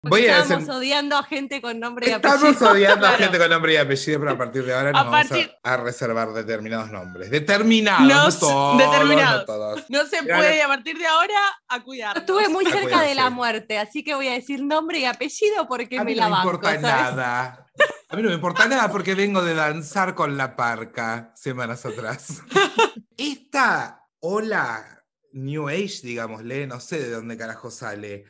Voy 0.00 0.26
a 0.26 0.42
Estamos 0.42 0.66
decir- 0.66 0.74
odiando 0.76 1.16
a 1.16 1.24
gente 1.24 1.60
con 1.60 1.80
nombre 1.80 2.08
y 2.08 2.12
apellido. 2.12 2.50
Estamos 2.50 2.62
odiando 2.76 3.06
a 3.06 3.12
gente 3.12 3.36
con 3.36 3.50
nombre 3.50 3.72
y 3.72 3.76
apellido, 3.78 4.20
pero 4.20 4.30
a 4.32 4.38
partir 4.38 4.64
de 4.64 4.72
ahora 4.74 4.92
nos 4.92 5.00
A 5.00 5.04
vamos 5.04 5.16
a- 5.16 5.28
partir- 5.28 5.52
a, 5.64 5.76
reservar 5.76 6.32
determinados 6.34 6.90
nombres. 6.92 7.30
Determinados, 7.30 8.02
No 8.06 8.14
no, 8.22 8.28
s- 8.28 8.38
todos, 8.38 8.78
determinados. 8.78 9.40
no 9.40 9.44
todos. 9.46 9.84
No 9.90 10.06
se 10.06 10.22
puede 10.22 10.62
a 10.62 10.68
partir 10.68 10.96
de 10.98 11.06
ahora 11.06 11.34
a 11.66 11.82
cuidar. 11.82 12.16
Estuve 12.18 12.48
muy 12.48 12.64
A 12.66 12.70
cerca 12.70 12.82
cuidarse. 12.84 13.08
de 13.08 13.14
la 13.16 13.30
muerte, 13.30 13.78
así 13.78 14.04
que 14.04 14.14
voy 14.14 14.28
a 14.28 14.34
decir 14.34 14.62
nombre 14.62 15.00
y 15.00 15.04
apellido 15.04 15.66
porque 15.66 15.98
A 15.98 16.04
me 16.04 16.10
mí 16.12 16.14
la 16.14 16.24
no 16.24 16.30
me 16.30 16.36
banco, 16.36 16.48
importa 16.50 16.68
¿sabes? 16.68 16.82
nada. 16.82 17.66
A 18.10 18.16
mí 18.16 18.22
no 18.22 18.28
me 18.28 18.34
importa 18.36 18.68
nada 18.68 18.90
porque 18.92 19.14
vengo 19.16 19.42
de 19.42 19.54
danzar 19.54 20.14
con 20.14 20.36
la 20.36 20.54
parca 20.54 21.32
semanas 21.34 21.84
atrás. 21.84 22.40
Esta 23.16 24.04
ola 24.20 25.02
New 25.32 25.68
Age, 25.68 26.00
digámosle, 26.04 26.66
no 26.68 26.78
sé 26.80 27.00
de 27.00 27.10
dónde 27.10 27.36
carajo 27.36 27.70
sale, 27.70 28.24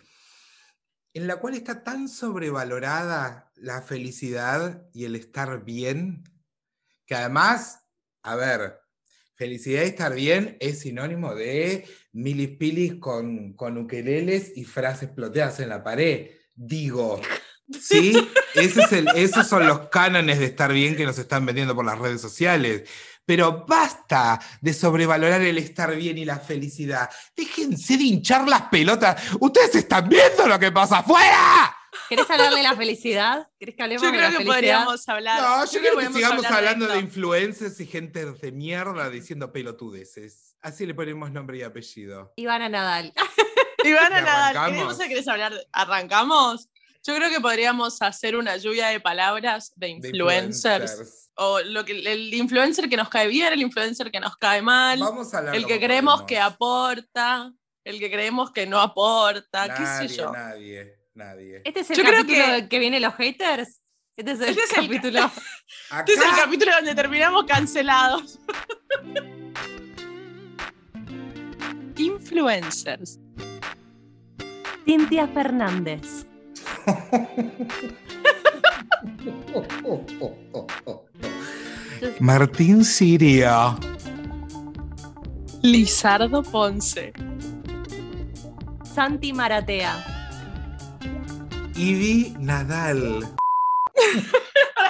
en 1.15 1.27
la 1.27 1.37
cual 1.37 1.55
está 1.55 1.83
tan 1.83 2.09
sobrevalorada 2.09 3.51
la 3.57 3.83
felicidad 3.83 4.87
y 4.93 5.05
el 5.05 5.17
estar 5.17 5.65
bien, 5.65 6.25
que 7.07 7.15
además, 7.15 7.81
a 8.23 8.37
ver, 8.37 8.79
felicidad 9.35 9.83
y 9.83 9.87
estar 9.87 10.15
bien 10.15 10.57
es 10.61 10.81
sinónimo 10.81 11.35
de 11.35 11.87
milis 12.13 12.57
pilis 12.59 12.95
con, 12.97 13.55
con 13.55 13.79
ukeleles 13.79 14.53
y 14.57 14.65
frases 14.65 15.09
ploteadas 15.11 15.61
en 15.61 15.69
la 15.71 15.83
pared. 15.83 16.31
Digo, 16.55 17.21
¿sí? 17.81 18.13
Ese 18.55 18.83
es 18.83 18.93
el- 18.93 19.09
esos 19.15 19.47
son 19.47 19.67
los 19.67 19.89
cánones 19.89 20.39
de 20.41 20.47
estar 20.47 20.73
bien 20.73 20.97
que 20.97 21.05
nos 21.07 21.19
están 21.19 21.47
vendiendo 21.47 21.75
por 21.75 21.85
las 21.85 21.99
redes 21.99 22.21
sociales. 22.21 22.89
Pero 23.29 23.67
basta 23.69 24.41
de 24.59 24.73
sobrevalorar 24.73 25.43
el 25.43 25.59
estar 25.59 25.95
bien 25.95 26.17
y 26.17 26.25
la 26.25 26.39
felicidad. 26.39 27.11
Déjense 27.37 27.99
de 27.99 28.05
hinchar 28.05 28.49
las 28.49 28.63
pelotas. 28.63 29.23
Ustedes 29.39 29.75
están 29.75 30.09
viendo 30.09 30.47
lo 30.47 30.59
que 30.59 30.73
pasa 30.73 31.01
afuera. 31.01 31.77
¿Querés 32.09 32.31
hablar 32.31 32.55
de 32.55 32.63
la 32.63 32.75
felicidad? 32.75 33.47
¿Querés 33.59 33.77
que 33.77 33.83
hablemos 33.83 34.03
Yo 34.03 34.11
de 34.11 34.17
creo 34.17 34.23
la 34.23 34.31
que 34.31 34.37
felicidad? 34.37 34.55
podríamos 34.55 35.09
hablar. 35.11 35.43
No, 35.43 35.71
yo 35.71 35.79
creo 35.79 35.99
que 35.99 36.07
sigamos 36.07 36.45
hablar 36.47 36.59
hablando 36.59 36.87
de, 36.87 37.01
influencers 37.01 37.79
y 37.81 37.87
gente 37.87 38.25
de 38.25 38.51
mierda 38.53 39.11
diciendo 39.11 39.53
pelotudeces. 39.53 40.57
Así 40.63 40.87
le 40.87 40.95
ponemos 40.95 41.31
nombre 41.31 41.59
y 41.59 41.63
apellido. 41.65 42.33
Ivana 42.37 42.71
Nadal. 42.71 43.13
Ivana 43.85 44.21
¿Y 44.21 44.23
Nadal, 44.23 44.57
arrancamos? 44.57 44.97
¿querés, 44.97 45.09
¿querés 45.11 45.29
hablar? 45.29 45.53
¿Arrancamos? 45.73 46.71
Yo 47.07 47.15
creo 47.15 47.29
que 47.29 47.41
podríamos 47.41 48.01
hacer 48.01 48.37
una 48.37 48.57
lluvia 48.57 48.89
de 48.89 49.01
palabras 49.01 49.75
de 49.77 49.89
De 49.89 49.93
influencers. 49.93 51.28
O 51.41 51.61
lo 51.61 51.85
que, 51.85 51.93
el 51.93 52.35
influencer 52.35 52.89
que 52.89 52.97
nos 52.97 53.09
cae 53.09 53.29
bien, 53.29 53.53
el 53.53 53.63
influencer 53.63 54.11
que 54.11 54.19
nos 54.19 54.37
cae 54.39 54.61
mal, 54.61 54.99
Vamos 54.99 55.33
a 55.35 55.55
el 55.55 55.67
que 55.67 55.79
creemos 55.79 56.15
podemos. 56.23 56.27
que 56.29 56.41
aporta, 56.41 57.53
el 57.85 58.01
que 58.01 58.11
creemos 58.11 58.51
que 58.51 58.67
no 58.67 58.81
aporta, 58.81 59.73
qué 59.77 59.83
Nadie, 59.83 60.09
sé 60.09 60.17
yo. 60.17 60.33
Nadie, 60.33 60.97
nadie. 61.15 61.63
Este 61.65 61.79
es 61.81 61.91
el 61.91 61.97
Yo 61.97 62.03
creo 62.03 62.23
capítulo 62.23 62.45
que- 62.57 62.69
que... 62.69 62.79
vienen 62.81 63.03
los 63.03 63.15
haters. 63.15 63.81
Este 64.17 64.33
es 64.33 64.41
el 64.41 64.49
Este 64.49 64.63
es 64.65 64.71
el- 64.79 64.87
capítulo. 64.89 65.21
Este 66.01 66.13
es 66.15 66.21
el 66.21 66.31
capítulo 66.37 66.73
donde 66.73 66.95
terminamos 66.97 67.45
cancelados. 67.45 68.41
Influencers. 71.97 73.21
Cintia 74.85 75.29
Fernández. 75.29 76.27
Martín 82.21 82.85
Siria. 82.85 83.77
Lizardo 85.63 86.43
Ponce. 86.43 87.13
Santi 88.83 89.33
Maratea. 89.33 90.05
Ivy 91.77 92.35
Nadal. 92.39 93.29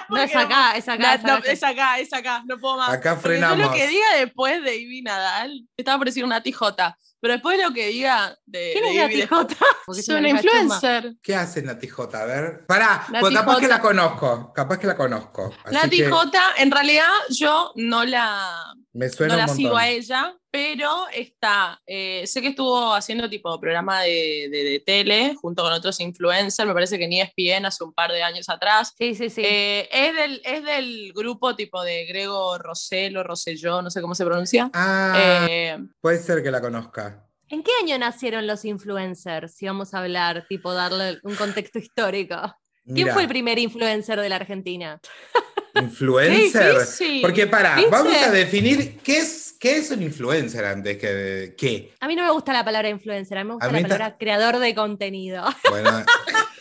No, 0.09 0.17
es 0.23 0.35
acá, 0.35 0.75
es 0.75 0.89
acá. 0.89 1.15
Es 1.15 1.23
no, 1.23 1.35
acá. 1.35 1.53
es 1.53 1.63
acá, 1.63 1.99
es 1.99 2.13
acá, 2.15 2.43
no 2.47 2.57
puedo 2.59 2.79
más. 2.79 2.89
Acá 2.89 3.15
yo 3.15 3.21
frenamos. 3.21 3.59
lo 3.59 3.73
que 3.73 3.87
diga 3.87 4.07
después 4.19 4.63
de 4.65 4.77
Ivy 4.79 5.03
Nadal, 5.03 5.69
estaba 5.77 5.99
por 5.99 6.07
decir 6.07 6.25
una 6.25 6.43
tijota, 6.43 6.97
pero 7.21 7.35
después 7.35 7.59
lo 7.63 7.73
que 7.73 7.89
diga 7.89 8.37
de, 8.47 8.71
¿Quién 8.73 8.85
de 8.85 9.23
es 9.23 9.31
la? 9.31 9.57
Porque 9.87 10.01
Es 10.01 10.09
una 10.09 10.29
influencer. 10.29 11.17
¿Qué 11.23 11.35
hace 11.35 11.63
Nati 11.63 11.89
J? 11.89 12.21
A 12.21 12.25
ver. 12.25 12.67
Pará, 12.67 13.07
pues 13.21 13.35
capaz 13.35 13.59
que 13.59 13.69
la 13.69 13.81
conozco. 13.81 14.53
Capaz 14.53 14.79
que 14.79 14.87
la 14.87 14.97
conozco. 14.97 15.53
Así 15.65 15.75
Nati 15.75 15.97
que 15.99 16.11
J, 16.11 16.39
en 16.59 16.71
realidad 16.71 17.09
yo 17.31 17.73
no 17.77 18.05
la, 18.05 18.75
Me 18.95 19.09
suena 19.11 19.35
no 19.35 19.39
la 19.45 19.51
un 19.51 19.57
sigo 19.57 19.77
a 19.77 19.89
ella, 19.89 20.35
pero 20.51 21.07
está, 21.13 21.81
eh, 21.87 22.27
sé 22.27 22.41
que 22.41 22.49
estuvo 22.49 22.95
haciendo 22.95 23.29
tipo 23.29 23.61
programa 23.61 24.01
de, 24.03 24.49
de- 24.51 24.65
de 24.65 24.81
tele 24.81 25.35
junto 25.41 25.63
con 25.63 25.73
otros 25.73 26.01
influencers, 26.01 26.67
me 26.67 26.73
parece 26.75 26.99
que 26.99 27.05
en 27.05 27.13
E 27.13 27.21
ESPN 27.23 27.67
hace 27.67 27.85
un 27.85 27.93
par 27.93 28.11
de 28.11 28.23
años 28.23 28.49
atrás. 28.49 28.95
Sí, 28.97 29.15
sí, 29.15 29.29
sí. 29.31 29.43
Eh, 29.45 29.89
es, 29.93 30.15
del, 30.17 30.41
es 30.45 30.65
del 30.65 31.13
grupo 31.13 31.55
tipo 31.55 31.83
de 31.83 32.07
Grego 32.07 32.57
Roselo, 32.59 33.23
Rosselló, 33.23 33.83
no 33.83 33.91
sé 33.91 34.01
cómo 34.01 34.15
se 34.15 34.25
pronuncia. 34.25 34.71
Ah, 34.73 35.47
Eh, 35.51 35.79
puede 36.01 36.19
ser 36.19 36.43
que 36.43 36.51
la 36.51 36.61
conozca. 36.61 37.25
¿En 37.51 37.63
qué 37.63 37.71
año 37.83 37.99
nacieron 37.99 38.47
los 38.47 38.65
influencers? 38.65 39.55
Si 39.55 39.67
vamos 39.67 39.95
a 39.95 39.99
hablar, 40.01 40.47
tipo, 40.49 40.73
darle 40.73 41.19
un 41.23 41.35
contexto 41.35 41.79
histórico. 41.79 42.37
¿Quién 42.85 43.05
Mira, 43.05 43.13
fue 43.13 43.23
el 43.23 43.29
primer 43.29 43.59
influencer 43.59 44.19
de 44.21 44.29
la 44.31 44.37
Argentina? 44.37 44.99
influencer? 45.83 46.75
Difícil. 46.79 47.23
Porque 47.23 47.47
para, 47.47 47.77
vamos 47.91 48.17
a 48.17 48.31
definir 48.31 48.99
qué 48.99 49.19
es, 49.19 49.57
qué 49.59 49.77
es 49.79 49.91
un 49.91 50.03
influencer 50.03 50.65
antes 50.65 50.97
que 50.99 51.55
qué. 51.57 51.95
A 52.01 52.07
mí 52.09 52.15
no 52.17 52.25
me 52.25 52.31
gusta 52.31 52.53
la 52.53 52.65
palabra 52.65 52.89
influencer, 52.89 53.39
a 53.39 53.45
mí 53.45 53.49
me 53.49 53.55
gusta 53.55 53.67
A 53.69 53.73
la 53.73 53.83
palabra 53.83 54.17
creador 54.19 54.59
de 54.59 54.75
contenido. 54.75 55.45
Bueno, 55.71 56.05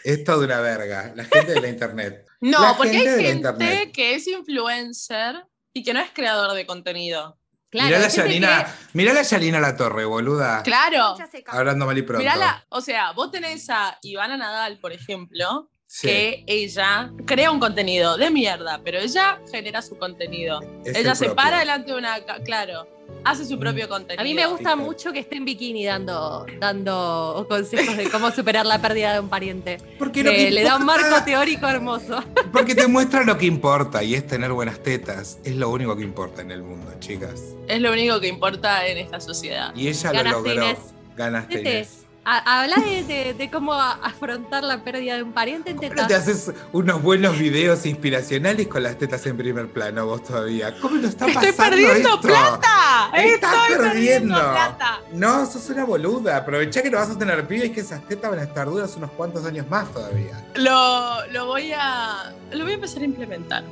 es 0.04 0.24
toda 0.24 0.46
una 0.46 0.60
verga. 0.62 1.12
La 1.16 1.26
gente 1.26 1.54
de 1.54 1.62
la 1.62 1.68
internet. 1.70 2.26
No, 2.42 2.62
La 2.62 2.78
porque 2.78 2.94
gente 2.94 3.10
hay 3.10 3.16
gente 3.26 3.32
internet. 3.50 3.92
que 3.94 4.16
es 4.16 4.28
influencer 4.28 5.36
y 5.74 5.84
que 5.84 5.94
no 5.94 6.00
es 6.00 6.10
creador 6.14 6.54
de 6.54 6.66
contenido. 6.66 7.38
Claro, 7.70 7.88
mirá 7.88 8.00
la 8.00 8.08
Yanina, 8.08 8.64
que- 8.64 8.72
mirá 8.94 9.14
la 9.14 9.24
Yanina 9.24 9.60
La 9.60 9.76
Torre, 9.76 10.06
boluda. 10.06 10.64
Claro. 10.64 11.16
Hablando 11.48 11.86
mal 11.86 11.98
y 11.98 12.02
pronto. 12.02 12.20
Mirala, 12.20 12.66
o 12.70 12.80
sea, 12.80 13.12
vos 13.12 13.30
tenés 13.30 13.70
a 13.70 13.98
Ivana 14.04 14.38
Nadal, 14.38 14.80
por 14.80 14.94
ejemplo, 14.94 15.70
Sí, 15.90 16.08
que 16.08 16.44
ella 16.48 17.12
crea 17.26 17.50
un 17.50 17.60
contenido 17.62 18.18
de 18.18 18.30
mierda, 18.30 18.82
pero 18.84 19.00
ella 19.00 19.40
genera 19.50 19.82
su 19.82 19.98
contenido. 19.98 20.60
es 20.84 20.98
ella 20.98 21.12
el 21.12 21.16
se 21.16 21.26
propio. 21.26 21.36
para 21.36 21.60
delante 21.60 21.92
de 21.94 21.98
una, 21.98 22.20
claro, 22.44 22.86
hace 23.24 23.46
su 23.46 23.56
Mm. 23.56 23.60
propio 23.60 23.88
contenido. 23.90 24.20
A 24.22 24.24
mí 24.26 24.34
me 24.34 24.46
gusta 24.48 24.76
mucho 24.76 25.14
que 25.14 25.20
esté 25.20 25.38
en 25.38 25.46
bikini 25.46 25.86
dando, 25.86 26.46
dando 26.60 27.46
consejos 27.50 27.96
de 27.96 28.10
cómo 28.10 28.32
superar 28.32 28.66
la 28.66 28.82
pérdida 28.82 29.14
de 29.14 29.22
un 29.22 29.30
pariente. 29.30 29.78
Porque 29.98 30.24
lo 30.24 30.32
Que 30.32 30.38
que 30.38 30.52
le 30.52 30.64
da 30.64 30.76
un 30.76 30.86
marco 30.86 31.24
teórico 31.24 31.68
hermoso. 31.68 32.22
Porque 32.52 32.76
te 32.76 32.88
muestra 32.88 33.24
lo 33.24 33.38
que 33.38 33.46
importa 33.46 34.04
y 34.04 34.14
es 34.16 34.28
tener 34.28 34.52
buenas 34.52 34.84
tetas. 34.84 35.40
Es 35.46 35.56
lo 35.56 35.70
único 35.70 35.96
que 35.96 36.04
importa 36.04 36.42
en 36.42 36.52
el 36.52 36.64
mundo, 36.64 36.92
chicas. 37.00 37.42
Es 37.70 37.80
lo 37.82 37.94
único 37.94 38.20
que 38.20 38.28
importa 38.28 38.86
en 38.88 38.98
esta 38.98 39.22
sociedad. 39.22 39.74
Y 39.74 39.88
ella 39.88 40.12
lo 40.12 40.32
logró. 40.32 40.52
Inés. 40.54 40.78
a- 41.24 42.07
Habla 42.30 42.76
de, 42.84 43.04
de- 43.06 43.34
de 43.36 43.50
cómo 43.50 43.72
afrontar 43.74 44.62
la 44.64 44.84
pérdida 44.84 45.16
de 45.16 45.24
un 45.24 45.32
pariente 45.32 45.70
en 45.72 45.78
¿Cómo 45.78 45.88
tetas. 45.90 46.02
no 46.04 46.08
te 46.10 46.16
haces 46.16 46.52
unos 46.74 47.02
buenos 47.02 47.40
videos 47.40 47.86
inspiracionales 47.86 48.68
con 48.68 48.84
las 48.84 48.98
tetas 48.98 49.26
en 49.28 49.38
primer 49.38 49.72
plano 49.72 50.06
vos 50.06 50.24
todavía? 50.24 50.78
¿Cómo 50.82 50.98
lo 50.98 51.08
está 51.08 51.26
¡Estoy 51.26 51.52
pasando 51.54 51.70
perdiendo 51.78 52.10
esto? 52.16 52.22
plata! 52.22 53.12
Estás 53.16 53.54
¡Estoy 53.54 53.78
perdiendo 53.78 53.94
perdiendo. 53.94 54.36
plata! 54.36 55.00
No, 55.14 55.46
sos 55.46 55.70
una 55.70 55.86
boluda. 55.86 56.36
Aprovechá 56.36 56.82
que 56.84 56.90
no 56.92 56.98
vas 56.98 57.10
a 57.12 57.18
tener 57.18 57.48
pibes 57.48 57.72
que 57.72 57.80
esas 57.80 58.06
tetas 58.08 58.30
van 58.30 58.40
a 58.40 58.44
estar 58.44 58.68
duras 58.68 58.94
unos 58.98 59.12
cuantos 59.12 59.46
años 59.46 59.66
más 59.70 59.90
todavía. 59.94 60.46
Lo, 60.56 61.26
lo 61.32 61.46
voy 61.46 61.72
a. 61.74 62.34
Lo 62.52 62.64
voy 62.66 62.74
a 62.74 62.76
empezar 62.76 63.04
a 63.04 63.06
implementar. 63.06 63.64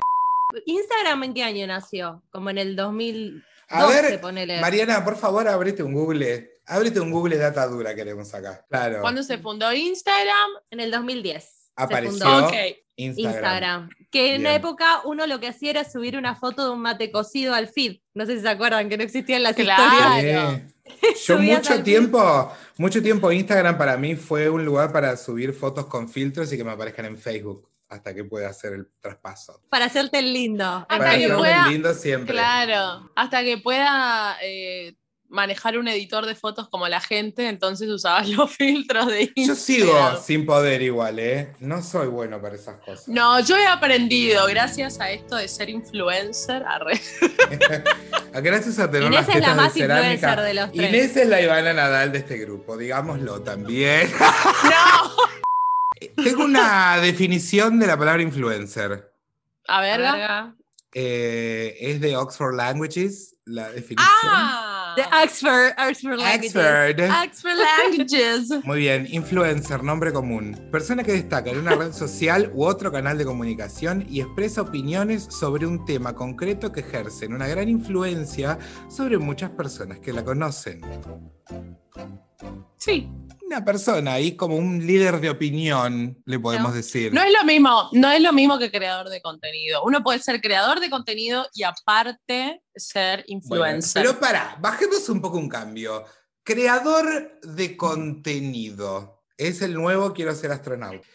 ¿Instagram 0.65 1.23
en 1.23 1.33
qué 1.33 1.43
año 1.43 1.67
nació? 1.67 2.23
Como 2.31 2.49
en 2.49 2.57
el 2.57 2.75
2012, 2.77 3.43
A 3.69 3.85
ver, 3.87 4.21
ponele. 4.21 4.61
Mariana, 4.61 5.03
por 5.03 5.17
favor, 5.17 5.45
ábrete 5.47 5.83
un 5.83 5.93
Google. 5.93 6.51
Ábrete 6.67 6.99
un 6.99 7.11
Google 7.11 7.37
data 7.37 7.65
dura 7.67 7.93
queremos 7.95 8.33
acá. 8.33 8.65
Claro. 8.69 9.01
¿Cuándo 9.01 9.21
se 9.23 9.37
fundó 9.37 9.71
Instagram? 9.73 10.49
En 10.71 10.79
el 10.79 10.91
2010. 10.91 11.43
se 11.43 11.71
Apareció. 11.75 12.11
fundó 12.11 12.47
Ok. 12.47 12.53
Instagram. 12.97 13.33
Instagram. 13.35 13.89
Que 14.09 14.27
en 14.35 14.41
Bien. 14.41 14.43
la 14.43 14.55
época 14.55 15.01
uno 15.03 15.27
lo 15.27 15.39
que 15.41 15.47
hacía 15.49 15.71
era 15.71 15.83
subir 15.83 16.17
una 16.17 16.35
foto 16.35 16.63
de 16.65 16.71
un 16.71 16.79
mate 16.81 17.11
cocido 17.11 17.53
al 17.53 17.67
feed. 17.67 17.97
No 18.13 18.25
sé 18.25 18.37
si 18.37 18.41
se 18.41 18.49
acuerdan 18.49 18.87
que 18.89 18.97
no 18.97 19.03
existían 19.03 19.43
las 19.43 19.55
Claro. 19.55 19.83
historias. 20.15 20.61
Sí. 20.61 20.71
Yo 21.25 21.39
mucho 21.39 21.83
tiempo, 21.83 22.51
mucho 22.77 23.01
tiempo 23.03 23.31
Instagram 23.31 23.77
para 23.77 23.97
mí 23.97 24.15
fue 24.15 24.49
un 24.49 24.63
lugar 24.63 24.91
para 24.93 25.17
subir 25.17 25.51
fotos 25.53 25.87
con 25.87 26.07
filtros 26.07 26.51
y 26.53 26.57
que 26.57 26.63
me 26.63 26.71
aparezcan 26.71 27.05
en 27.05 27.17
Facebook 27.17 27.69
hasta 27.89 28.13
que 28.15 28.23
pueda 28.23 28.49
hacer 28.49 28.73
el 28.73 28.87
traspaso. 29.01 29.61
Para 29.69 29.85
hacerte 29.85 30.19
el 30.19 30.31
lindo. 30.33 30.63
Hasta 30.63 30.97
Para 30.97 31.17
que 31.17 31.27
pueda- 31.29 31.67
lindo 31.67 31.93
siempre. 31.93 32.33
Claro. 32.33 33.11
Hasta 33.15 33.43
que 33.43 33.57
pueda 33.57 34.37
eh, 34.41 34.95
manejar 35.35 35.77
un 35.77 35.87
editor 35.87 36.25
de 36.25 36.33
fotos 36.33 36.69
como 36.69 36.87
la 36.87 37.01
gente, 37.01 37.47
entonces 37.47 37.89
usaba 37.89 38.23
los 38.25 38.49
filtros 38.51 39.07
de 39.07 39.31
Instagram. 39.35 39.47
Yo 39.47 39.55
sigo 39.55 40.17
sin 40.23 40.45
poder 40.45 40.81
igual, 40.81 41.19
¿eh? 41.19 41.53
No 41.59 41.83
soy 41.83 42.07
bueno 42.07 42.41
para 42.41 42.55
esas 42.55 42.77
cosas. 42.77 43.07
No, 43.07 43.39
yo 43.41 43.55
he 43.57 43.67
aprendido 43.67 44.47
gracias 44.47 44.99
a 44.99 45.11
esto 45.11 45.35
de 45.35 45.47
ser 45.47 45.69
influencer. 45.69 46.63
arre. 46.63 46.99
Gracias 48.33 48.79
a 48.79 48.91
tener 48.91 49.07
Inés 49.13 49.27
las 49.27 49.35
es 49.37 49.41
la 49.41 49.49
de 49.49 49.55
más 49.55 49.73
cerámica. 49.73 50.13
influencer 50.13 50.41
de 50.41 50.53
los 50.53 50.71
tres. 50.73 50.89
Inés 50.89 51.15
es 51.15 51.27
la 51.29 51.41
Ivana 51.41 51.71
Nadal 51.73 52.11
de 52.11 52.17
este 52.17 52.37
grupo, 52.37 52.75
digámoslo 52.77 53.41
también. 53.41 54.11
No, 56.17 56.23
Tengo 56.23 56.43
una 56.43 56.97
definición 56.97 57.79
de 57.79 57.87
la 57.87 57.97
palabra 57.97 58.21
influencer. 58.21 59.11
A 59.67 59.81
ver. 59.81 60.01
Verga. 60.01 60.55
Eh, 60.93 61.77
es 61.79 62.01
de 62.01 62.15
Oxford 62.17 62.55
Languages, 62.55 63.35
la 63.45 63.69
definición. 63.71 64.07
Ah. 64.23 64.74
De 64.95 65.01
Oxford, 65.23 65.73
Oxford 65.77 66.17
Languages. 66.17 66.55
Oxford. 66.55 66.99
Oxford 67.23 67.57
Languages. 67.57 68.65
Muy 68.65 68.79
bien, 68.79 69.07
influencer, 69.09 69.83
nombre 69.83 70.13
común. 70.13 70.69
Persona 70.71 71.03
que 71.03 71.13
destaca 71.13 71.51
en 71.51 71.59
una 71.59 71.75
red 71.75 71.91
social 71.91 72.51
u 72.53 72.65
otro 72.65 72.91
canal 72.91 73.17
de 73.17 73.25
comunicación 73.25 74.05
y 74.09 74.21
expresa 74.21 74.61
opiniones 74.61 75.23
sobre 75.23 75.65
un 75.65 75.85
tema 75.85 76.13
concreto 76.13 76.71
que 76.71 76.81
ejercen 76.81 77.33
una 77.33 77.47
gran 77.47 77.69
influencia 77.69 78.57
sobre 78.89 79.17
muchas 79.17 79.51
personas 79.51 79.99
que 79.99 80.13
la 80.13 80.23
conocen. 80.23 80.81
Sí. 82.77 83.09
Una 83.47 83.63
persona 83.63 84.13
ahí 84.13 84.35
como 84.35 84.55
un 84.55 84.85
líder 84.85 85.19
de 85.21 85.29
opinión, 85.29 86.17
le 86.25 86.39
podemos 86.39 86.71
No. 86.71 86.75
decir. 86.75 87.13
No 87.13 87.21
es 87.21 87.31
lo 87.31 87.43
mismo, 87.45 87.89
no 87.93 88.11
es 88.11 88.19
lo 88.21 88.33
mismo 88.33 88.57
que 88.57 88.71
creador 88.71 89.09
de 89.09 89.21
contenido. 89.21 89.83
Uno 89.83 90.01
puede 90.03 90.19
ser 90.19 90.41
creador 90.41 90.79
de 90.79 90.89
contenido 90.89 91.45
y 91.53 91.61
aparte 91.63 92.63
ser 92.75 93.19
Bueno, 93.19 93.25
influencer. 93.27 94.01
pero 94.03 94.19
para, 94.19 94.57
bajemos 94.59 95.07
un 95.09 95.21
poco 95.21 95.37
un 95.37 95.47
cambio. 95.49 96.03
Creador 96.43 97.39
de 97.43 97.77
contenido. 97.77 99.23
Es 99.37 99.61
el 99.61 99.73
nuevo 99.73 100.13
Quiero 100.13 100.33
ser 100.33 100.51
astronauta. 100.51 101.05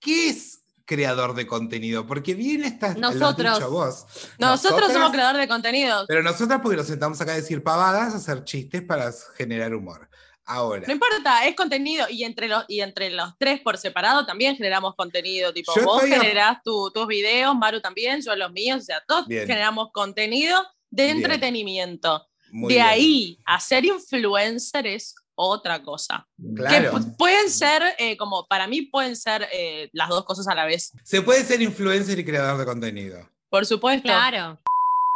¿Qué 0.00 0.30
es 0.30 0.60
creador 0.86 1.34
de 1.34 1.46
contenido? 1.46 2.06
Porque 2.06 2.34
bien 2.34 2.64
estás 2.64 2.96
Nosotros. 2.96 3.58
dicho 3.58 3.70
vos. 3.70 4.06
Nosotros 4.38 4.92
somos 4.92 5.10
creador 5.10 5.36
de 5.38 5.48
contenido. 5.48 6.04
Pero 6.08 6.22
nosotras 6.22 6.60
porque 6.62 6.76
nos 6.76 6.86
sentamos 6.86 7.20
acá 7.20 7.32
a 7.32 7.36
decir 7.36 7.62
pavadas, 7.62 8.14
a 8.14 8.16
hacer 8.18 8.44
chistes 8.44 8.82
para 8.82 9.10
generar 9.36 9.74
humor. 9.74 10.08
Ahora, 10.46 10.84
No 10.86 10.92
importa, 10.92 11.46
es 11.46 11.54
contenido 11.56 12.06
y 12.10 12.24
entre 12.24 12.48
los, 12.48 12.64
y 12.68 12.80
entre 12.80 13.10
los 13.10 13.30
tres 13.38 13.60
por 13.60 13.78
separado 13.78 14.26
también 14.26 14.56
generamos 14.56 14.94
contenido. 14.94 15.52
Tipo, 15.52 15.72
Yo 15.74 15.84
vos 15.84 16.02
a- 16.02 16.06
generás 16.06 16.58
tu- 16.62 16.90
tus 16.92 17.06
videos, 17.06 17.54
Maru 17.56 17.80
también, 17.80 18.20
yo 18.22 18.36
los 18.36 18.52
míos, 18.52 18.80
o 18.82 18.84
sea, 18.84 19.02
todos 19.06 19.26
Bien. 19.26 19.46
generamos 19.46 19.88
contenido 19.92 20.62
de 20.90 21.04
Bien. 21.04 21.16
entretenimiento. 21.18 22.26
muy 22.56 22.68
de 22.72 22.78
bien. 22.78 22.86
ahí 22.86 23.38
a 23.46 23.58
ser 23.58 23.84
influencer 23.84 24.86
es 24.86 25.16
otra 25.34 25.82
cosa. 25.82 26.24
Que 26.40 26.54
Claro. 26.54 26.92
pu- 26.92 27.16
pueden 27.16 27.50
ser, 27.50 27.82
eh, 27.98 28.16
como 28.16 28.46
para 28.46 28.68
mí 28.68 28.82
pueden 28.82 29.16
ser 29.16 29.48
eh, 29.52 29.88
las 29.92 30.08
dos 30.08 30.24
cosas 30.24 30.46
a 30.46 30.54
la 30.54 30.64
vez. 30.64 30.92
Se 31.02 31.20
puede 31.22 31.42
ser 31.42 31.60
influencer 31.62 32.16
y 32.18 32.24
creador 32.24 32.56
de 32.58 32.64
contenido. 32.64 33.28
Por 33.48 33.66
supuesto. 33.66 34.04
Claro. 34.04 34.60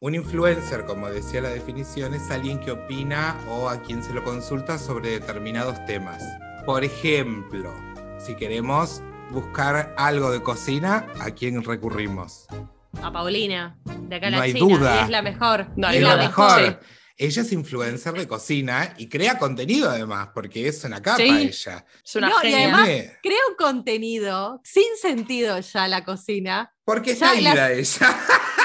Un 0.00 0.14
influencer, 0.14 0.84
como 0.84 1.10
decía 1.10 1.40
la 1.40 1.48
definición, 1.50 2.14
es 2.14 2.30
alguien 2.30 2.60
que 2.60 2.70
opina 2.70 3.36
o 3.48 3.68
a 3.68 3.82
quien 3.82 4.00
se 4.04 4.12
lo 4.12 4.22
consulta 4.22 4.78
sobre 4.78 5.10
determinados 5.10 5.84
temas. 5.86 6.22
Por 6.64 6.84
ejemplo, 6.84 7.74
si 8.24 8.36
queremos 8.36 9.02
buscar 9.32 9.96
algo 9.98 10.30
de 10.30 10.40
cocina, 10.40 11.04
¿a 11.18 11.32
quién 11.32 11.64
recurrimos? 11.64 12.46
A 13.02 13.12
Paulina, 13.12 13.76
de 14.02 14.14
acá 14.16 14.28
a 14.28 14.30
No 14.30 14.36
la 14.36 14.42
hay 14.44 14.52
China. 14.54 14.66
duda. 14.78 15.02
es 15.02 15.10
la 15.10 15.22
mejor. 15.22 15.66
No 15.76 15.88
es 15.88 15.96
es 15.96 16.02
la 16.02 16.14
la 16.14 16.22
mejor. 16.28 16.60
mejor. 16.60 16.80
Ella 17.20 17.42
es 17.42 17.50
influencer 17.52 18.14
de 18.14 18.28
cocina 18.28 18.94
y 18.98 19.08
crea 19.08 19.36
contenido 19.40 19.90
además, 19.90 20.28
porque 20.32 20.68
es 20.68 20.84
una 20.84 21.02
capa 21.02 21.16
Sí. 21.16 21.24
ella. 21.28 21.84
Es 22.04 22.14
una 22.14 22.28
No, 22.28 22.36
y 22.44 22.54
además- 22.54 22.88
Crea 23.20 23.38
un 23.50 23.56
contenido 23.56 24.60
sin 24.62 24.96
sentido 25.02 25.58
ya 25.58 25.88
la 25.88 26.04
cocina. 26.04 26.72
Porque 26.84 27.16
Ya 27.16 27.34
está 27.34 27.40
ida 27.40 27.72
ella. 27.72 28.16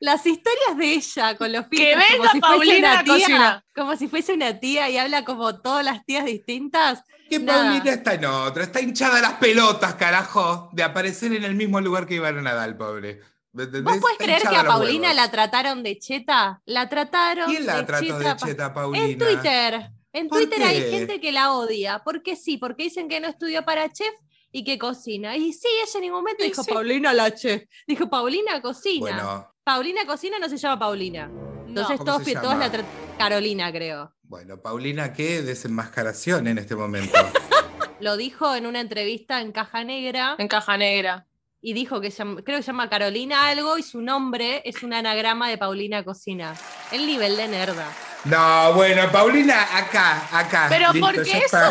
Las 0.00 0.24
historias 0.26 0.76
de 0.78 0.94
ella 0.94 1.36
con 1.36 1.52
los 1.52 1.66
Que 1.66 1.94
filtros, 1.94 2.04
como 2.10 2.22
venga 2.22 2.32
si 2.32 2.40
fuese 2.40 2.40
Paulina 2.40 2.78
una 2.78 2.98
a 3.00 3.04
cocinar. 3.04 3.60
tía, 3.60 3.64
como 3.74 3.96
si 3.96 4.08
fuese 4.08 4.32
una 4.32 4.58
tía 4.58 4.90
y 4.90 4.96
habla 4.98 5.24
como 5.24 5.60
todas 5.60 5.84
las 5.84 6.04
tías 6.06 6.24
distintas. 6.24 7.04
Que 7.28 7.38
Nada. 7.38 7.64
Paulina 7.64 7.92
está 7.92 8.14
en 8.14 8.24
otro, 8.24 8.62
está 8.62 8.80
hinchada 8.80 9.20
las 9.20 9.34
pelotas, 9.34 9.94
carajo, 9.94 10.70
de 10.72 10.82
aparecer 10.82 11.32
en 11.34 11.44
el 11.44 11.54
mismo 11.54 11.80
lugar 11.80 12.06
que 12.06 12.14
Iván 12.14 12.42
Nadal, 12.42 12.76
pobre. 12.76 13.20
¿Vos 13.52 13.66
podés 13.66 14.16
creer 14.18 14.42
que 14.42 14.56
a 14.56 14.64
Paulina 14.64 15.08
huevos. 15.08 15.16
la 15.16 15.30
trataron 15.30 15.82
de 15.82 15.98
cheta? 15.98 16.62
La 16.66 16.88
trataron 16.88 17.50
¿Quién 17.50 17.66
la 17.66 17.76
de 17.78 17.82
trató 17.84 18.18
de 18.18 18.36
cheta, 18.36 18.72
Paulina? 18.72 19.04
En 19.04 19.18
Twitter. 19.18 19.90
En 20.12 20.28
¿Por 20.28 20.38
Twitter 20.38 20.62
hay 20.62 20.90
gente 20.90 21.20
que 21.20 21.30
la 21.32 21.52
odia. 21.52 21.98
¿Por 22.00 22.22
qué 22.22 22.36
sí? 22.36 22.56
Porque 22.58 22.84
dicen 22.84 23.08
que 23.08 23.20
no 23.20 23.28
estudió 23.28 23.64
para 23.64 23.92
chef 23.92 24.12
y 24.52 24.64
que 24.64 24.78
cocina. 24.78 25.36
Y 25.36 25.52
sí, 25.52 25.68
ella 25.82 25.90
en 25.94 26.00
ningún 26.00 26.20
momento 26.20 26.42
Sí, 26.42 26.50
dijo 26.50 26.62
sí. 26.64 26.72
Paulina 26.72 27.12
la 27.12 27.34
chef. 27.34 27.64
Dijo 27.86 28.08
Paulina 28.08 28.60
cocina. 28.62 29.00
Bueno, 29.00 29.54
Paulina 29.72 30.04
cocina 30.04 30.36
no 30.40 30.48
se 30.48 30.56
llama 30.56 30.80
Paulina. 30.80 31.30
Entonces 31.68 31.98
¿Cómo 31.98 32.18
todos, 32.18 32.24
todos 32.42 32.58
la 32.58 32.70
Carolina, 33.16 33.70
creo. 33.70 34.12
bueno, 34.24 34.60
Paulina, 34.60 35.12
qué 35.12 35.42
desenmascaración 35.42 36.48
en 36.48 36.58
este 36.58 36.74
momento. 36.74 37.16
Lo 38.00 38.16
dijo 38.16 38.56
en 38.56 38.66
una 38.66 38.80
entrevista 38.80 39.40
en 39.40 39.52
Caja 39.52 39.84
Negra 39.84 40.34
En 40.38 40.48
caja 40.48 40.76
negra. 40.76 41.28
y 41.60 41.72
dijo 41.74 42.00
que 42.00 42.10
creo 42.10 42.42
que 42.58 42.62
se 42.62 42.72
llama 42.72 42.90
Carolina 42.90 43.46
algo 43.46 43.78
y 43.78 43.84
su 43.84 44.00
nombre 44.02 44.60
es 44.64 44.82
un 44.82 44.92
anagrama 44.92 45.48
de 45.48 45.56
Paulina 45.56 46.02
Cocina. 46.02 46.56
El 46.90 47.06
nivel 47.06 47.36
de 47.36 47.46
nerda. 47.46 47.86
No, 48.24 48.72
bueno, 48.74 49.02
Paulina, 49.12 49.62
acá, 49.78 50.26
acá. 50.36 50.66
Pero 50.68 50.92
listo, 50.92 51.06
porque 51.06 51.30
eso 51.30 51.44
está. 51.44 51.70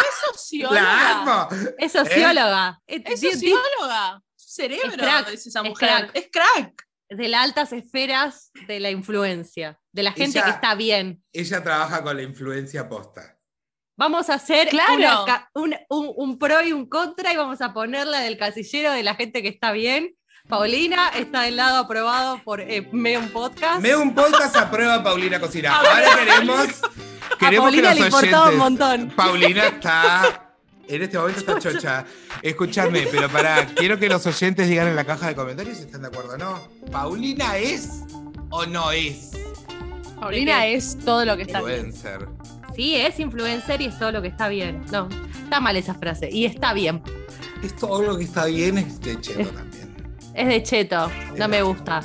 es 0.00 0.36
socióloga. 0.36 0.74
La 0.82 1.10
amo. 1.22 1.48
Es 1.78 1.92
socióloga. 1.92 2.80
Eh, 2.86 3.02
Es 3.06 3.20
socióloga. 3.22 4.22
Cerebro 4.36 4.88
Es 4.90 4.96
crack, 4.98 5.28
es 5.32 5.46
esa 5.46 5.60
es 5.62 5.68
mujer. 5.70 5.88
crack. 5.88 6.10
Es 6.12 6.28
crack. 6.30 6.86
De 7.16 7.28
las 7.28 7.42
altas 7.44 7.72
esferas 7.72 8.50
de 8.66 8.80
la 8.80 8.90
influencia, 8.90 9.78
de 9.92 10.02
la 10.02 10.12
gente 10.12 10.38
Ella- 10.38 10.44
que 10.46 10.50
está 10.52 10.74
bien. 10.74 11.22
Ella 11.32 11.62
trabaja 11.62 12.02
con 12.02 12.16
la 12.16 12.22
influencia 12.22 12.88
posta. 12.88 13.38
Vamos 13.96 14.30
a 14.30 14.34
hacer 14.34 14.68
Claro. 14.68 14.94
una 15.24 15.50
un, 15.54 15.74
un- 15.90 16.12
un 16.16 16.38
pro 16.38 16.62
y 16.62 16.72
un 16.72 16.86
contra 16.88 17.32
y 17.32 17.36
vamos 17.36 17.60
a 17.60 17.72
ponerla 17.74 18.20
del 18.20 18.38
casillero 18.38 18.90
de 18.92 19.02
la 19.02 19.14
gente 19.14 19.42
que 19.42 19.48
está 19.48 19.70
bien. 19.72 20.16
Paulina 20.48 21.10
está 21.10 21.42
del 21.42 21.56
lado 21.56 21.76
aprobado 21.76 22.40
por 22.42 22.60
eh, 22.60 22.88
Meon 22.90 23.28
Podcast. 23.28 23.80
Me 23.80 23.94
un 23.94 24.12
podcast 24.14 24.56
a 24.56 24.70
prueba 24.70 25.02
Paulina 25.02 25.38
Cocina. 25.38 25.76
Ahora 25.76 26.02
queremos, 26.18 26.66
a 26.82 27.36
queremos 27.38 27.70
que 27.70 27.82
Paulina 27.82 27.90
los 27.90 27.98
le 28.00 28.04
importaba 28.06 28.42
un 28.50 28.60
oyentes. 28.60 28.80
montón. 28.80 29.10
Paulina 29.14 29.66
está. 29.68 30.51
En 30.94 31.00
este 31.02 31.16
momento 31.18 31.40
está 31.40 31.58
chocha. 31.58 32.04
Escúchame, 32.42 33.06
pero 33.10 33.28
para, 33.30 33.64
quiero 33.74 33.98
que 33.98 34.10
los 34.10 34.26
oyentes 34.26 34.68
digan 34.68 34.88
en 34.88 34.96
la 34.96 35.04
caja 35.04 35.28
de 35.28 35.34
comentarios 35.34 35.78
si 35.78 35.84
están 35.84 36.02
de 36.02 36.08
acuerdo 36.08 36.34
o 36.34 36.36
no. 36.36 36.68
¿Paulina 36.90 37.56
es 37.56 38.02
o 38.50 38.66
no 38.66 38.92
es 38.92 39.30
Paulina 40.20 40.66
es 40.66 40.98
todo 40.98 41.24
lo 41.24 41.36
que 41.36 41.44
está 41.44 41.62
bien. 41.62 41.86
influencer? 41.86 42.28
Sí, 42.76 42.94
es 42.94 43.18
influencer 43.18 43.80
y 43.80 43.86
es 43.86 43.98
todo 43.98 44.12
lo 44.12 44.20
que 44.20 44.28
está 44.28 44.48
bien. 44.48 44.84
No, 44.92 45.08
está 45.42 45.60
mal 45.60 45.76
esa 45.76 45.94
frase. 45.94 46.28
Y 46.30 46.44
está 46.44 46.74
bien. 46.74 47.02
Es 47.62 47.74
todo 47.74 48.02
lo 48.02 48.18
que 48.18 48.24
está 48.24 48.44
bien, 48.44 48.78
es 48.78 49.00
de 49.00 49.20
cheto 49.20 49.50
también. 49.50 49.94
Es 50.34 50.46
de 50.46 50.62
cheto. 50.62 51.10
No 51.38 51.48
me 51.48 51.62
gusta. 51.62 52.02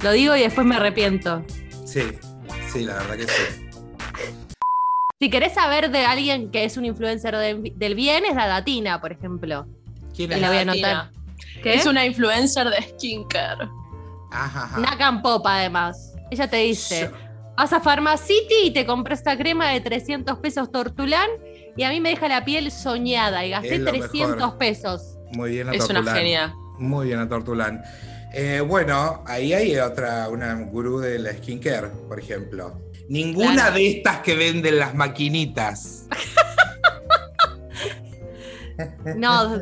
Lo 0.00 0.12
digo 0.12 0.36
y 0.36 0.40
después 0.40 0.66
me 0.66 0.76
arrepiento. 0.76 1.44
Sí, 1.84 2.02
sí, 2.72 2.84
la 2.84 2.94
verdad 2.94 3.16
que 3.16 3.24
sí. 3.24 3.67
Si 5.20 5.30
querés 5.30 5.52
saber 5.54 5.90
de 5.90 6.04
alguien 6.06 6.52
que 6.52 6.62
es 6.64 6.76
un 6.76 6.84
influencer 6.84 7.36
de- 7.36 7.72
del 7.74 7.96
bien, 7.96 8.24
es 8.24 8.36
la 8.36 8.46
Datina, 8.46 9.00
por 9.00 9.10
ejemplo. 9.10 9.66
¿Quién 10.14 10.30
Y 10.30 10.34
es? 10.34 10.40
la 10.40 10.48
voy 10.48 10.56
a 10.58 10.60
anotar. 10.60 11.10
¿Qué? 11.60 11.74
Es 11.74 11.86
una 11.86 12.06
influencer 12.06 12.68
de 12.70 12.80
skincare. 12.82 13.68
Ajá, 14.30 14.64
ajá. 14.64 14.78
Nakan 14.78 15.20
Pop, 15.20 15.44
además. 15.44 16.14
Ella 16.30 16.48
te 16.48 16.58
dice, 16.58 17.10
vas 17.56 17.72
a 17.72 17.80
Pharmacity 17.80 18.66
y 18.66 18.70
te 18.72 18.86
compras 18.86 19.18
esta 19.18 19.36
crema 19.36 19.68
de 19.70 19.80
300 19.80 20.38
pesos 20.38 20.70
Tortulán 20.70 21.28
y 21.76 21.82
a 21.82 21.90
mí 21.90 22.00
me 22.00 22.10
deja 22.10 22.28
la 22.28 22.44
piel 22.44 22.70
soñada 22.70 23.44
y 23.44 23.50
gasté 23.50 23.74
Es 23.74 23.80
lo 23.80 23.90
300 23.90 24.36
mejor. 24.36 24.58
pesos. 24.58 25.16
Muy 25.32 25.50
bien 25.50 25.68
a 25.68 25.72
Es 25.72 25.88
una 25.90 26.14
genia. 26.14 26.54
Muy 26.78 27.08
bien 27.08 27.18
a 27.18 27.28
Tortulán. 27.28 27.82
Eh, 28.32 28.60
bueno, 28.60 29.24
ahí 29.26 29.52
hay 29.52 29.74
otra, 29.78 30.28
una 30.28 30.54
gurú 30.54 31.00
de 31.00 31.18
la 31.18 31.32
skincare, 31.32 31.88
por 32.06 32.20
ejemplo. 32.20 32.78
Ninguna 33.08 33.52
Claro. 33.54 33.74
de 33.76 33.88
estas 33.88 34.18
que 34.20 34.34
venden 34.34 34.78
las 34.78 34.94
maquinitas. 34.94 36.04
No, 39.16 39.56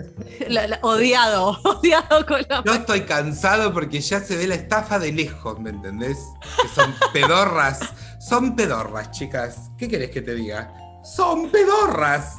la- 0.48 0.66
la- 0.66 0.78
odiado, 0.82 1.58
odiado 1.64 2.26
con 2.26 2.42
la... 2.50 2.62
Yo 2.66 2.74
estoy 2.74 3.00
cansado 3.02 3.72
porque 3.72 4.00
ya 4.00 4.20
se 4.20 4.36
ve 4.36 4.46
la 4.46 4.56
estafa 4.56 4.98
de 4.98 5.10
lejos, 5.10 5.58
¿me 5.58 5.70
entendés? 5.70 6.18
Que 6.60 6.68
son 6.68 6.94
pedorras. 7.14 7.80
Son 8.20 8.54
pedorras, 8.54 9.10
chicas. 9.12 9.70
¿Qué 9.78 9.88
querés 9.88 10.10
que 10.10 10.20
te 10.20 10.34
diga? 10.34 10.70
¡Son 11.02 11.50
pedorras! 11.50 12.34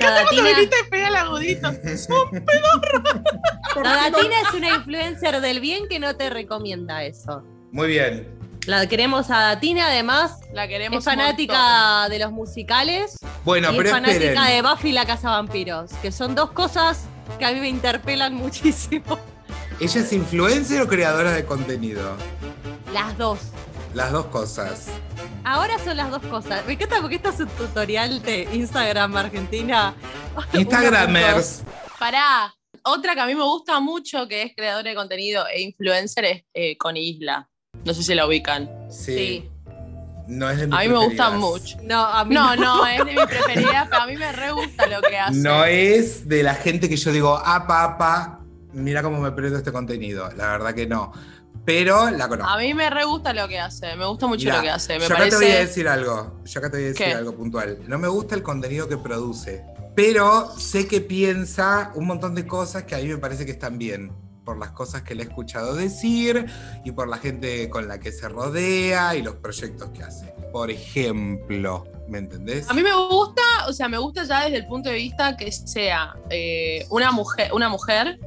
La 0.00 0.10
Datina, 0.10 0.50
y 0.60 0.68
pega 0.90 1.08
el 1.08 1.16
agudito. 1.16 1.70
la 3.82 3.94
Datina 4.10 4.40
es 4.48 4.52
una 4.54 4.68
influencer 4.74 5.40
del 5.40 5.60
bien 5.60 5.88
que 5.88 5.98
no 5.98 6.14
te 6.16 6.28
recomienda 6.28 7.04
eso. 7.04 7.42
Muy 7.72 7.88
bien. 7.88 8.35
La 8.66 8.84
queremos 8.88 9.30
a 9.30 9.38
Datina, 9.38 9.86
además, 9.86 10.40
La 10.52 10.66
queremos 10.66 10.98
es 10.98 11.04
fanática 11.04 12.08
de 12.08 12.18
los 12.18 12.32
musicales 12.32 13.16
Bueno, 13.44 13.68
y 13.68 13.70
es 13.72 13.76
pero 13.78 13.90
fanática 13.90 14.24
esperen. 14.24 14.64
de 14.64 14.68
Buffy 14.68 14.88
y 14.88 14.92
la 14.92 15.06
Casa 15.06 15.30
Vampiros, 15.30 15.92
que 16.02 16.10
son 16.10 16.34
dos 16.34 16.50
cosas 16.50 17.04
que 17.38 17.44
a 17.44 17.52
mí 17.52 17.60
me 17.60 17.68
interpelan 17.68 18.34
muchísimo. 18.44 19.18
¿Ella 19.78 20.00
es 20.00 20.12
influencer 20.12 20.82
o 20.82 20.88
creadora 20.88 21.30
de 21.30 21.44
contenido? 21.44 22.16
Las 22.92 23.16
dos. 23.16 23.38
Las 23.94 24.10
dos 24.10 24.26
cosas. 24.26 24.88
Ahora 25.44 25.78
son 25.78 25.96
las 25.96 26.10
dos 26.10 26.22
cosas. 26.22 26.66
Me 26.66 26.72
encanta 26.72 27.00
porque 27.00 27.16
esto 27.16 27.30
es 27.30 27.40
un 27.40 27.48
tutorial 27.48 28.20
de 28.22 28.48
Instagram 28.52 29.16
Argentina. 29.16 29.94
Instagramers. 30.54 31.62
Pará, 32.00 32.52
otra 32.82 33.14
que 33.14 33.20
a 33.20 33.26
mí 33.26 33.34
me 33.36 33.44
gusta 33.44 33.78
mucho, 33.78 34.26
que 34.26 34.42
es 34.42 34.52
creadora 34.56 34.90
de 34.90 34.96
contenido 34.96 35.46
e 35.46 35.60
influencer, 35.62 36.24
es 36.24 36.44
eh, 36.52 36.76
con 36.76 36.96
Isla. 36.96 37.48
No 37.86 37.94
sé 37.94 38.02
si 38.02 38.14
la 38.14 38.26
ubican. 38.26 38.68
Sí. 38.90 39.16
Sí. 39.16 39.50
No 40.28 40.50
es 40.50 40.58
de 40.58 40.66
mis 40.66 40.76
A 40.76 40.80
mí 40.82 40.88
me 40.88 40.94
gusta 40.98 41.30
preferidas. 41.30 41.40
mucho. 41.40 41.78
No, 41.84 42.04
a 42.04 42.24
mí 42.24 42.34
No, 42.34 42.56
no, 42.56 42.86
es 42.86 42.98
de 42.98 43.12
mi 43.14 43.26
preferida, 43.26 43.86
pero 43.88 44.02
a 44.02 44.06
mí 44.06 44.16
me 44.16 44.32
re 44.32 44.50
gusta 44.50 44.86
lo 44.88 45.00
que 45.00 45.16
hace. 45.16 45.38
No 45.38 45.64
es 45.64 46.28
de 46.28 46.42
la 46.42 46.54
gente 46.54 46.88
que 46.88 46.96
yo 46.96 47.12
digo, 47.12 47.40
ah, 47.44 47.66
papá, 47.68 48.40
mira 48.72 49.02
cómo 49.02 49.20
me 49.20 49.30
prendo 49.30 49.56
este 49.56 49.70
contenido. 49.72 50.28
La 50.36 50.48
verdad 50.50 50.74
que 50.74 50.86
no. 50.86 51.12
Pero 51.64 52.10
la 52.10 52.28
conozco. 52.28 52.52
A 52.52 52.58
mí 52.58 52.74
me 52.74 52.90
re 52.90 53.04
gusta 53.04 53.32
lo 53.32 53.46
que 53.48 53.58
hace, 53.60 53.94
me 53.96 54.04
gusta 54.06 54.26
mucho 54.26 54.44
Mirá, 54.44 54.56
lo 54.56 54.62
que 54.62 54.70
hace. 54.70 54.98
Me 54.98 55.06
yo 55.08 55.14
acá 55.14 55.28
te 55.28 55.36
voy 55.36 55.44
a 55.44 55.48
parece. 55.48 55.66
decir 55.66 55.88
algo. 55.88 56.40
Yo 56.44 56.58
acá 56.60 56.70
te 56.70 56.76
voy 56.76 56.84
a 56.84 56.88
decir 56.88 57.06
¿Qué? 57.06 57.12
algo 57.14 57.34
puntual. 57.36 57.78
No 57.86 57.98
me 57.98 58.08
gusta 58.08 58.34
el 58.34 58.42
contenido 58.42 58.88
que 58.88 58.96
produce. 58.96 59.64
Pero 59.94 60.50
sé 60.58 60.86
que 60.88 61.00
piensa 61.00 61.92
un 61.94 62.06
montón 62.06 62.34
de 62.34 62.46
cosas 62.46 62.82
que 62.84 62.94
a 62.94 62.98
mí 62.98 63.06
me 63.06 63.16
parece 63.18 63.46
que 63.46 63.52
están 63.52 63.78
bien. 63.78 64.12
Por 64.46 64.58
las 64.58 64.70
cosas 64.70 65.02
que 65.02 65.16
le 65.16 65.24
he 65.24 65.26
escuchado 65.26 65.74
decir 65.74 66.46
y 66.84 66.92
por 66.92 67.08
la 67.08 67.18
gente 67.18 67.68
con 67.68 67.88
la 67.88 67.98
que 67.98 68.12
se 68.12 68.28
rodea 68.28 69.16
y 69.16 69.22
los 69.22 69.34
proyectos 69.34 69.90
que 69.90 70.04
hace. 70.04 70.32
Por 70.52 70.70
ejemplo, 70.70 71.84
¿me 72.06 72.18
entendés? 72.18 72.70
A 72.70 72.72
mí 72.72 72.84
me 72.84 72.94
gusta, 72.94 73.42
o 73.66 73.72
sea, 73.72 73.88
me 73.88 73.98
gusta 73.98 74.22
ya 74.22 74.44
desde 74.44 74.58
el 74.58 74.66
punto 74.68 74.88
de 74.88 74.94
vista 74.94 75.36
que 75.36 75.50
sea 75.50 76.14
eh, 76.30 76.86
una, 76.90 77.10
mujer, 77.10 77.52
una 77.52 77.68
mujer 77.68 78.20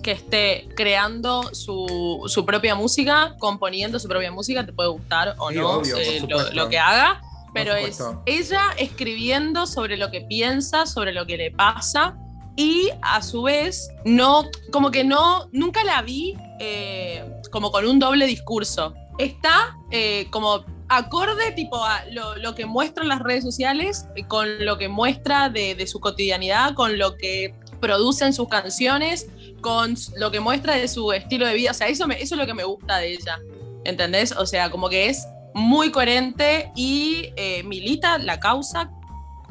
que 0.00 0.12
esté 0.12 0.68
creando 0.76 1.52
su, 1.52 2.22
su 2.28 2.46
propia 2.46 2.76
música, 2.76 3.34
componiendo 3.40 3.98
su 3.98 4.06
propia 4.06 4.30
música, 4.30 4.64
te 4.64 4.72
puede 4.72 4.90
gustar 4.90 5.34
o 5.38 5.50
Sí, 5.50 5.56
no 5.56 5.70
obvio, 5.70 5.96
eh, 5.96 6.24
lo, 6.52 6.68
que 6.68 6.78
haga, 6.78 7.20
pero 7.52 7.74
es 7.74 8.00
ella 8.26 8.62
escribiendo 8.78 9.66
sobre 9.66 9.96
lo 9.96 10.12
que 10.12 10.20
piensa, 10.20 10.86
sobre 10.86 11.12
lo 11.12 11.26
que 11.26 11.36
le 11.36 11.50
pasa 11.50 12.16
y 12.56 12.90
a 13.02 13.20
su 13.22 13.42
vez 13.42 13.90
no, 14.04 14.44
como 14.70 14.90
que 14.90 15.04
no, 15.04 15.48
nunca 15.52 15.82
la 15.84 16.02
vi 16.02 16.36
eh, 16.60 17.24
como 17.50 17.70
con 17.70 17.86
un 17.86 17.98
doble 17.98 18.26
discurso. 18.26 18.94
Está 19.18 19.76
eh, 19.90 20.26
como 20.30 20.64
acorde 20.88 21.52
tipo 21.52 21.84
a 21.84 22.04
lo, 22.10 22.36
lo 22.36 22.54
que 22.54 22.66
muestra 22.66 23.02
en 23.02 23.08
las 23.08 23.20
redes 23.20 23.42
sociales, 23.44 24.06
eh, 24.16 24.24
con 24.26 24.64
lo 24.64 24.78
que 24.78 24.88
muestra 24.88 25.48
de, 25.48 25.74
de 25.74 25.86
su 25.86 25.98
cotidianidad, 26.00 26.74
con 26.74 26.98
lo 26.98 27.16
que 27.16 27.54
produce 27.80 28.24
en 28.24 28.32
sus 28.32 28.48
canciones, 28.48 29.26
con 29.60 29.96
lo 30.16 30.30
que 30.30 30.40
muestra 30.40 30.74
de 30.74 30.86
su 30.88 31.12
estilo 31.12 31.46
de 31.46 31.54
vida. 31.54 31.70
O 31.72 31.74
sea, 31.74 31.88
eso, 31.88 32.06
me- 32.06 32.20
eso 32.22 32.34
es 32.34 32.40
lo 32.40 32.46
que 32.46 32.54
me 32.54 32.64
gusta 32.64 32.98
de 32.98 33.12
ella. 33.14 33.38
¿Entendés? 33.84 34.32
O 34.32 34.46
sea, 34.46 34.70
como 34.70 34.88
que 34.88 35.08
es 35.08 35.26
muy 35.54 35.90
coherente 35.90 36.70
y 36.74 37.28
milita 37.64 38.18
la 38.18 38.40
causa 38.40 38.90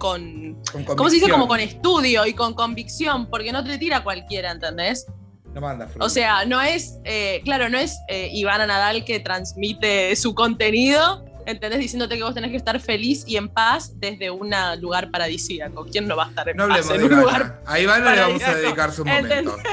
con, 0.04 0.62
Con 0.74 0.84
¿cómo 0.84 1.10
se 1.10 1.16
dice? 1.16 1.30
Como 1.32 1.48
con 1.48 1.62
estudio 1.62 2.26
y 2.26 2.34
con 2.34 2.54
convicción, 2.56 3.30
porque 3.30 3.54
no 3.54 3.64
te 3.64 3.78
tira 3.78 4.04
cualquiera, 4.04 4.52
¿entendés? 4.52 5.06
No 5.54 5.62
manda 5.62 5.88
fruta. 5.88 6.04
O 6.06 6.10
sea, 6.10 6.44
no 6.44 6.62
es, 6.62 7.00
eh, 7.06 7.40
claro, 7.46 7.70
no 7.70 7.78
es 7.78 7.98
eh, 8.10 8.30
Ivana 8.34 8.68
Nadal 8.68 9.06
que 9.06 9.22
transmite 9.22 10.14
su 10.18 10.36
contenido, 10.36 11.24
¿entendés? 11.46 11.80
Diciéndote 11.80 12.18
que 12.18 12.24
vos 12.24 12.34
tenés 12.34 12.52
que 12.52 12.58
estar 12.58 12.78
feliz 12.82 13.24
y 13.26 13.38
en 13.38 13.48
paz 13.48 13.98
desde 14.02 14.30
un 14.30 14.52
lugar 14.82 15.10
paradisíaco. 15.10 15.86
¿Quién 15.90 16.06
no 16.06 16.18
va 16.18 16.26
a 16.26 16.30
estar 16.30 16.50
en 16.50 16.58
no 16.58 16.68
paz 16.68 16.80
hablemos 16.90 16.92
en 16.92 16.98
de 16.98 17.06
un 17.06 17.12
Ivana. 17.12 17.22
lugar? 17.24 17.62
A 17.66 17.80
Ivana 17.80 18.14
le 18.16 18.22
vamos 18.22 18.44
a 18.44 18.56
dedicar 18.56 18.92
su 18.92 19.06
momento. 19.06 19.34
¿Entendés? 19.34 19.64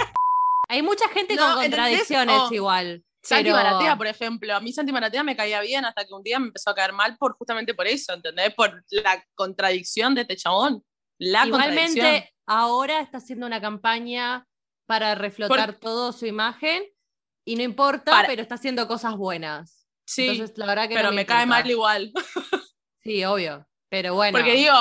Hay 0.68 0.82
mucha 0.82 1.08
gente 1.08 1.34
No, 1.34 1.42
con 1.54 1.62
contradicciones 1.64 2.36
O- 2.38 2.54
igual. 2.54 3.02
Santi 3.22 3.44
pero- 3.44 3.56
Maratea, 3.56 3.96
por 3.96 4.06
ejemplo. 4.06 4.54
A 4.56 4.60
mí 4.60 4.72
Santi 4.72 4.92
Maratea 4.92 5.22
me 5.22 5.36
caía 5.36 5.60
bien 5.60 5.84
hasta 5.84 6.04
que 6.04 6.14
un 6.14 6.22
día 6.22 6.38
me 6.38 6.46
empezó 6.46 6.70
a 6.70 6.74
caer 6.74 6.92
mal 6.92 7.16
por 7.18 7.34
justamente 7.36 7.74
por 7.74 7.86
eso, 7.86 8.12
¿entendés? 8.14 8.54
Por 8.54 8.82
la 8.90 9.22
contradicción 9.34 10.14
de 10.14 10.22
este 10.22 10.36
chabón. 10.36 10.82
La. 11.18 11.46
Igualmente, 11.46 12.32
ahora 12.46 13.00
está 13.00 13.18
haciendo 13.18 13.46
una 13.46 13.60
campaña 13.60 14.46
para 14.86 15.14
reflotar 15.14 15.74
todo 15.74 16.12
su 16.12 16.26
imagen 16.26 16.82
y 17.44 17.56
no 17.56 17.62
importa, 17.62 18.10
Para- 18.12 18.28
pero 18.28 18.42
está 18.42 18.54
haciendo 18.56 18.88
cosas 18.88 19.16
buenas. 19.16 19.86
Sí, 20.06 20.28
Entonces, 20.28 20.58
la 20.58 20.66
verdad 20.66 20.88
que 20.88 20.94
pero 20.94 21.10
no 21.10 21.14
me, 21.14 21.26
cae 21.26 21.42
importa. 21.44 21.62
mal 21.62 21.70
igual. 21.70 22.12
Sí, 23.02 23.24
obvio. 23.24 23.66
Pero 23.88 24.14
bueno. 24.14 24.36
Porque 24.36 24.52
digo, 24.54 24.74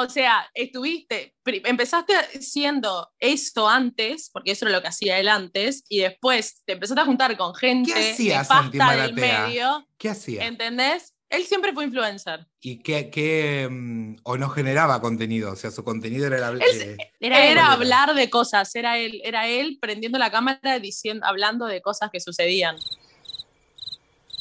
o 0.00 0.08
sea, 0.08 0.48
estuviste, 0.54 1.34
empezaste 1.44 2.14
siendo 2.40 3.10
esto 3.18 3.68
antes, 3.68 4.30
porque 4.32 4.52
eso 4.52 4.64
era 4.64 4.76
lo 4.76 4.80
que 4.82 4.88
hacía 4.88 5.18
él 5.18 5.28
antes, 5.28 5.82
y 5.88 5.98
después 5.98 6.62
te 6.64 6.74
empezaste 6.74 7.00
a 7.00 7.04
juntar 7.04 7.36
con 7.36 7.52
gente 7.54 7.92
¿Qué 7.92 8.12
hacía 8.12 8.38
nefasta 8.38 8.62
Santi 8.62 8.78
del 8.78 8.86
Maratea? 8.86 9.46
medio, 9.46 9.88
¿Qué 9.98 10.08
hacía? 10.10 10.46
¿entendés? 10.46 11.14
Él 11.30 11.44
siempre 11.44 11.72
fue 11.74 11.84
influencer. 11.84 12.46
¿Y 12.60 12.78
qué, 12.78 13.10
qué, 13.10 13.68
mm, 13.70 14.16
o 14.22 14.38
no 14.38 14.48
generaba 14.48 15.00
contenido? 15.00 15.52
O 15.52 15.56
sea, 15.56 15.70
su 15.70 15.82
contenido 15.84 16.26
era 16.28 16.48
el 16.48 16.62
Él- 16.62 16.82
eh. 16.82 16.96
Era 17.20 17.72
hablar 17.72 18.14
de 18.14 18.30
cosas, 18.30 18.74
era 18.76 18.98
él, 18.98 19.20
era 19.24 19.46
él 19.48 19.78
prendiendo 19.80 20.18
la 20.18 20.30
cámara 20.30 20.78
diciendo, 20.78 21.26
hablando 21.26 21.66
de 21.66 21.82
cosas 21.82 22.10
que 22.10 22.20
sucedían. 22.20 22.76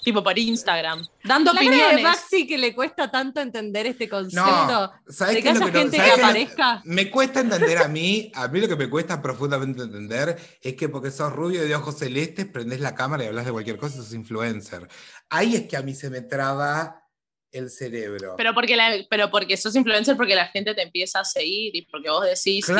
Tipo 0.07 0.23
por 0.23 0.39
Instagram, 0.39 1.05
dando 1.21 1.51
La 1.51 1.59
cara 1.59 1.69
de 1.69 1.83
opiniones. 1.83 2.03
Maxi 2.03 2.47
que 2.47 2.57
le 2.57 2.73
cuesta 2.73 3.11
tanto 3.11 3.41
entender 3.41 3.87
este 3.87 4.07
concepto. 4.07 4.45
No, 4.45 4.91
¿sabes 5.09 5.35
de 5.35 5.43
que 5.43 5.49
es 5.49 5.59
lo 5.59 5.65
haya 5.65 5.73
que 5.73 5.77
no- 5.77 5.79
gente 5.81 5.97
sabes 5.97 6.11
que 6.11 6.15
qué 6.15 6.15
es 6.15 6.17
lo- 6.17 6.25
aparezca. 6.25 6.81
Me 6.85 7.11
cuesta 7.11 7.39
entender 7.41 7.77
a 7.79 7.89
mí, 7.89 8.31
a 8.33 8.47
mí 8.47 8.61
lo 8.61 8.69
que 8.69 8.77
me 8.77 8.89
cuesta 8.89 9.21
profundamente 9.21 9.81
entender 9.81 10.37
es 10.61 10.75
que 10.75 10.87
porque 10.87 11.11
sos 11.11 11.33
rubio 11.33 11.61
de 11.61 11.75
ojos 11.75 11.97
celestes, 11.97 12.45
prendés 12.45 12.79
la 12.79 12.95
cámara 12.95 13.25
y 13.25 13.27
hablas 13.27 13.45
de 13.47 13.51
cualquier 13.51 13.77
cosa 13.77 13.95
y 13.95 13.97
sos 13.97 14.13
influencer. 14.13 14.87
Ahí 15.29 15.57
es 15.57 15.63
que 15.67 15.75
a 15.75 15.81
mí 15.81 15.93
se 15.93 16.09
me 16.09 16.21
traba 16.21 17.03
el 17.51 17.69
cerebro. 17.69 18.35
Pero 18.37 18.53
porque, 18.53 18.75
la- 18.75 18.97
pero 19.09 19.29
porque 19.31 19.55
sos 19.57 19.75
influencer, 19.75 20.15
porque 20.17 20.35
la 20.35 20.47
gente 20.47 20.73
te 20.75 20.81
empieza 20.81 21.21
a 21.21 21.25
seguir 21.25 21.75
y 21.75 21.83
porque 21.83 22.09
vos 22.09 22.23
decís, 22.25 22.65
tipo, 22.65 22.77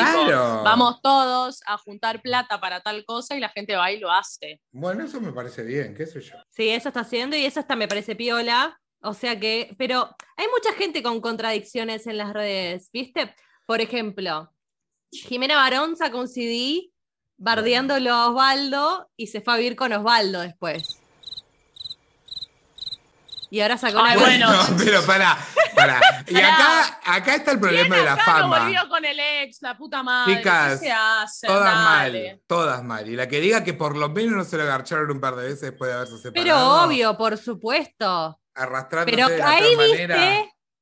vamos 0.64 1.00
todos 1.02 1.60
a 1.66 1.78
juntar 1.78 2.20
plata 2.22 2.60
para 2.60 2.80
tal 2.80 3.04
cosa 3.04 3.36
y 3.36 3.40
la 3.40 3.48
gente 3.48 3.76
va 3.76 3.90
y 3.92 3.98
lo 3.98 4.10
hace. 4.12 4.60
Bueno, 4.72 5.04
eso 5.04 5.20
me 5.20 5.32
parece 5.32 5.62
bien, 5.62 5.94
qué 5.94 6.06
sé 6.06 6.20
yo. 6.20 6.34
Sí, 6.50 6.68
eso 6.68 6.88
está 6.88 7.00
haciendo 7.00 7.36
y 7.36 7.44
eso 7.44 7.60
hasta 7.60 7.76
me 7.76 7.88
parece 7.88 8.14
piola. 8.14 8.78
O 9.00 9.14
sea 9.14 9.38
que, 9.38 9.74
pero 9.78 10.08
hay 10.36 10.46
mucha 10.48 10.72
gente 10.76 11.02
con 11.02 11.20
contradicciones 11.20 12.06
en 12.06 12.18
las 12.18 12.32
redes, 12.32 12.90
¿viste? 12.92 13.34
Por 13.66 13.80
ejemplo, 13.80 14.52
Jimena 15.12 15.56
Barón 15.56 15.96
sacó 15.96 16.18
un 16.18 16.28
CD 16.28 16.90
bardeándolo 17.36 18.12
a 18.12 18.28
Osvaldo 18.30 19.08
y 19.16 19.28
se 19.28 19.40
fue 19.40 19.54
a 19.54 19.56
vivir 19.56 19.76
con 19.76 19.92
Osvaldo 19.92 20.40
después. 20.40 20.97
Y 23.50 23.60
ahora 23.60 23.78
sacó 23.78 23.98
canción- 24.02 24.20
bueno. 24.22 24.52
No, 24.70 24.76
pero 24.76 25.02
pará, 25.04 25.38
pará. 25.74 26.00
Y 26.26 26.36
acá, 26.36 27.00
acá 27.04 27.34
está 27.34 27.52
el 27.52 27.60
problema 27.60 27.96
de 27.96 28.04
la 28.04 28.12
Acá 28.14 28.24
no 28.26 28.38
fama. 28.40 28.58
volvió 28.64 28.88
con 28.88 29.04
el 29.04 29.18
ex, 29.18 29.62
la 29.62 29.76
puta 29.76 30.02
madre. 30.02 30.36
Chicas, 30.36 30.72
¿Qué 30.80 30.86
se 30.86 30.92
hace? 30.92 31.46
Todas 31.46 31.64
Dale. 31.74 32.28
mal, 32.32 32.40
todas 32.46 32.84
mal. 32.84 33.08
Y 33.08 33.16
la 33.16 33.26
que 33.28 33.40
diga 33.40 33.64
que 33.64 33.74
por 33.74 33.96
lo 33.96 34.08
menos 34.10 34.32
no 34.36 34.44
se 34.44 34.56
lo 34.56 34.64
agarcharon 34.64 35.10
un 35.10 35.20
par 35.20 35.36
de 35.36 35.44
veces 35.44 35.60
después 35.62 35.88
de 35.90 35.94
haberse 35.96 36.18
separado. 36.18 36.34
Pero 36.44 36.84
obvio, 36.84 37.16
por 37.16 37.36
supuesto. 37.38 38.38
Arrastrándose 38.54 39.16
Pero 39.16 39.28
de 39.28 39.38
la 39.38 39.48
ahí 39.50 39.76
viste 39.76 40.08
manera. 40.08 40.16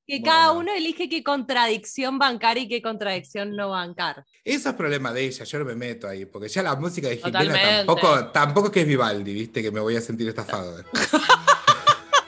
que 0.07 0.19
Bueno. 0.21 0.25
cada 0.25 0.53
uno 0.53 0.73
elige 0.73 1.09
qué 1.09 1.23
contradicción 1.23 2.19
bancar 2.19 2.57
y 2.59 2.69
qué 2.69 2.81
contradicción 2.81 3.55
no 3.55 3.69
bancar. 3.71 4.25
Eso 4.45 4.71
es 4.71 4.75
problema 4.77 5.13
de 5.13 5.25
ella, 5.27 5.45
yo 5.45 5.59
no 5.59 5.65
me 5.67 5.75
meto 5.75 6.09
ahí, 6.09 6.25
porque 6.25 6.49
ya 6.49 6.63
la 6.63 6.75
música 6.77 7.09
de 7.09 7.17
Jimena 7.19 7.39
Totalmente. 7.41 7.77
tampoco, 7.87 8.27
tampoco 8.29 8.67
es 8.69 8.73
que 8.73 8.81
es 8.83 8.87
Vivaldi, 8.87 9.35
viste, 9.35 9.63
que 9.63 9.71
me 9.71 9.81
voy 9.81 9.97
a 9.97 10.01
sentir 10.01 10.29
estafado 10.29 10.77
después. 10.79 11.09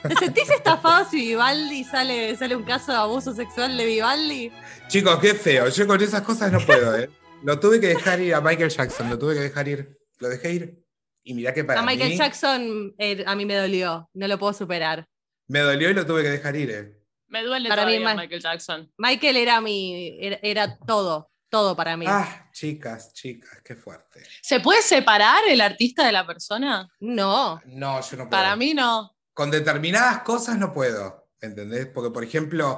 ¿Te 0.07 0.15
sentís 0.15 0.49
estafado 0.49 1.09
si 1.09 1.17
Vivaldi 1.17 1.83
sale, 1.83 2.35
sale 2.35 2.55
un 2.55 2.63
caso 2.63 2.91
de 2.91 2.97
abuso 2.97 3.33
sexual 3.33 3.75
de 3.77 3.85
Vivaldi? 3.85 4.51
Chicos, 4.87 5.19
qué 5.19 5.33
feo, 5.33 5.67
yo 5.69 5.87
con 5.87 6.01
esas 6.01 6.21
cosas 6.21 6.51
no 6.51 6.59
puedo, 6.65 6.97
¿eh? 6.97 7.09
Lo 7.43 7.59
tuve 7.59 7.79
que 7.79 7.87
dejar 7.87 8.19
ir 8.21 8.33
a 8.33 8.41
Michael 8.41 8.69
Jackson, 8.69 9.09
lo 9.09 9.17
tuve 9.19 9.33
que 9.35 9.41
dejar 9.41 9.67
ir, 9.67 9.97
lo 10.19 10.29
dejé 10.29 10.53
ir. 10.53 10.85
Y 11.23 11.33
mirá 11.33 11.53
que 11.53 11.63
para 11.63 11.81
a 11.81 11.83
Michael 11.83 12.09
mí 12.11 12.17
Jackson 12.17 12.93
eh, 12.97 13.23
a 13.27 13.35
mí 13.35 13.45
me 13.45 13.55
dolió, 13.55 14.09
no 14.13 14.27
lo 14.27 14.39
puedo 14.39 14.53
superar. 14.53 15.05
me 15.47 15.59
dolió 15.59 15.89
y 15.89 15.93
lo 15.93 16.05
tuve 16.05 16.23
que 16.23 16.29
dejar 16.29 16.55
ir, 16.55 16.71
¿eh? 16.71 16.95
Me 17.27 17.43
duele 17.43 17.69
Para 17.69 17.85
mí 17.85 17.97
todavía 17.97 18.15
Michael 18.15 18.41
Jackson. 18.41 18.91
Michael 18.97 19.37
era 19.37 19.61
mi, 19.61 20.17
era, 20.19 20.39
era 20.41 20.77
todo, 20.79 21.29
todo 21.49 21.75
para 21.75 21.95
mí. 21.95 22.05
Ah, 22.07 22.49
chicas, 22.53 23.13
chicas, 23.13 23.61
qué 23.63 23.75
fuerte. 23.75 24.23
¿Se 24.41 24.59
puede 24.59 24.81
separar 24.81 25.41
el 25.47 25.61
artista 25.61 26.05
de 26.05 26.11
la 26.11 26.25
persona? 26.25 26.89
No, 26.99 27.61
No, 27.65 28.01
yo 28.01 28.17
no 28.17 28.23
puedo. 28.23 28.29
Para 28.29 28.55
mí 28.55 28.73
no. 28.73 29.15
Con 29.39 29.51
determinadas 29.51 30.23
cosas 30.23 30.57
no 30.57 30.73
puedo, 30.73 31.29
¿entendés? 31.39 31.87
Porque, 31.87 32.11
por 32.11 32.25
ejemplo, 32.25 32.77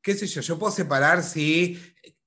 qué 0.00 0.14
sé 0.14 0.28
yo, 0.28 0.40
yo 0.42 0.56
puedo 0.56 0.70
separar 0.70 1.24
si 1.24 1.76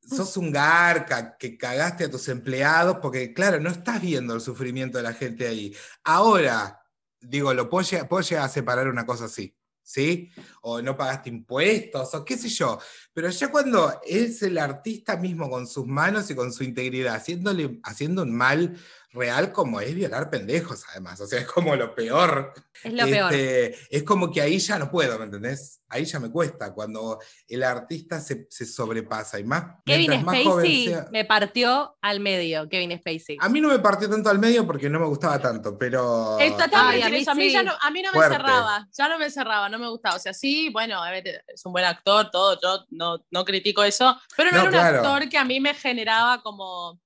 sos 0.06 0.36
un 0.36 0.52
garca, 0.52 1.38
que 1.38 1.58
cagaste 1.58 2.04
a 2.04 2.12
tus 2.12 2.28
empleados, 2.28 2.98
porque, 3.02 3.32
claro, 3.32 3.62
no 3.62 3.70
estás 3.70 4.02
viendo 4.02 4.36
el 4.36 4.42
sufrimiento 4.42 4.98
de 4.98 5.06
la 5.06 5.14
gente 5.14 5.48
ahí. 5.48 5.74
Ahora, 6.04 6.82
digo, 7.22 7.54
lo 7.54 7.70
puedo 7.70 7.82
llegar, 8.20 8.44
a 8.44 8.50
separar 8.50 8.90
una 8.90 9.06
cosa 9.06 9.24
así, 9.24 9.56
¿sí? 9.82 10.30
O 10.64 10.82
no 10.82 10.98
pagaste 10.98 11.30
impuestos, 11.30 12.14
o 12.14 12.26
qué 12.26 12.38
sé 12.38 12.50
yo. 12.50 12.78
Pero 13.14 13.30
ya 13.30 13.52
cuando 13.52 14.02
es 14.06 14.42
el 14.42 14.58
artista 14.58 15.16
mismo 15.16 15.50
con 15.50 15.66
sus 15.66 15.88
manos 15.88 16.30
y 16.30 16.36
con 16.36 16.52
su 16.52 16.66
integridad, 16.66 17.16
haciéndole, 17.16 17.80
haciendo 17.84 18.24
un 18.24 18.36
mal 18.36 18.78
real 19.14 19.52
como 19.52 19.82
es 19.82 19.94
violar 19.94 20.30
pendejos, 20.30 20.84
además. 20.92 21.20
O 21.22 21.28
sea, 21.28 21.40
es 21.40 21.46
como 21.48 21.76
lo 21.76 21.94
peor. 21.94 22.54
Es 22.84 22.94
lo 22.94 23.06
peor. 23.06 23.34
Este, 23.34 23.78
es 23.90 24.04
como 24.04 24.32
que 24.32 24.42
ahí 24.42 24.58
ya 24.60 24.80
no 24.80 24.90
puedo, 24.90 25.18
¿me 25.20 25.26
entendés? 25.26 25.82
Ahí 25.90 26.06
ya 26.06 26.20
me 26.22 26.32
cuesta, 26.32 26.74
cuando 26.74 27.20
el 27.50 27.64
artista 27.64 28.22
se, 28.22 28.48
se 28.50 28.66
sobrepasa. 28.66 29.40
Y 29.40 29.44
más, 29.44 29.76
Kevin 29.86 30.24
más 30.24 30.38
Spacey 30.42 30.86
sea- 30.88 31.08
me 31.12 31.26
partió 31.26 31.98
al 32.02 32.22
medio, 32.22 32.70
Kevin 32.70 32.98
Spacey. 32.98 33.38
A 33.42 33.50
mí 33.50 33.60
no 33.60 33.68
me 33.68 33.80
partió 33.80 34.10
tanto 34.10 34.30
al 34.30 34.40
medio 34.40 34.66
porque 34.66 34.90
no 34.90 35.00
me 35.02 35.06
gustaba 35.08 35.38
tanto, 35.40 35.78
pero... 35.78 36.40
Está 36.40 36.70
tan 36.70 36.88
Ay, 36.88 37.02
a 37.02 37.08
bien 37.08 37.12
mí 37.12 37.22
eso, 37.24 37.32
a 37.32 37.36
mí, 37.36 37.52
ya 37.52 37.64
no, 37.64 37.74
a 37.82 37.92
mí 37.92 38.02
no 38.02 38.10
me 38.12 38.14
Fuerte. 38.16 38.36
cerraba, 38.38 38.88
ya 38.94 39.10
no 39.10 39.20
me 39.20 39.30
cerraba, 39.30 39.68
no 39.68 39.78
me 39.80 39.90
gustaba. 39.90 40.16
O 40.16 40.20
sea, 40.20 40.34
sí, 40.34 40.70
bueno, 40.70 41.02
es 41.06 41.66
un 41.66 41.74
buen 41.74 41.84
actor, 41.86 42.32
todo, 42.32 42.58
yo 42.62 42.86
no, 42.92 43.26
no 43.30 43.44
critico 43.44 43.84
eso, 43.84 44.18
pero 44.38 44.52
no, 44.52 44.58
No, 44.58 44.62
era 44.62 44.70
un 44.70 44.74
claro. 44.76 44.98
actor 45.00 45.30
que 45.30 45.38
a 45.38 45.44
mí 45.44 45.60
me 45.60 45.74
generaba 45.74 46.42
como 46.42 47.02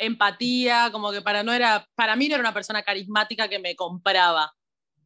empatía, 0.00 0.88
como 0.92 1.12
que 1.12 1.22
para, 1.22 1.42
no 1.42 1.52
era, 1.52 1.86
para 1.94 2.16
mí 2.16 2.28
no 2.28 2.34
era 2.34 2.42
una 2.42 2.54
persona 2.54 2.82
carismática 2.82 3.48
que 3.48 3.58
me 3.58 3.76
compraba. 3.76 4.52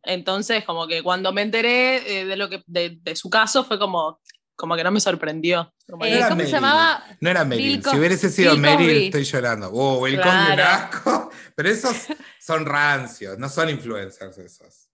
Entonces, 0.02 0.64
como 0.64 0.86
que 0.86 1.02
cuando 1.02 1.32
me 1.32 1.42
enteré 1.42 2.20
eh, 2.20 2.24
de, 2.26 2.36
lo 2.36 2.48
que, 2.48 2.62
de, 2.66 2.98
de 3.02 3.16
su 3.16 3.28
caso, 3.30 3.64
fue 3.64 3.78
como, 3.78 4.20
como 4.54 4.76
que 4.76 4.84
no 4.84 4.90
me 4.90 5.00
sorprendió. 5.00 5.72
Como 5.88 6.04
Eh, 6.04 6.16
era 6.16 6.28
¿Cómo 6.28 6.40
se 6.40 6.46
Meryl. 6.46 6.52
llamaba? 6.54 7.04
No 7.20 7.30
era 7.30 7.44
Meryl. 7.44 7.82
Si 7.82 7.96
hubiese 7.98 8.28
sido 8.30 8.56
Meryl, 8.56 9.04
estoy 9.04 9.24
llorando. 9.24 9.70
Oh, 9.72 10.06
el 10.06 10.20
Claro. 10.20 10.62
Asco. 10.62 11.30
Pero 11.56 11.68
esos 11.68 11.96
son 12.38 12.66
rancios, 12.66 13.38
no 13.38 13.48
son 13.48 13.70
influencers 13.70 14.36
esos. 14.38 14.88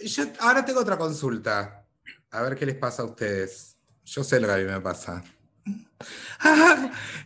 Yo 0.00 0.24
ahora 0.40 0.64
tengo 0.64 0.80
otra 0.80 0.98
consulta. 0.98 1.86
A 2.30 2.42
ver 2.42 2.56
qué 2.56 2.66
les 2.66 2.74
pasa 2.76 3.02
a 3.02 3.06
ustedes. 3.06 3.78
Yo 4.04 4.22
sé 4.22 4.38
lo 4.38 4.46
que 4.46 4.52
a 4.52 4.56
mí 4.58 4.64
me 4.64 4.80
pasa. 4.80 5.24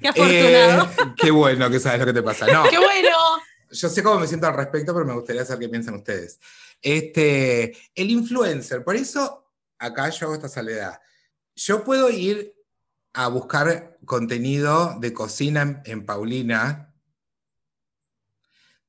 Qué 0.00 0.08
afortunado. 0.08 0.84
Eh, 0.84 1.14
qué 1.16 1.30
bueno 1.30 1.70
que 1.70 1.80
sabes 1.80 2.00
lo 2.00 2.06
que 2.06 2.12
te 2.12 2.22
pasa. 2.22 2.46
No, 2.46 2.64
¡Qué 2.68 2.78
bueno! 2.78 3.16
yo 3.70 3.88
sé 3.88 4.02
cómo 4.02 4.20
me 4.20 4.26
siento 4.26 4.46
al 4.46 4.54
respecto, 4.54 4.92
pero 4.92 5.06
me 5.06 5.14
gustaría 5.14 5.44
saber 5.44 5.60
qué 5.60 5.68
piensan 5.68 5.94
ustedes. 5.94 6.40
Este, 6.82 7.76
el 7.94 8.10
influencer, 8.10 8.82
por 8.84 8.96
eso 8.96 9.52
acá 9.78 10.08
yo 10.10 10.26
hago 10.26 10.34
esta 10.34 10.48
salvedad. 10.48 11.00
Yo 11.54 11.84
puedo 11.84 12.10
ir 12.10 12.54
a 13.12 13.28
buscar 13.28 13.98
contenido 14.04 14.96
de 14.98 15.12
cocina 15.12 15.62
en, 15.62 15.82
en 15.84 16.06
Paulina, 16.06 16.94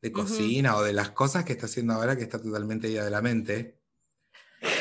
de 0.01 0.11
cocina 0.11 0.77
o 0.77 0.83
de 0.83 0.93
las 0.93 1.11
cosas 1.11 1.45
que 1.45 1.53
está 1.53 1.67
haciendo 1.67 1.93
ahora 1.93 2.15
que 2.15 2.23
está 2.23 2.41
totalmente 2.41 2.89
ida 2.89 3.03
de 3.03 3.11
la 3.11 3.21
mente. 3.21 3.80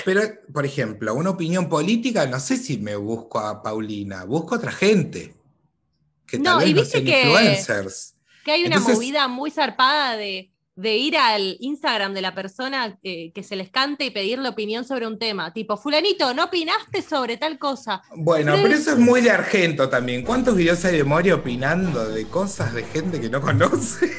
Pero, 0.05 0.23
por 0.53 0.65
ejemplo, 0.67 1.15
una 1.15 1.31
opinión 1.31 1.69
política, 1.69 2.27
no 2.27 2.41
sé 2.41 2.57
si 2.57 2.79
me 2.79 2.97
busco 2.97 3.39
a 3.39 3.63
Paulina, 3.63 4.25
busco 4.25 4.55
a 4.55 4.59
otra 4.59 4.73
gente. 4.73 5.35
Que 6.27 6.39
tal 6.39 6.45
No, 6.55 6.59
vez 6.59 6.69
y 6.69 6.75
no 6.75 6.81
viste 6.83 6.99
sean 6.99 7.05
que- 7.05 7.23
influencers. 7.23 8.15
Que 8.45 8.53
hay 8.53 8.61
una 8.65 8.77
Entonces- 8.77 8.95
movida 8.97 9.29
muy 9.29 9.51
zarpada 9.51 10.17
de, 10.17 10.51
de 10.77 10.97
ir 10.97 11.19
al 11.19 11.57
Instagram 11.61 12.15
de 12.15 12.23
la 12.23 12.35
persona 12.35 12.99
eh, 13.03 13.33
que 13.35 13.43
se 13.43 13.55
les 13.57 13.69
cante 13.71 14.07
y 14.07 14.11
pedirle 14.11 14.49
opinión 14.49 14.85
sobre 14.85 15.07
un 15.07 15.19
tema. 15.19 15.53
Tipo, 15.53 15.77
fulanito, 15.77 16.33
¿no 16.33 16.45
opinaste 16.45 17.03
sobre 17.03 17.37
tal 17.37 17.59
cosa? 17.59 18.01
Bueno, 18.17 18.53
Pero 18.53 18.63
pero 18.63 18.75
es- 18.77 18.81
eso 18.83 18.93
es 18.93 18.99
muy 18.99 19.21
de 19.21 19.31
Argento 19.31 19.89
también. 19.91 20.23
¿Cuántos 20.25 20.57
videos 20.57 20.83
hay 20.87 20.97
de 20.97 21.05
Mori 21.05 21.33
opinando 21.33 22.09
de 22.09 22.27
cosas 22.29 22.73
de 22.73 22.85
gente 22.85 23.21
que 23.21 23.29
no 23.29 23.41
conoce? 23.43 24.11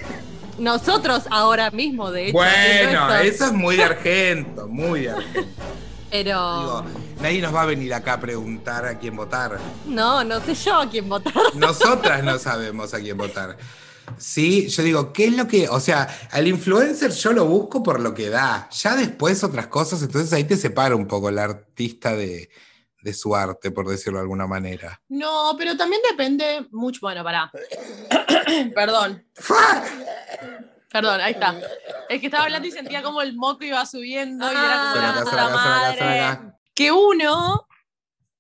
Nosotros 0.61 1.23
ahora 1.29 1.71
mismo, 1.71 2.11
de 2.11 2.25
hecho. 2.25 2.33
Bueno, 2.33 3.15
eso 3.15 3.45
es 3.45 3.53
muy 3.53 3.77
de 3.77 3.83
Argento, 3.83 4.67
muy 4.67 5.01
de 5.01 5.09
Argento. 5.11 5.63
Pero 6.11 6.59
Digo, 6.59 6.85
nadie 7.21 7.41
nos 7.41 7.55
va 7.55 7.61
a 7.61 7.65
venir 7.65 7.93
acá 7.93 8.13
a 8.13 8.19
preguntar 8.19 8.85
a 8.85 8.99
quién 8.99 9.15
votar. 9.15 9.57
no, 9.85 10.23
no 10.23 10.39
sé 10.41 10.53
yo 10.53 10.75
a 10.75 10.89
quién 10.89 11.07
votar. 11.09 11.33
Nosotras 11.55 12.23
no 12.23 12.37
sabemos 12.37 12.93
a 12.93 12.99
quién 12.99 13.17
votar. 13.17 13.57
Sí, 14.17 14.67
yo 14.67 14.83
digo, 14.83 15.13
¿qué 15.13 15.27
es 15.27 15.37
lo 15.37 15.47
que.? 15.47 15.69
O 15.69 15.79
sea, 15.79 16.07
al 16.31 16.47
influencer 16.47 17.11
yo 17.11 17.31
lo 17.33 17.45
busco 17.45 17.81
por 17.81 17.99
lo 17.99 18.13
que 18.13 18.29
da. 18.29 18.69
Ya 18.71 18.95
después 18.95 19.43
otras 19.43 19.67
cosas, 19.67 20.01
entonces 20.01 20.31
ahí 20.33 20.43
te 20.43 20.57
separa 20.57 20.95
un 20.95 21.07
poco 21.07 21.29
el 21.29 21.39
artista 21.39 22.15
de, 22.15 22.49
de 23.01 23.13
su 23.13 23.36
arte, 23.36 23.72
por 23.72 23.88
decirlo 23.88 24.20
de 24.20 24.24
alguna 24.24 24.48
manera. 24.48 25.01
No, 25.10 25.55
pero 25.58 25.75
también 25.75 26.01
depende 26.10 26.67
mucho. 26.72 27.00
Bueno, 27.01 27.24
pará. 27.24 27.51
Perdón. 28.75 29.25
Perdón, 30.91 31.22
ahí 31.22 31.34
está. 31.34 31.60
Es 32.10 32.20
que 32.20 32.27
estaba 32.27 32.43
hablando 32.43 32.67
y 32.67 32.72
sentía 32.72 33.01
como 33.01 33.22
el 33.22 33.36
moco 33.36 33.63
iba 33.63 33.85
subiendo 33.85 34.46
y 34.46 34.55
era 34.55 34.92
como 34.94 35.05
acá, 35.05 35.25
son 35.25 35.53
madre. 35.53 36.53
Que 36.74 36.92
uno 36.92 37.68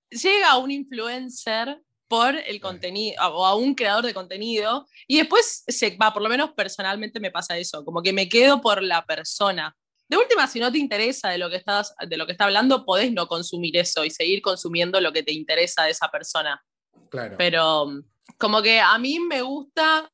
llega 0.09 0.51
a 0.51 0.57
un 0.57 0.71
influencer 0.71 1.81
por 2.09 2.35
el 2.35 2.59
contenido 2.59 3.15
o 3.33 3.45
a 3.45 3.55
un 3.55 3.73
creador 3.73 4.05
de 4.05 4.13
contenido 4.13 4.85
y 5.07 5.17
después 5.17 5.63
se 5.65 5.95
va, 5.95 6.11
por 6.11 6.21
lo 6.21 6.27
menos 6.27 6.51
personalmente 6.51 7.21
me 7.21 7.31
pasa 7.31 7.57
eso, 7.57 7.85
como 7.85 8.01
que 8.01 8.11
me 8.11 8.27
quedo 8.27 8.59
por 8.59 8.83
la 8.83 9.05
persona. 9.05 9.77
De 10.11 10.17
última, 10.17 10.45
si 10.45 10.59
no 10.59 10.69
te 10.71 10.77
interesa 10.77 11.29
de 11.29 11.37
lo 11.37 11.49
que 11.49 11.55
estás, 11.55 11.95
de 12.05 12.17
lo 12.17 12.25
que 12.25 12.33
está 12.33 12.43
hablando, 12.43 12.83
podés 12.85 13.13
no 13.13 13.27
consumir 13.27 13.77
eso 13.77 14.03
y 14.03 14.09
seguir 14.09 14.41
consumiendo 14.41 14.99
lo 14.99 15.13
que 15.13 15.23
te 15.23 15.31
interesa 15.31 15.83
de 15.85 15.91
esa 15.91 16.09
persona 16.09 16.61
Claro. 17.09 17.35
pero 17.37 17.85
mm, 17.87 18.03
como 18.37 18.61
que 18.61 18.79
a 18.81 18.97
mí 18.97 19.19
me 19.21 19.41
gusta 19.41 20.11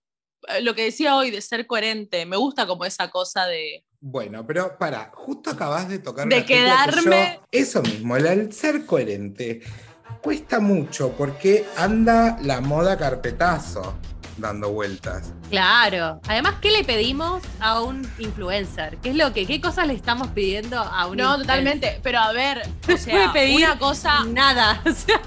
eh, 0.50 0.62
lo 0.62 0.76
que 0.76 0.84
decía 0.84 1.16
hoy 1.16 1.32
de 1.32 1.42
ser 1.42 1.66
coherente, 1.66 2.26
me 2.28 2.38
gusta 2.38 2.68
como 2.68 2.86
esa 2.86 3.10
cosa 3.10 3.48
de... 3.48 3.84
Bueno, 4.00 4.46
pero 4.46 4.78
para, 4.78 5.10
justo 5.16 5.50
acabas 5.50 5.90
de 5.90 5.98
tocar 6.00 6.28
De 6.28 6.46
que 6.46 6.56
quedarme- 6.64 7.36
yo- 7.38 7.42
eso 7.52 7.82
mismo, 7.82 8.16
el, 8.18 8.28
el 8.28 8.54
ser 8.54 8.86
coherente 8.86 9.62
cuesta 10.22 10.60
mucho 10.60 11.12
porque 11.18 11.66
anda 11.76 12.38
la 12.44 12.62
moda 12.62 12.98
carpetazo 12.98 13.98
dando 14.38 14.70
vueltas. 14.72 15.34
Claro. 15.50 16.20
Además, 16.28 16.56
¿qué 16.62 16.72
le 16.72 16.84
pedimos 16.84 17.42
a 17.60 17.82
un 17.82 18.10
influencer? 18.20 18.98
¿Qué 18.98 19.10
es 19.10 19.16
lo 19.16 19.34
que, 19.34 19.46
qué 19.46 19.60
cosas 19.62 19.88
le 19.88 19.94
estamos 19.94 20.28
pidiendo 20.30 20.80
a 20.80 21.06
un 21.08 21.18
No, 21.18 21.24
influencer? 21.38 21.42
totalmente, 21.48 22.00
pero 22.04 22.20
a 22.20 22.32
ver, 22.34 22.62
o 22.84 22.86
puede 22.86 22.98
sea, 22.98 23.34
pedir 23.34 23.58
una 23.66 23.80
cosa, 23.80 24.24
Nada. 24.26 24.82
O 24.86 24.92
sea, 24.94 25.22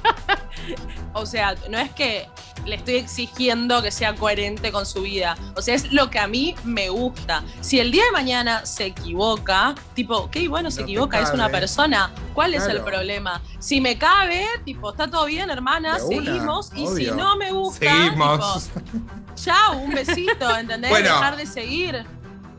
o 1.14 1.26
sea, 1.26 1.54
no 1.70 1.78
es 1.78 1.90
que 1.92 2.28
le 2.66 2.76
estoy 2.76 2.96
exigiendo 2.96 3.82
que 3.82 3.90
sea 3.90 4.14
coherente 4.14 4.70
con 4.72 4.86
su 4.86 5.02
vida, 5.02 5.36
o 5.56 5.62
sea, 5.62 5.74
es 5.74 5.92
lo 5.92 6.10
que 6.10 6.18
a 6.18 6.26
mí 6.26 6.54
me 6.64 6.88
gusta. 6.88 7.42
Si 7.60 7.80
el 7.80 7.90
día 7.90 8.04
de 8.04 8.12
mañana 8.12 8.64
se 8.66 8.86
equivoca, 8.86 9.74
tipo, 9.94 10.16
ok, 10.16 10.36
bueno, 10.48 10.70
se 10.70 10.80
No 10.80 10.86
equivoca, 10.86 11.20
es 11.20 11.30
una 11.30 11.48
persona, 11.48 12.10
¿cuál 12.34 12.54
es 12.54 12.66
el 12.66 12.80
problema? 12.82 13.40
Si 13.58 13.80
me 13.80 13.98
cabe, 13.98 14.46
tipo, 14.64 14.90
está 14.90 15.08
todo 15.10 15.26
bien, 15.26 15.50
hermana, 15.50 15.98
De 15.98 16.04
una, 16.04 16.24
seguimos, 16.24 16.70
y 16.74 16.86
si 16.88 17.10
no 17.10 17.36
me 17.36 17.52
gusta, 17.52 17.86
Seguimos. 17.86 18.68
tipo, 18.68 18.90
Chao, 19.34 19.78
un 19.78 19.94
besito, 19.94 20.56
¿entendés? 20.56 20.90
Bueno. 20.90 21.08
Dejar 21.14 21.36
de 21.36 21.46
seguir. 21.46 22.04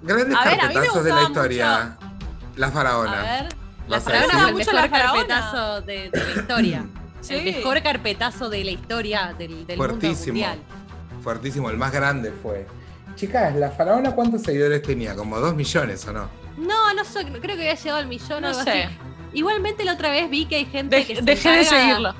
Grandes 0.01 0.35
A 0.35 0.43
ver, 0.45 0.61
a 0.61 0.67
mí 0.67 0.73
me 0.75 1.03
de 1.03 1.13
la 1.13 1.21
historia. 1.23 1.97
La 2.55 2.67
A 2.67 3.41
ver. 3.41 3.55
la 3.87 3.97
a 3.97 4.01
faraona 4.01 4.47
el 4.49 4.53
Mucho 4.53 4.71
mejor 4.71 4.73
la 4.73 4.89
faraona. 4.89 5.27
carpetazo 5.27 5.81
de, 5.81 6.09
de 6.09 6.23
la 6.33 6.41
historia. 6.41 6.85
Sí. 7.21 7.35
El 7.35 7.43
mejor 7.45 7.81
carpetazo 7.83 8.49
de 8.49 8.63
la 8.63 8.71
historia 8.71 9.33
del, 9.37 9.65
del 9.67 9.77
mundo 9.77 9.93
Fuertísimo. 9.99 10.27
mundial. 10.33 10.59
Fuertísimo, 11.23 11.69
el 11.69 11.77
más 11.77 11.91
grande 11.91 12.31
fue. 12.41 12.65
Chicas, 13.15 13.55
¿la 13.55 13.69
faraona 13.71 14.11
cuántos 14.15 14.41
seguidores 14.41 14.81
tenía? 14.81 15.15
¿Como 15.15 15.39
dos 15.39 15.53
millones 15.55 16.05
o 16.07 16.13
no? 16.13 16.29
No, 16.57 16.93
no 16.93 17.03
sé, 17.05 17.25
creo 17.25 17.41
que 17.55 17.61
había 17.63 17.75
llegado 17.75 17.99
al 17.99 18.07
millón 18.07 18.37
o 18.37 18.41
No 18.41 18.47
algo 18.49 18.63
sé. 18.63 18.83
así. 18.83 18.97
Igualmente 19.33 19.83
la 19.85 19.93
otra 19.93 20.09
vez 20.09 20.29
vi 20.29 20.45
que 20.45 20.55
hay 20.57 20.65
gente 20.65 20.95
De- 20.97 21.05
que 21.05 21.15
se 21.15 21.21
dejé 21.21 21.49
de 21.51 21.65
seguirlo. 21.65 22.15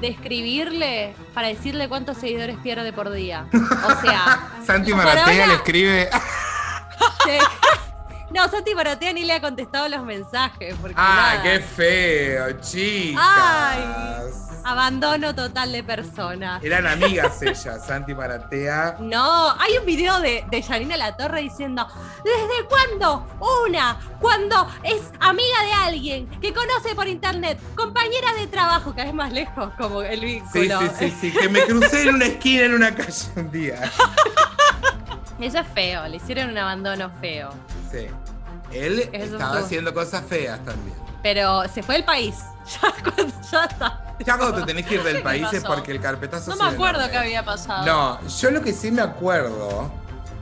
de 0.00 0.08
escribirle 0.08 1.14
para 1.32 1.48
decirle 1.48 1.88
cuántos 1.88 2.18
seguidores 2.18 2.56
pierde 2.62 2.92
por 2.92 3.10
día. 3.10 3.46
O 3.52 4.00
sea, 4.02 4.52
Santi 4.66 4.92
Maratea 4.92 5.46
le 5.46 5.54
escribe. 5.54 6.08
no, 8.34 8.48
Santi 8.50 8.74
Maratea 8.74 9.12
ni 9.12 9.24
le 9.24 9.32
ha 9.34 9.40
contestado 9.40 9.88
los 9.88 10.02
mensajes. 10.04 10.74
Porque 10.80 10.94
¡Ah, 10.98 11.34
nada, 11.34 11.42
qué 11.42 11.60
feo, 11.60 12.60
chicas! 12.60 13.24
Ay. 13.24 13.84
Abandono 14.66 15.34
total 15.34 15.72
de 15.72 15.82
personas. 15.84 16.64
Eran 16.64 16.86
amigas 16.88 17.40
ellas, 17.42 17.86
Santi 17.86 18.14
Maratea. 18.14 18.96
No, 18.98 19.50
hay 19.60 19.76
un 19.78 19.84
video 19.84 20.20
de, 20.20 20.44
de 20.50 20.62
Janina 20.62 20.96
La 20.96 21.16
Torre 21.16 21.42
diciendo, 21.42 21.86
¿desde 22.24 22.66
cuándo 22.68 23.26
una, 23.66 23.98
cuando 24.20 24.66
es 24.82 25.02
amiga 25.20 25.62
de 25.64 25.72
alguien 25.72 26.26
que 26.40 26.54
conoce 26.54 26.94
por 26.94 27.06
internet, 27.08 27.58
compañera 27.76 28.32
de 28.40 28.46
trabajo, 28.46 28.92
cada 28.92 29.04
vez 29.04 29.14
más 29.14 29.32
lejos, 29.32 29.70
como 29.78 30.00
el 30.02 30.20
Sí, 30.20 30.26
vínculo? 30.60 30.80
sí, 30.80 30.88
sí, 30.98 31.14
sí, 31.20 31.30
que 31.30 31.48
me 31.50 31.60
crucé 31.64 32.02
en 32.08 32.14
una 32.14 32.24
esquina 32.26 32.64
en 32.64 32.74
una 32.74 32.94
calle 32.94 33.12
un 33.36 33.50
día. 33.50 33.78
Eso 35.44 35.58
es 35.58 35.66
feo, 35.74 36.08
le 36.08 36.16
hicieron 36.16 36.48
un 36.48 36.56
abandono 36.56 37.10
feo. 37.20 37.50
Sí. 37.92 38.06
Él 38.72 39.10
Eso 39.12 39.34
estaba 39.36 39.58
haciendo 39.58 39.92
cosas 39.92 40.24
feas 40.24 40.58
también. 40.64 40.96
Pero 41.22 41.68
se 41.68 41.82
fue 41.82 41.96
del 41.96 42.04
país. 42.04 42.34
Ya, 42.82 42.94
cuando- 43.02 43.34
ya 43.52 43.64
está. 43.64 44.16
Ya 44.24 44.38
cuando 44.38 44.60
te 44.60 44.62
tenés 44.64 44.86
que 44.86 44.94
ir 44.94 45.02
del 45.02 45.22
país 45.22 45.46
es 45.52 45.62
porque 45.64 45.92
el 45.92 46.00
carpetazo 46.00 46.50
No 46.50 46.56
me 46.56 46.70
acuerdo 46.70 47.10
qué 47.10 47.18
había 47.18 47.44
pasado. 47.44 47.84
No, 47.84 48.26
yo 48.26 48.50
lo 48.52 48.62
que 48.62 48.72
sí 48.72 48.90
me 48.90 49.02
acuerdo, 49.02 49.92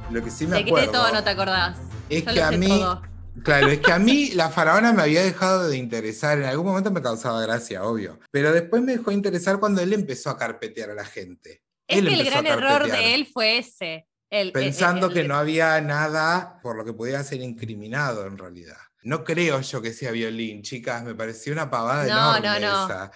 lo 0.08 0.22
que 0.22 0.30
sí 0.30 0.46
me 0.46 0.58
De 0.58 0.64
que 0.64 0.70
de 0.72 0.82
acuerdo 0.82 0.92
todo 0.92 1.12
no 1.12 1.24
te 1.24 1.30
acordás. 1.30 1.78
es 2.08 2.24
Yo 2.24 2.32
que 2.32 2.42
a 2.42 2.52
mí 2.52 2.68
todo. 2.68 3.02
Claro, 3.42 3.66
es 3.70 3.80
que 3.80 3.90
a 3.90 3.98
mí 3.98 4.30
la 4.34 4.50
faraona 4.50 4.92
me 4.92 5.02
había 5.02 5.24
dejado 5.24 5.68
de 5.68 5.76
interesar. 5.78 6.38
En 6.38 6.44
algún 6.44 6.66
momento 6.66 6.92
me 6.92 7.02
causaba 7.02 7.40
gracia, 7.42 7.82
obvio. 7.82 8.20
Pero 8.30 8.52
después 8.52 8.82
me 8.82 8.92
dejó 8.92 9.10
de 9.10 9.16
interesar 9.16 9.58
cuando 9.58 9.80
él 9.82 9.92
empezó 9.92 10.30
a 10.30 10.38
carpetear 10.38 10.90
a 10.90 10.94
la 10.94 11.04
gente. 11.04 11.64
Es 11.88 11.98
Él 11.98 12.06
que 12.06 12.14
el 12.14 12.24
gran 12.24 12.46
error 12.46 12.88
de 12.88 13.14
él 13.16 13.26
fue 13.26 13.58
ese. 13.58 14.06
El- 14.32 14.46
el- 14.46 14.52
Pensando 14.54 15.08
el- 15.08 15.12
que 15.12 15.24
no 15.24 15.36
había 15.36 15.78
nada 15.82 16.58
por 16.62 16.74
lo 16.76 16.84
que 16.86 16.94
podía 16.94 17.22
ser 17.22 17.42
incriminado 17.42 18.26
en 18.26 18.38
realidad. 18.38 18.78
No 19.02 19.24
creo 19.24 19.60
yo 19.60 19.82
que 19.82 19.92
sea 19.92 20.10
violín, 20.10 20.62
chicas. 20.62 21.04
Me 21.04 21.14
pareció 21.14 21.52
una 21.52 21.68
pavada 21.68 22.04
No, 22.06 22.36
enorme 22.38 22.60
no, 22.60 22.72
no. 22.72 22.84
esa. 22.86 23.12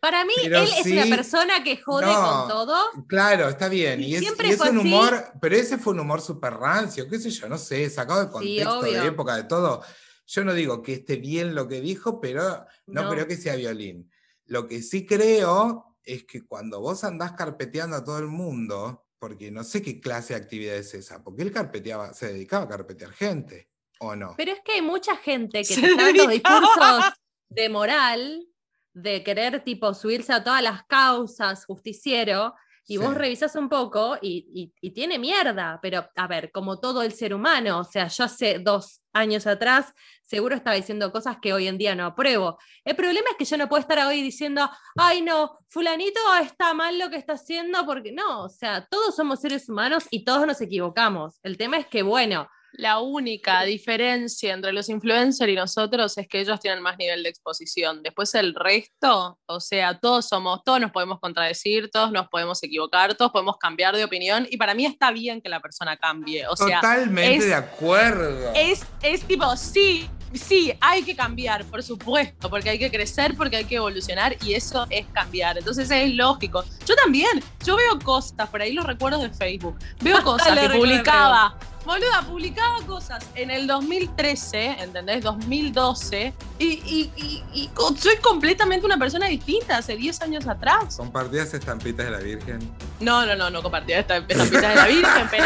Para 0.00 0.24
mí, 0.24 0.32
Pero 0.42 0.58
él 0.62 0.68
es 0.78 0.86
una 0.86 1.16
persona 1.16 1.64
que 1.64 1.76
jode 1.82 2.06
no. 2.06 2.12
con 2.22 2.48
todo. 2.48 2.76
Claro, 3.08 3.48
está 3.48 3.68
bien. 3.68 4.00
Y 4.00 4.06
Y 4.12 4.14
es, 4.16 4.22
y 4.22 4.28
un 4.28 4.36
así. 4.62 4.76
humor, 4.76 5.24
pero 5.40 5.56
ese 5.56 5.76
fue 5.76 5.92
un 5.92 6.00
humor 6.00 6.20
súper 6.20 6.54
rancio, 6.54 7.08
qué 7.08 7.18
sé 7.18 7.30
yo, 7.30 7.48
no 7.48 7.58
sé, 7.58 7.90
sacado 7.90 8.24
de 8.24 8.30
contexto, 8.30 8.82
de 8.82 9.06
época, 9.06 9.36
de 9.36 9.44
todo. 9.44 9.82
Yo 10.26 10.44
no 10.44 10.54
digo 10.54 10.82
que 10.82 10.92
esté 10.94 11.16
bien 11.16 11.54
lo 11.56 11.66
que 11.66 11.80
dijo, 11.80 12.20
pero 12.20 12.64
no, 12.86 13.02
No. 13.02 13.10
creo 13.10 13.26
que 13.26 13.36
sea 13.36 13.56
violín. 13.56 14.08
Lo 14.46 14.68
que 14.68 14.82
sí 14.82 15.04
creo 15.04 15.96
es 16.04 16.24
que 16.24 16.46
cuando 16.46 16.80
vos 16.80 17.02
andás 17.04 17.32
carpeteando 17.32 17.96
a 17.96 18.04
todo 18.04 18.18
el 18.20 18.26
mundo, 18.28 19.04
porque 19.20 19.50
no 19.50 19.62
sé 19.62 19.82
qué 19.82 20.00
clase 20.00 20.32
de 20.32 20.40
actividad 20.40 20.74
es 20.76 20.94
esa, 20.94 21.22
porque 21.22 21.42
él 21.42 21.52
carpeteaba, 21.52 22.14
se 22.14 22.32
dedicaba 22.32 22.64
a 22.64 22.68
carpetear 22.68 23.12
gente, 23.12 23.68
¿o 24.00 24.16
no? 24.16 24.34
Pero 24.36 24.52
es 24.52 24.60
que 24.64 24.72
hay 24.72 24.82
mucha 24.82 25.14
gente 25.16 25.58
que 25.58 25.74
Se 25.74 25.80
te 25.82 25.88
está 25.88 26.04
dando 26.04 26.26
discursos 26.26 27.04
de 27.50 27.68
moral, 27.68 28.48
de 28.94 29.22
querer 29.22 29.62
tipo 29.62 29.92
subirse 29.92 30.32
a 30.32 30.42
todas 30.42 30.62
las 30.62 30.84
causas, 30.86 31.66
justiciero, 31.66 32.54
y 32.86 32.96
vos 32.96 33.10
Sí. 33.10 33.14
revisás 33.14 33.54
un 33.56 33.68
poco 33.68 34.16
y, 34.20 34.46
y- 34.54 34.72
y 34.80 34.90
tiene 34.92 35.18
mierda, 35.18 35.78
pero 35.82 36.08
a 36.16 36.26
ver, 36.26 36.50
como 36.52 36.80
todo 36.80 37.02
el 37.02 37.12
ser 37.12 37.32
humano, 37.34 37.78
o 37.80 37.84
sea, 37.84 38.08
yo 38.08 38.24
hace 38.24 38.58
dos 38.58 39.00
años 39.12 39.46
atrás 39.46 39.92
seguro 40.22 40.54
estaba 40.54 40.76
diciendo 40.76 41.10
cosas 41.12 41.38
que 41.42 41.52
hoy 41.52 41.66
en 41.68 41.78
día 41.78 41.94
no 41.94 42.06
apruebo. 42.06 42.58
El 42.84 42.94
problema 42.96 43.30
es 43.30 43.36
que 43.36 43.44
yo 43.44 43.56
no 43.56 43.68
puedo 43.68 43.80
estar 43.80 43.98
hoy 44.06 44.22
diciendo, 44.22 44.68
ay 44.96 45.22
no, 45.22 45.58
fulanito 45.68 46.20
está 46.42 46.74
mal 46.74 46.98
lo 46.98 47.10
que 47.10 47.16
está 47.16 47.32
haciendo, 47.34 47.84
porque 47.86 48.12
no, 48.12 48.44
o 48.44 48.48
sea, 48.48 48.86
todos 48.90 49.16
somos 49.16 49.40
seres 49.40 49.68
humanos 49.68 50.04
y 50.10 50.24
todos 50.24 50.46
nos 50.46 50.60
equivocamos. 50.60 51.38
El 51.42 51.56
tema 51.56 51.76
es 51.78 51.86
que, 51.86 52.02
bueno, 52.02 52.48
La 52.72 53.00
única 53.00 53.62
diferencia 53.64 54.52
entre 54.54 54.72
los 54.72 54.88
influencers 54.88 55.50
y 55.50 55.54
nosotros 55.56 56.16
es 56.18 56.28
que 56.28 56.40
ellos 56.40 56.60
tienen 56.60 56.82
más 56.82 56.96
nivel 56.98 57.22
de 57.22 57.28
exposición. 57.28 58.02
Después 58.02 58.34
el 58.34 58.54
resto, 58.54 59.38
o 59.46 59.60
sea, 59.60 59.98
todos 59.98 60.28
somos, 60.28 60.62
todos 60.64 60.80
nos 60.80 60.90
podemos 60.92 61.18
contradecir, 61.20 61.90
todos 61.90 62.12
nos 62.12 62.28
podemos 62.28 62.62
equivocar, 62.62 63.14
todos 63.14 63.32
podemos 63.32 63.56
cambiar 63.58 63.96
de 63.96 64.04
opinión 64.04 64.46
y 64.50 64.56
para 64.56 64.74
mí 64.74 64.86
está 64.86 65.10
bien 65.10 65.40
que 65.40 65.48
la 65.48 65.60
persona 65.60 65.96
cambie. 65.96 66.46
O 66.46 66.56
sea, 66.56 66.80
Totalmente 66.80 67.36
es- 67.36 67.46
de 67.46 67.54
acuerdo. 67.54 68.52
es, 68.54 68.86
es 69.02 69.22
tipo, 69.24 69.56
sí, 69.56 70.08
sí, 70.34 70.72
hay 70.80 71.02
que 71.02 71.14
cambiar, 71.16 71.64
por 71.64 71.82
supuesto, 71.82 72.48
porque 72.50 72.70
hay 72.70 72.78
que 72.78 72.90
crecer, 72.90 73.34
porque 73.36 73.56
hay 73.56 73.64
que 73.64 73.76
evolucionar 73.76 74.36
y 74.44 74.54
eso 74.54 74.86
es 74.90 75.06
cambiar. 75.12 75.58
Entonces 75.58 75.90
es 75.90 76.14
lógico. 76.14 76.64
Yo 76.86 76.94
también, 76.96 77.42
yo 77.64 77.76
veo 77.76 77.98
cosas, 77.98 78.48
por 78.48 78.60
ahí 78.62 78.72
los 78.72 78.84
recuerdos 78.86 79.22
de 79.22 79.30
Facebook, 79.30 79.78
veo 80.00 80.22
cosas 80.24 80.58
que 80.58 80.68
publicaba. 80.70 81.56
Boluda, 81.84 82.20
publicaba 82.28 82.76
cosas 82.86 83.26
en 83.34 83.50
el 83.50 83.66
2013, 83.66 84.76
¿entendés? 84.80 85.22
2012, 85.24 86.32
y, 86.58 86.64
y- 86.66 87.10
y- 87.16 87.42
y 87.54 87.70
soy 87.98 88.16
completamente 88.16 88.84
una 88.84 88.98
persona 88.98 89.26
distinta 89.26 89.78
hace 89.78 89.96
10 89.96 90.20
años 90.22 90.46
atrás. 90.46 90.96
¿Compartías 90.98 91.52
estampitas 91.54 92.04
de 92.06 92.12
la 92.12 92.18
Virgen? 92.18 92.58
No, 93.00 93.24
no, 93.24 93.34
no, 93.34 93.48
no 93.48 93.62
compartía 93.62 94.00
esta 94.00 94.18
estampita 94.18 94.68
de 94.68 94.76
la 94.76 94.86
Virgen, 94.86 95.26
pero 95.30 95.44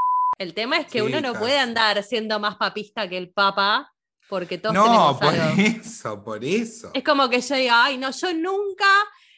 El 0.38 0.52
tema 0.52 0.76
es 0.76 0.86
que 0.86 1.00
uno 1.02 1.20
no 1.22 1.32
puede 1.32 1.58
andar 1.58 2.02
siendo 2.02 2.38
más 2.38 2.56
papista 2.56 3.08
que 3.08 3.16
el 3.16 3.30
papa, 3.30 3.94
porque 4.28 4.58
todos 4.58 4.74
No, 4.74 4.84
tenemos 4.84 5.18
por 5.18 5.34
algo. 5.34 5.62
eso, 5.80 6.24
por 6.24 6.44
eso. 6.44 6.90
Es 6.94 7.04
como 7.04 7.28
que 7.28 7.40
yo 7.40 7.54
diga, 7.56 7.84
ay, 7.84 7.98
no, 7.98 8.10
yo 8.10 8.32
nunca 8.34 8.86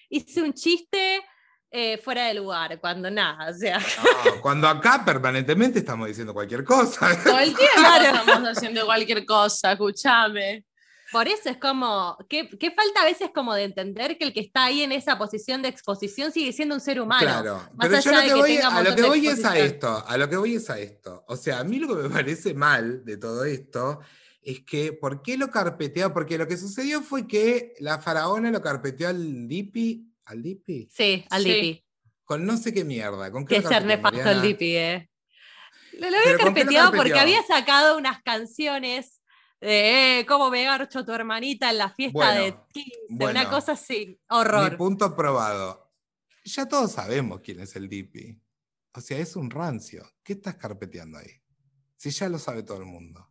hice 0.09 0.43
un 0.43 0.53
chiste 0.55 1.23
eh, 1.71 1.99
fuera 1.99 2.27
de 2.27 2.35
lugar, 2.35 2.81
cuando 2.81 3.11
nada, 3.11 3.51
o 3.51 3.55
sea. 3.55 3.79
No, 3.79 4.41
cuando 4.41 4.67
acá 4.69 5.05
permanentemente 5.05 5.81
estamos 5.81 6.09
diciendo 6.09 6.33
cualquier 6.33 6.65
cosa. 6.65 7.09
todo 7.25 7.39
el 7.39 7.55
tiempo 7.55 7.75
Claro. 7.77 8.19
estamos 8.19 8.49
haciendo 8.57 8.87
cualquier 8.87 9.27
cosa, 9.27 9.73
escúchame. 9.73 10.65
Por 11.11 11.27
eso 11.27 11.49
es 11.49 11.57
como, 11.57 12.19
que, 12.29 12.51
que 12.51 12.71
falta 12.71 13.01
a 13.01 13.05
veces 13.07 13.31
como 13.35 13.55
de 13.55 13.65
entender 13.65 14.19
que 14.19 14.25
el 14.27 14.33
que 14.35 14.41
está 14.41 14.65
ahí 14.67 14.83
en 14.83 14.93
esa 14.93 15.17
posición 15.17 15.63
de 15.63 15.69
exposición 15.69 16.33
sigue 16.33 16.53
siendo 16.53 16.75
un 16.75 16.83
ser 16.83 17.01
humano. 17.01 17.23
Claro, 17.23 17.63
Más 17.75 17.89
pero 17.89 18.01
yo 18.01 18.13
lo 18.13 18.21
que 18.21 18.35
voy, 18.35 18.59
a 18.59 18.83
lo 18.83 18.95
que 18.95 19.03
voy 19.03 19.27
es 19.27 19.43
a 19.45 19.59
esto, 19.59 20.05
a 20.07 20.17
lo 20.19 20.29
que 20.29 20.37
voy 20.37 20.55
es 20.57 20.69
a 20.69 20.79
esto. 20.79 21.25
O 21.29 21.37
sea, 21.37 21.61
a 21.61 21.65
mí 21.65 21.79
lo 21.79 21.89
que 21.97 22.03
me 22.03 22.11
parece 22.11 22.53
mal 22.53 23.05
de 23.07 23.17
todo 23.17 23.45
esto 23.47 24.01
es 24.51 24.61
que, 24.65 24.93
¿por 24.93 25.23
qué 25.23 25.37
lo 25.37 25.51
carpetea? 25.51 26.13
Porque 26.15 26.39
lo 26.39 26.47
que 26.49 26.57
sucedió 26.57 27.03
fue 27.03 27.27
que 27.27 27.75
la 27.81 28.01
faraona 28.01 28.51
lo 28.51 28.63
carpeteó 28.63 29.09
al 29.09 29.47
Dipi, 29.49 30.11
¿al 30.25 30.43
Dipi? 30.43 30.89
Sí, 30.91 31.25
al 31.31 31.43
Sí. 31.43 31.53
Dipi. 31.53 31.85
Con 32.25 32.45
no 32.47 32.57
sé 32.57 32.73
qué 32.73 32.85
mierda. 32.85 33.31
¿Con 33.31 33.45
qué 33.47 33.57
Que 33.57 33.63
carpeteó, 33.63 33.87
nefasto 33.87 34.31
el? 34.31 34.43
Dipi, 34.43 34.77
eh. 34.77 35.11
Lo, 35.95 36.11
lo 36.11 36.17
había 36.19 36.25
¿Pero 36.25 36.39
con 36.45 36.55
qué 36.55 36.61
lo 36.61 36.65
carpeteado 36.65 36.91
porque 36.93 37.11
carpeteó? 37.11 37.23
había 37.39 37.43
sacado 37.47 37.99
unas 37.99 38.23
canciones 38.23 39.21
de 39.61 40.21
eh, 40.21 40.27
cómo 40.27 40.51
me 40.51 40.65
garcho 40.65 41.05
tu 41.05 41.13
hermanita 41.13 41.69
en 41.71 41.79
la 41.79 41.91
fiesta 41.91 42.13
Bueno, 42.19 42.41
de 42.45 42.57
15, 42.73 42.91
bueno. 43.11 43.41
una 43.41 43.51
cosa 43.51 43.73
así, 43.73 44.07
Mi 44.07 44.19
horror. 44.37 44.77
punto 44.77 45.17
probado. 45.17 45.91
Ya 46.45 46.67
todos 46.67 46.93
sabemos 46.93 47.41
quién 47.43 47.61
es 47.61 47.75
el 47.77 47.89
Dipi. 47.89 48.41
O 48.95 49.01
sea, 49.01 49.19
es 49.19 49.37
un 49.37 49.51
rancio. 49.51 50.09
¿Qué 50.23 50.35
estás 50.35 50.57
carpeteando 50.57 51.19
ahí? 51.19 51.31
Si 51.97 52.11
ya 52.11 52.29
lo 52.29 52.39
sabe 52.39 52.63
todo 52.63 52.79
el 52.79 52.87
mundo. 52.87 53.28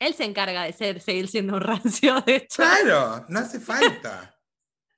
Él 0.00 0.14
se 0.14 0.24
encarga 0.24 0.64
de 0.64 0.72
ser, 0.72 1.00
seguir 1.00 1.28
siendo 1.28 1.54
un 1.54 1.60
rancio, 1.60 2.20
de 2.22 2.36
hecho. 2.36 2.56
Claro, 2.62 3.24
no 3.28 3.38
hace 3.38 3.60
falta. 3.60 4.34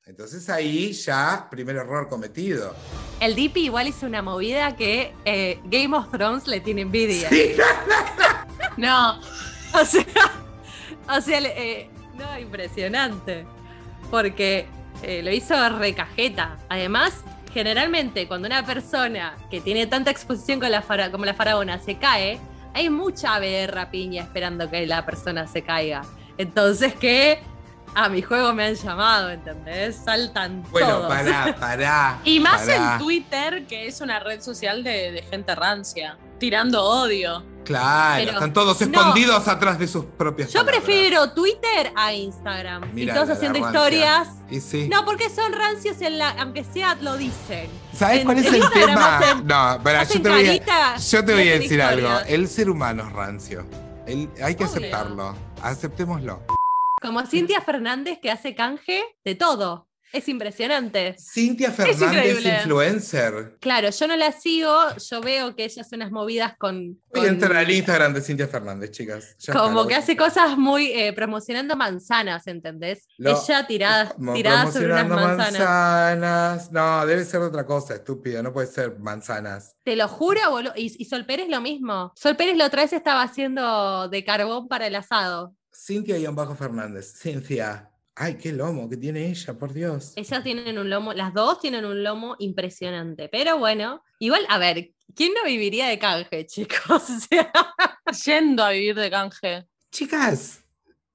Entonces 0.07 0.49
ahí 0.49 0.93
ya, 0.93 1.49
primer 1.51 1.77
error 1.77 2.09
cometido. 2.09 2.75
El 3.21 3.35
Dipi 3.35 3.65
igual 3.67 3.87
hizo 3.89 4.07
una 4.07 4.23
movida 4.23 4.75
que 4.77 5.13
eh, 5.25 5.61
Game 5.65 5.97
of 5.97 6.11
Thrones 6.11 6.47
le 6.49 6.61
tiene 6.61 6.81
envidia. 6.83 7.29
Sí. 7.29 7.53
No, 8.79 9.21
O 9.75 9.85
sea, 9.85 10.05
o 11.09 11.21
sea 11.21 11.41
le- 11.41 11.81
eh, 11.83 11.91
no, 12.15 12.39
impresionante. 12.39 13.45
Porque 14.11 14.67
eh, 15.03 15.23
lo 15.23 15.31
hizo 15.31 15.55
recajeta. 15.79 16.59
Además, 16.71 17.13
generalmente 17.53 18.27
cuando 18.27 18.47
una 18.47 18.65
persona 18.65 19.37
que 19.51 19.61
tiene 19.61 19.87
tanta 19.87 20.11
exposición 20.11 20.59
con 20.59 20.71
la 20.71 20.81
fara- 20.83 21.11
como 21.11 21.25
la 21.27 21.35
faraona 21.35 21.79
se 21.81 21.99
cae, 21.99 22.41
hay 22.75 22.91
mucha 22.91 23.39
berra 23.39 23.91
piña 23.91 24.23
esperando 24.23 24.71
que 24.71 24.87
la 24.87 25.05
persona 25.05 25.47
se 25.47 25.63
caiga. 25.63 26.03
Entonces 26.39 26.95
que 26.95 27.41
a 27.95 28.09
mi 28.09 28.23
juego 28.23 28.53
me 28.55 28.65
han 28.65 28.75
llamado, 28.75 29.31
¿entendés? 29.31 29.97
Saltan 29.97 30.63
Bueno, 30.71 30.89
todos. 30.89 31.09
pará, 31.09 31.57
pará. 31.61 32.19
y 32.25 32.41
más 32.41 32.63
pará. 32.63 32.93
en 32.95 32.99
Twitter, 32.99 33.67
que 33.67 33.87
es 33.87 34.01
una 34.01 34.19
red 34.19 34.41
social 34.41 34.83
de, 34.83 35.13
de 35.13 35.23
gente 35.23 35.55
rancia, 35.55 36.17
tirando 36.39 36.83
odio. 36.83 37.45
Claro, 37.65 38.17
Pero- 38.25 38.33
están 38.33 38.53
todos 38.53 38.81
no. 38.81 38.87
escondidos 38.87 39.47
atrás 39.49 39.79
de 39.79 39.87
sus 39.87 40.05
propias 40.05 40.51
Yo 40.53 40.61
palabras. 40.61 40.83
prefiero 40.85 41.31
Twitter 41.33 41.93
a 41.95 42.13
Instagram. 42.13 42.91
Mira 42.93 43.13
y 43.13 43.17
todos 43.17 43.31
haciendo 43.31 43.61
rancia. 43.61 43.79
historias. 43.81 44.29
Y 44.51 44.61
sí. 44.61 44.89
No, 44.89 45.05
porque 45.05 45.31
son 45.31 45.53
rancios 45.53 46.01
en 46.01 46.19
la, 46.19 46.31
aunque 46.31 46.65
sea 46.65 46.95
lo 46.97 47.17
dicen. 47.17 47.71
¿Sabes 47.95 48.21
en- 48.21 48.25
cuál 48.27 48.39
es 48.39 48.47
el 48.47 48.57
Instagram 48.57 48.89
tema? 48.95 49.19
hacen- 49.19 49.47
no, 49.47 49.83
pará, 49.83 50.05
yo 50.05 50.23
te 50.23 50.29
voy 50.31 50.41
a, 50.41 50.45
carita 50.47 50.97
yo 50.97 51.25
te 51.25 51.33
y 51.33 51.35
voy 51.35 51.49
a 51.49 51.51
hacen 51.51 51.63
decir 51.63 51.83
algo. 51.83 52.09
El 52.27 52.49
ser 52.49 52.69
humano 52.71 53.05
es 53.07 53.13
rancio. 53.13 53.67
El- 54.07 54.29
hay 54.43 54.55
que 54.57 54.65
Obvio. 54.65 54.77
aceptarlo. 54.77 55.35
Aceptémoslo. 55.63 56.43
Como 57.01 57.25
Cintia 57.27 57.61
Fernández 57.61 58.19
que 58.23 58.31
hace 58.31 58.55
canje 58.55 59.03
de 59.25 59.35
todo. 59.35 59.89
Es 60.13 60.29
impresionante. 60.29 61.17
Cintia 61.19 61.71
Fernández, 61.73 62.45
influencer. 62.45 63.57
Claro, 63.61 63.89
yo 63.91 64.07
no 64.07 64.17
la 64.17 64.31
sigo, 64.33 64.77
yo 65.11 65.21
veo 65.23 65.57
que 65.57 65.65
ella 65.65 65.83
hace 65.83 65.97
unas 65.97 66.11
movidas 66.11 66.55
con. 66.59 67.01
Voy 67.13 67.21
a 67.21 67.21
con- 67.21 67.27
entrar 67.29 67.57
al 67.57 67.71
Instagram 67.71 68.13
de 68.13 68.21
Cintia 68.21 68.47
Fernández, 68.47 68.91
chicas. 68.91 69.37
Ya 69.39 69.53
como 69.55 69.87
que 69.87 69.95
hace 69.95 70.17
cosas 70.17 70.59
muy 70.59 70.93
eh, 70.93 71.13
promocionando 71.15 71.77
manzanas, 71.77 72.47
¿entendés? 72.47 73.07
Lo- 73.17 73.31
ella 73.43 73.67
tirada, 73.67 74.15
tirada 74.35 74.71
sobre 74.71 74.87
unas 74.93 75.09
manzanas. 75.09 75.53
manzanas. 75.53 76.73
No, 76.73 77.07
debe 77.07 77.25
ser 77.25 77.41
otra 77.41 77.65
cosa, 77.65 77.95
estúpida. 77.95 78.43
No 78.43 78.53
puede 78.53 78.67
ser 78.67 78.99
manzanas. 78.99 79.77
Te 79.83 79.97
lo 79.97 80.09
juro, 80.09 80.41
boludo. 80.51 80.73
Y, 80.77 80.95
y 80.99 81.05
Sol 81.07 81.25
Pérez 81.25 81.49
lo 81.49 81.61
mismo. 81.61 82.13
Sol 82.17 82.37
Pérez 82.37 82.57
la 82.57 82.67
otra 82.67 82.83
vez 82.83 82.93
estaba 82.93 83.23
haciendo 83.23 84.09
de 84.09 84.25
carbón 84.25 84.69
para 84.69 84.87
el 84.87 84.95
asado. 84.95 85.55
Cintia 85.75 86.19
y 86.19 86.27
Bajo 86.27 86.55
Fernández. 86.55 87.15
Cintia. 87.19 87.89
Ay, 88.15 88.37
qué 88.37 88.53
lomo 88.53 88.91
que 88.91 88.97
tiene 88.99 89.29
ella, 89.29 89.55
por 89.55 89.73
Dios. 89.73 90.13
Ellas 90.17 90.43
tienen 90.43 90.79
un 90.79 90.91
lomo, 90.91 91.15
las 91.15 91.33
dos 91.33 91.61
tienen 91.61 91.85
un 91.87 92.03
lomo 92.03 92.37
impresionante. 92.39 93.29
Pero 93.31 93.59
bueno, 93.59 94.05
igual, 94.19 94.45
a 94.49 94.59
ver, 94.59 94.91
¿quién 95.15 95.33
no 95.33 95.45
viviría 95.45 95.89
de 95.89 95.99
canje, 95.99 96.47
chicos? 96.47 97.09
O 97.09 97.21
sea, 97.21 97.53
Yendo 98.25 98.63
a 98.63 98.71
vivir 98.71 98.95
de 98.95 99.11
canje. 99.11 99.67
Chicas, 99.91 100.63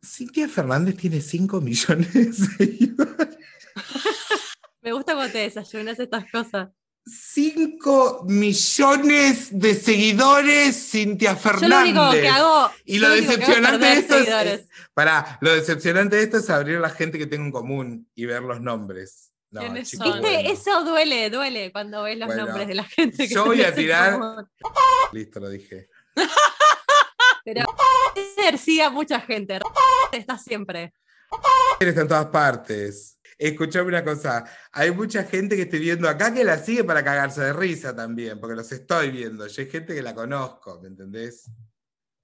Cintia 0.04 0.48
Fernández 0.48 0.98
tiene 0.98 1.22
5 1.22 1.62
millones 1.62 2.14
de 2.14 2.34
seguidores. 2.34 3.38
me 4.82 4.92
gusta 4.92 5.14
cuando 5.14 5.32
te 5.32 5.40
desayunas 5.40 6.00
estas 6.00 6.32
cosas. 6.32 6.70
5 7.08 8.26
millones 8.28 9.48
de 9.52 9.76
seguidores 9.76 10.90
Cintia 10.92 11.34
Yo 11.34 11.40
Fernández. 11.40 11.70
lo 11.70 11.82
único 12.08 12.12
que 12.12 12.28
hago. 12.30 12.72
Y 12.86 13.00
yo 13.00 13.08
lo 13.08 13.14
único 13.14 13.28
que 13.28 13.34
hago 13.34 13.44
es 13.44 13.48
decepcionante 13.48 13.86
de 13.86 13.94
esto 13.94 14.14
es, 14.16 14.20
seguidores. 14.26 14.60
es- 14.62 14.68
pará, 14.94 15.38
lo 15.42 15.54
decepcionante 15.54 16.16
de 16.18 16.24
esto 16.24 16.38
es 16.38 16.50
abrir 16.50 16.80
la 16.80 16.90
gente 16.90 17.18
que 17.18 17.28
tengo 17.28 17.46
en 17.46 17.52
común 17.52 18.10
y 18.16 18.26
ver 18.26 18.42
los 18.44 18.60
nombres. 18.62 19.32
No. 19.50 19.62
Viste, 19.72 19.98
bueno. 19.98 20.28
eso 20.28 20.84
duele, 20.84 21.30
duele 21.30 21.72
cuando 21.72 22.04
ves 22.04 22.18
los 22.18 22.28
Bueno, 22.28 22.46
nombres 22.48 22.68
de 22.68 22.76
la 22.76 22.84
gente 22.84 23.28
que 23.30 23.34
yo 23.34 23.46
voy 23.46 23.62
a 23.62 23.70
en 23.70 23.76
tirar- 23.76 24.20
común. 24.20 24.50
Listo, 25.14 25.40
lo 25.40 25.50
dije. 25.50 25.88
Pero 27.46 27.64
ser 28.36 28.58
sí 28.58 28.82
a 28.82 28.90
mucha 28.90 29.22
gente. 29.22 29.60
Está 30.12 30.38
siempre. 30.38 30.94
Está 31.80 32.02
en 32.02 32.08
todas 32.08 32.26
partes. 32.28 33.17
Escuchame 33.38 33.88
una 33.90 34.04
cosa, 34.04 34.46
hay 34.72 34.90
mucha 34.92 35.24
gente 35.24 35.56
que 35.56 35.64
estoy 35.64 35.80
viendo 35.80 36.10
acá 36.10 36.34
que 36.34 36.44
la 36.44 36.58
sigue 36.58 36.84
para 36.84 37.04
cagarse 37.04 37.42
de 37.42 37.54
risa 37.54 37.96
también, 37.96 38.40
porque 38.40 38.56
los 38.56 38.72
estoy 38.72 39.12
viendo. 39.12 39.46
Yo 39.46 39.62
hay 39.62 39.70
gente 39.70 39.94
que 39.94 40.02
la 40.02 40.16
conozco, 40.16 40.80
¿me 40.82 40.88
entendés? 40.88 41.50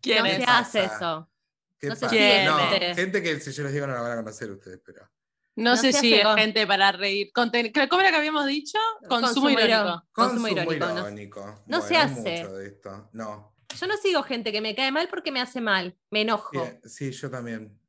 ¿Quién 0.01 0.19
no 0.19 0.25
es? 0.25 0.37
se 0.37 0.43
hace 0.45 0.83
eso. 0.85 1.29
¿Qué 1.77 1.87
No 1.89 1.95
se 1.95 2.01
pasa? 2.01 2.09
sigue 2.15 2.45
No, 2.45 2.57
gente. 2.95 3.21
que 3.21 3.39
si 3.39 3.51
yo 3.51 3.63
les 3.63 3.73
digo 3.73 3.85
no 3.85 3.93
la 3.93 4.01
van 4.01 4.11
a 4.13 4.15
conocer 4.15 4.49
ustedes, 4.51 4.79
pero. 4.83 5.07
No, 5.55 5.71
No 5.71 5.77
sé 5.77 5.93
se 5.93 5.99
si 5.99 6.13
es 6.15 6.23
con- 6.23 6.35
gente 6.35 6.65
para 6.65 6.91
reír. 6.93 7.31
Conten- 7.31 7.71
¿Cómo 7.87 8.01
era 8.01 8.09
que 8.09 8.17
habíamos 8.17 8.47
dicho? 8.47 8.79
Consumo, 9.07 9.21
Consumo 9.27 9.49
irónico. 9.51 9.67
irónico. 9.69 10.07
Consumo 10.11 10.47
Consumo 10.47 10.47
irónico, 10.47 10.85
no- 10.87 10.99
irónico. 10.99 11.63
no 11.67 11.81
se 11.81 11.95
hace. 11.95 12.37
mucho 12.41 12.53
de 12.55 12.67
esto. 12.69 13.09
No. 13.13 13.55
Yo 13.79 13.85
no 13.87 13.97
sigo 13.97 14.23
gente 14.23 14.51
que 14.51 14.61
me 14.61 14.73
cae 14.73 14.91
mal 14.91 15.07
porque 15.09 15.31
me 15.31 15.41
hace 15.41 15.61
mal. 15.61 15.95
Me 16.09 16.21
enojo. 16.21 16.51
Sí, 16.85 17.11
yo 17.11 17.29
también. 17.29 17.79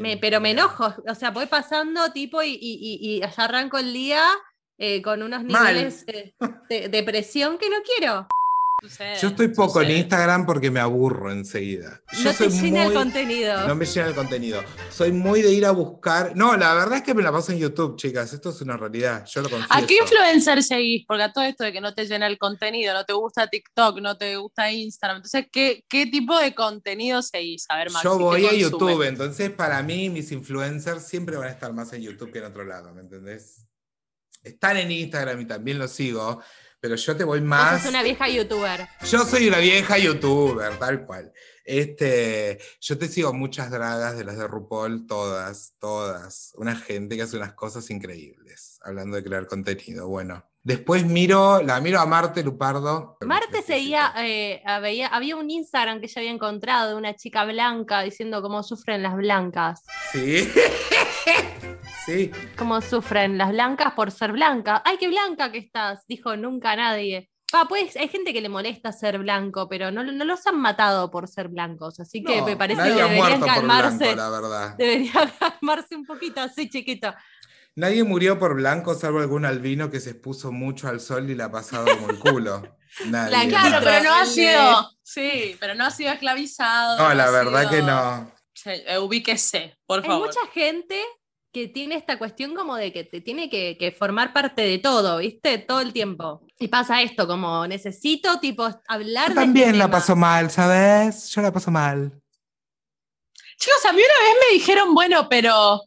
Me- 0.00 0.16
pero 0.18 0.40
me 0.40 0.50
enojo. 0.52 0.94
O 1.08 1.14
sea, 1.14 1.30
voy 1.30 1.46
pasando 1.46 2.12
tipo 2.12 2.42
y, 2.42 2.50
y, 2.60 2.98
y, 3.00 3.20
ya 3.20 3.32
arranco 3.36 3.78
el 3.78 3.92
día 3.92 4.22
eh, 4.78 5.00
con 5.02 5.22
unos 5.22 5.44
niveles 5.44 6.04
eh, 6.08 6.34
de, 6.68 6.88
de 6.88 7.02
presión 7.02 7.58
que 7.58 7.68
no 7.70 7.76
quiero. 7.82 8.26
Sucede, 8.82 9.16
Yo 9.22 9.28
estoy 9.28 9.46
poco 9.48 9.80
en. 9.80 9.92
Instagram 9.92 10.44
porque 10.44 10.68
me 10.68 10.80
aburro 10.80 11.30
enseguida. 11.30 12.02
Yo 12.12 12.24
no 12.24 12.30
te 12.30 12.36
soy 12.36 12.48
llena 12.50 12.82
el 12.82 12.88
muy- 12.88 12.94
contenido. 12.96 13.68
No 13.68 13.74
me 13.76 13.86
llena 13.86 14.08
el 14.08 14.14
contenido. 14.16 14.60
Soy 14.90 15.12
muy 15.12 15.40
de 15.40 15.52
ir 15.52 15.64
a 15.64 15.70
buscar. 15.70 16.32
No, 16.34 16.56
la 16.56 16.74
verdad 16.74 16.96
es 16.96 17.02
que 17.04 17.14
me 17.14 17.22
la 17.22 17.30
paso 17.30 17.52
en 17.52 17.58
YouTube, 17.58 17.96
chicas. 17.96 18.32
Esto 18.32 18.50
es 18.50 18.60
una 18.60 18.76
realidad. 18.76 19.24
Yo 19.26 19.40
lo 19.40 19.48
confieso. 19.48 19.72
¿A 19.72 19.86
qué 19.86 19.98
influencer 20.02 20.62
seguís? 20.64 21.04
Porque 21.06 21.22
a 21.22 21.32
todo 21.32 21.44
esto 21.44 21.62
de 21.62 21.72
que 21.72 21.80
no 21.80 21.94
te 21.94 22.06
llena 22.06 22.26
el 22.26 22.38
contenido, 22.38 22.92
no 22.92 23.04
te 23.04 23.12
gusta 23.12 23.46
TikTok, 23.46 24.00
no 24.00 24.18
te 24.18 24.34
gusta 24.36 24.72
Instagram. 24.72 25.18
Entonces, 25.18 25.46
¿qué, 25.52 25.84
qué 25.88 26.06
tipo 26.06 26.36
de 26.36 26.52
contenido 26.52 27.22
seguís? 27.22 27.66
A 27.68 27.76
ver, 27.76 27.90
Maxi, 27.92 28.08
Yo 28.08 28.18
¿qué 28.18 28.24
voy 28.24 28.46
a? 28.46 28.52
YouTube, 28.52 29.02
entonces 29.06 29.50
para 29.50 29.80
mí 29.84 30.10
mis 30.10 30.32
influencers 30.32 31.06
siempre 31.06 31.36
van 31.36 31.46
a 31.46 31.52
estar 31.52 31.72
más 31.72 31.92
en 31.92 32.02
YouTube 32.02 32.32
que 32.32 32.38
en 32.40 32.46
otro 32.46 32.64
lado, 32.64 32.92
¿me 32.92 33.02
entendés? 33.02 33.64
Están 34.42 34.76
en 34.76 34.90
Instagram 34.90 35.40
y 35.40 35.44
también 35.46 35.78
los 35.78 35.92
sigo, 35.92 36.42
pero 36.82 36.96
yo 36.96 37.16
te 37.16 37.22
voy 37.22 37.38
Vos 37.38 37.48
más. 37.48 37.80
sos 37.80 37.90
una 37.90 38.02
vieja 38.02 38.28
youtuber. 38.28 38.88
Yo 39.08 39.24
soy 39.24 39.46
una 39.46 39.58
vieja 39.58 39.98
youtuber, 39.98 40.76
tal 40.80 41.06
cual. 41.06 41.32
Este, 41.64 42.58
yo 42.80 42.98
te 42.98 43.08
sigo 43.08 43.32
muchas 43.32 43.70
dragas 43.70 44.16
de 44.16 44.24
las 44.24 44.36
de 44.36 44.46
RuPaul, 44.48 45.06
todas, 45.06 45.76
todas. 45.78 46.52
Una 46.56 46.74
gente 46.76 47.16
que 47.16 47.22
hace 47.22 47.36
unas 47.36 47.54
cosas 47.54 47.88
increíbles, 47.90 48.78
hablando 48.82 49.16
de 49.16 49.24
crear 49.24 49.46
contenido. 49.46 50.08
Bueno, 50.08 50.44
después 50.62 51.04
miro, 51.04 51.62
la 51.62 51.80
miro 51.80 52.00
a 52.00 52.06
Marte 52.06 52.42
Lupardo. 52.42 53.16
Marte 53.20 53.62
seguía, 53.62 54.12
eh, 54.18 54.62
había 54.64 55.36
un 55.36 55.50
Instagram 55.50 56.00
que 56.00 56.06
ella 56.06 56.20
había 56.20 56.32
encontrado 56.32 56.90
de 56.90 56.96
una 56.96 57.14
chica 57.14 57.44
blanca 57.44 58.02
diciendo 58.02 58.42
cómo 58.42 58.62
sufren 58.62 59.02
las 59.02 59.16
blancas. 59.16 59.82
Sí. 60.10 60.48
sí. 62.06 62.30
Cómo 62.56 62.80
sufren 62.80 63.38
las 63.38 63.50
blancas 63.50 63.92
por 63.94 64.10
ser 64.10 64.32
blancas. 64.32 64.82
¡Ay, 64.84 64.96
qué 64.98 65.08
blanca 65.08 65.52
que 65.52 65.58
estás! 65.58 66.06
Dijo 66.08 66.36
nunca 66.36 66.74
nadie. 66.76 67.31
Pa, 67.52 67.66
pues 67.68 67.96
hay 67.96 68.08
gente 68.08 68.32
que 68.32 68.40
le 68.40 68.48
molesta 68.48 68.90
ser 68.92 69.18
blanco, 69.18 69.68
pero 69.68 69.90
no, 69.92 70.02
no 70.02 70.24
los 70.24 70.46
han 70.46 70.58
matado 70.60 71.10
por 71.10 71.28
ser 71.28 71.48
blancos, 71.48 72.00
así 72.00 72.24
que 72.24 72.38
No, 72.38 72.46
me 72.46 72.56
parece 72.56 72.82
que 72.82 72.88
deberían 72.90 73.40
calmarse. 73.42 73.96
blanco, 74.14 74.16
la 74.16 74.30
verdad. 74.30 74.74
Deberían 74.78 75.30
calmarse 75.38 75.94
un 75.94 76.04
poquito 76.06 76.40
así, 76.40 76.68
chiquito. 76.70 77.14
Nadie 77.76 78.04
murió 78.04 78.38
por 78.38 78.54
blanco, 78.54 78.94
salvo 78.94 79.20
algún 79.20 79.44
albino 79.44 79.90
que 79.90 80.00
se 80.00 80.10
expuso 80.10 80.50
mucho 80.50 80.88
al 80.88 81.00
sol 81.00 81.28
y 81.30 81.34
la 81.34 81.44
ha 81.46 81.50
pasado 81.50 81.84
como 81.94 82.10
el 82.10 82.18
culo. 82.18 82.62
Nadie. 83.06 83.48
Claro, 83.48 83.78
pero 83.84 84.02
no 84.04 84.14
ha 84.14 84.26
sido. 84.26 84.90
Sí, 85.02 85.56
pero 85.60 85.74
no 85.74 85.84
ha 85.86 85.90
sido 85.90 86.10
esclavizado. 86.12 86.98
No, 86.98 87.14
la 87.14 87.30
verdad 87.30 87.60
sido- 87.60 87.70
que 87.70 87.82
no. 87.82 88.32
Sí, 88.54 88.70
eh, 88.86 88.98
ubíquese, 88.98 89.76
por 89.86 90.00
Hay 90.02 90.06
favor. 90.06 90.26
mucha 90.28 90.40
gente 90.52 91.02
que 91.52 91.68
tiene 91.68 91.96
esta 91.96 92.18
cuestión 92.18 92.54
como 92.54 92.76
de 92.76 92.92
que 92.92 93.04
te 93.04 93.20
tiene 93.20 93.50
que, 93.50 93.76
que 93.78 93.92
formar 93.92 94.32
parte 94.32 94.62
de 94.62 94.78
todo, 94.78 95.18
¿viste? 95.18 95.58
Todo 95.58 95.80
el 95.80 95.92
tiempo. 95.92 96.46
Y 96.58 96.68
pasa 96.68 97.02
esto, 97.02 97.26
como 97.26 97.66
necesito, 97.66 98.40
tipo, 98.40 98.68
hablar 98.88 99.28
Yo 99.28 99.34
de 99.34 99.40
también 99.40 99.66
este 99.68 99.78
la 99.78 99.84
tema. 99.86 99.98
paso 99.98 100.16
mal, 100.16 100.50
¿sabes? 100.50 101.28
Yo 101.30 101.42
la 101.42 101.52
paso 101.52 101.70
mal. 101.70 102.20
Chicos, 103.58 103.84
a 103.86 103.92
mí 103.92 104.00
una 104.00 104.26
vez 104.28 104.36
me 104.48 104.54
dijeron, 104.54 104.94
bueno, 104.94 105.28
pero. 105.28 105.82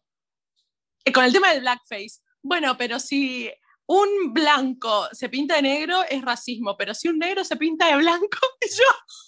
eh, 1.04 1.12
Con 1.12 1.26
el 1.26 1.34
tema 1.34 1.52
del 1.52 1.62
blackface. 1.62 2.22
Bueno, 2.42 2.78
pero 2.78 3.00
si 3.00 3.52
un 3.88 4.34
blanco 4.34 5.08
se 5.12 5.30
pinta 5.30 5.56
de 5.56 5.62
negro 5.64 6.04
es 6.10 6.22
racismo, 6.22 6.76
pero 6.78 6.94
si 6.94 7.08
un 7.08 7.18
negro 7.20 7.44
se 7.44 7.56
pinta 7.56 7.88
de 7.88 7.98
blanco, 7.98 8.38
yo. 8.62 9.24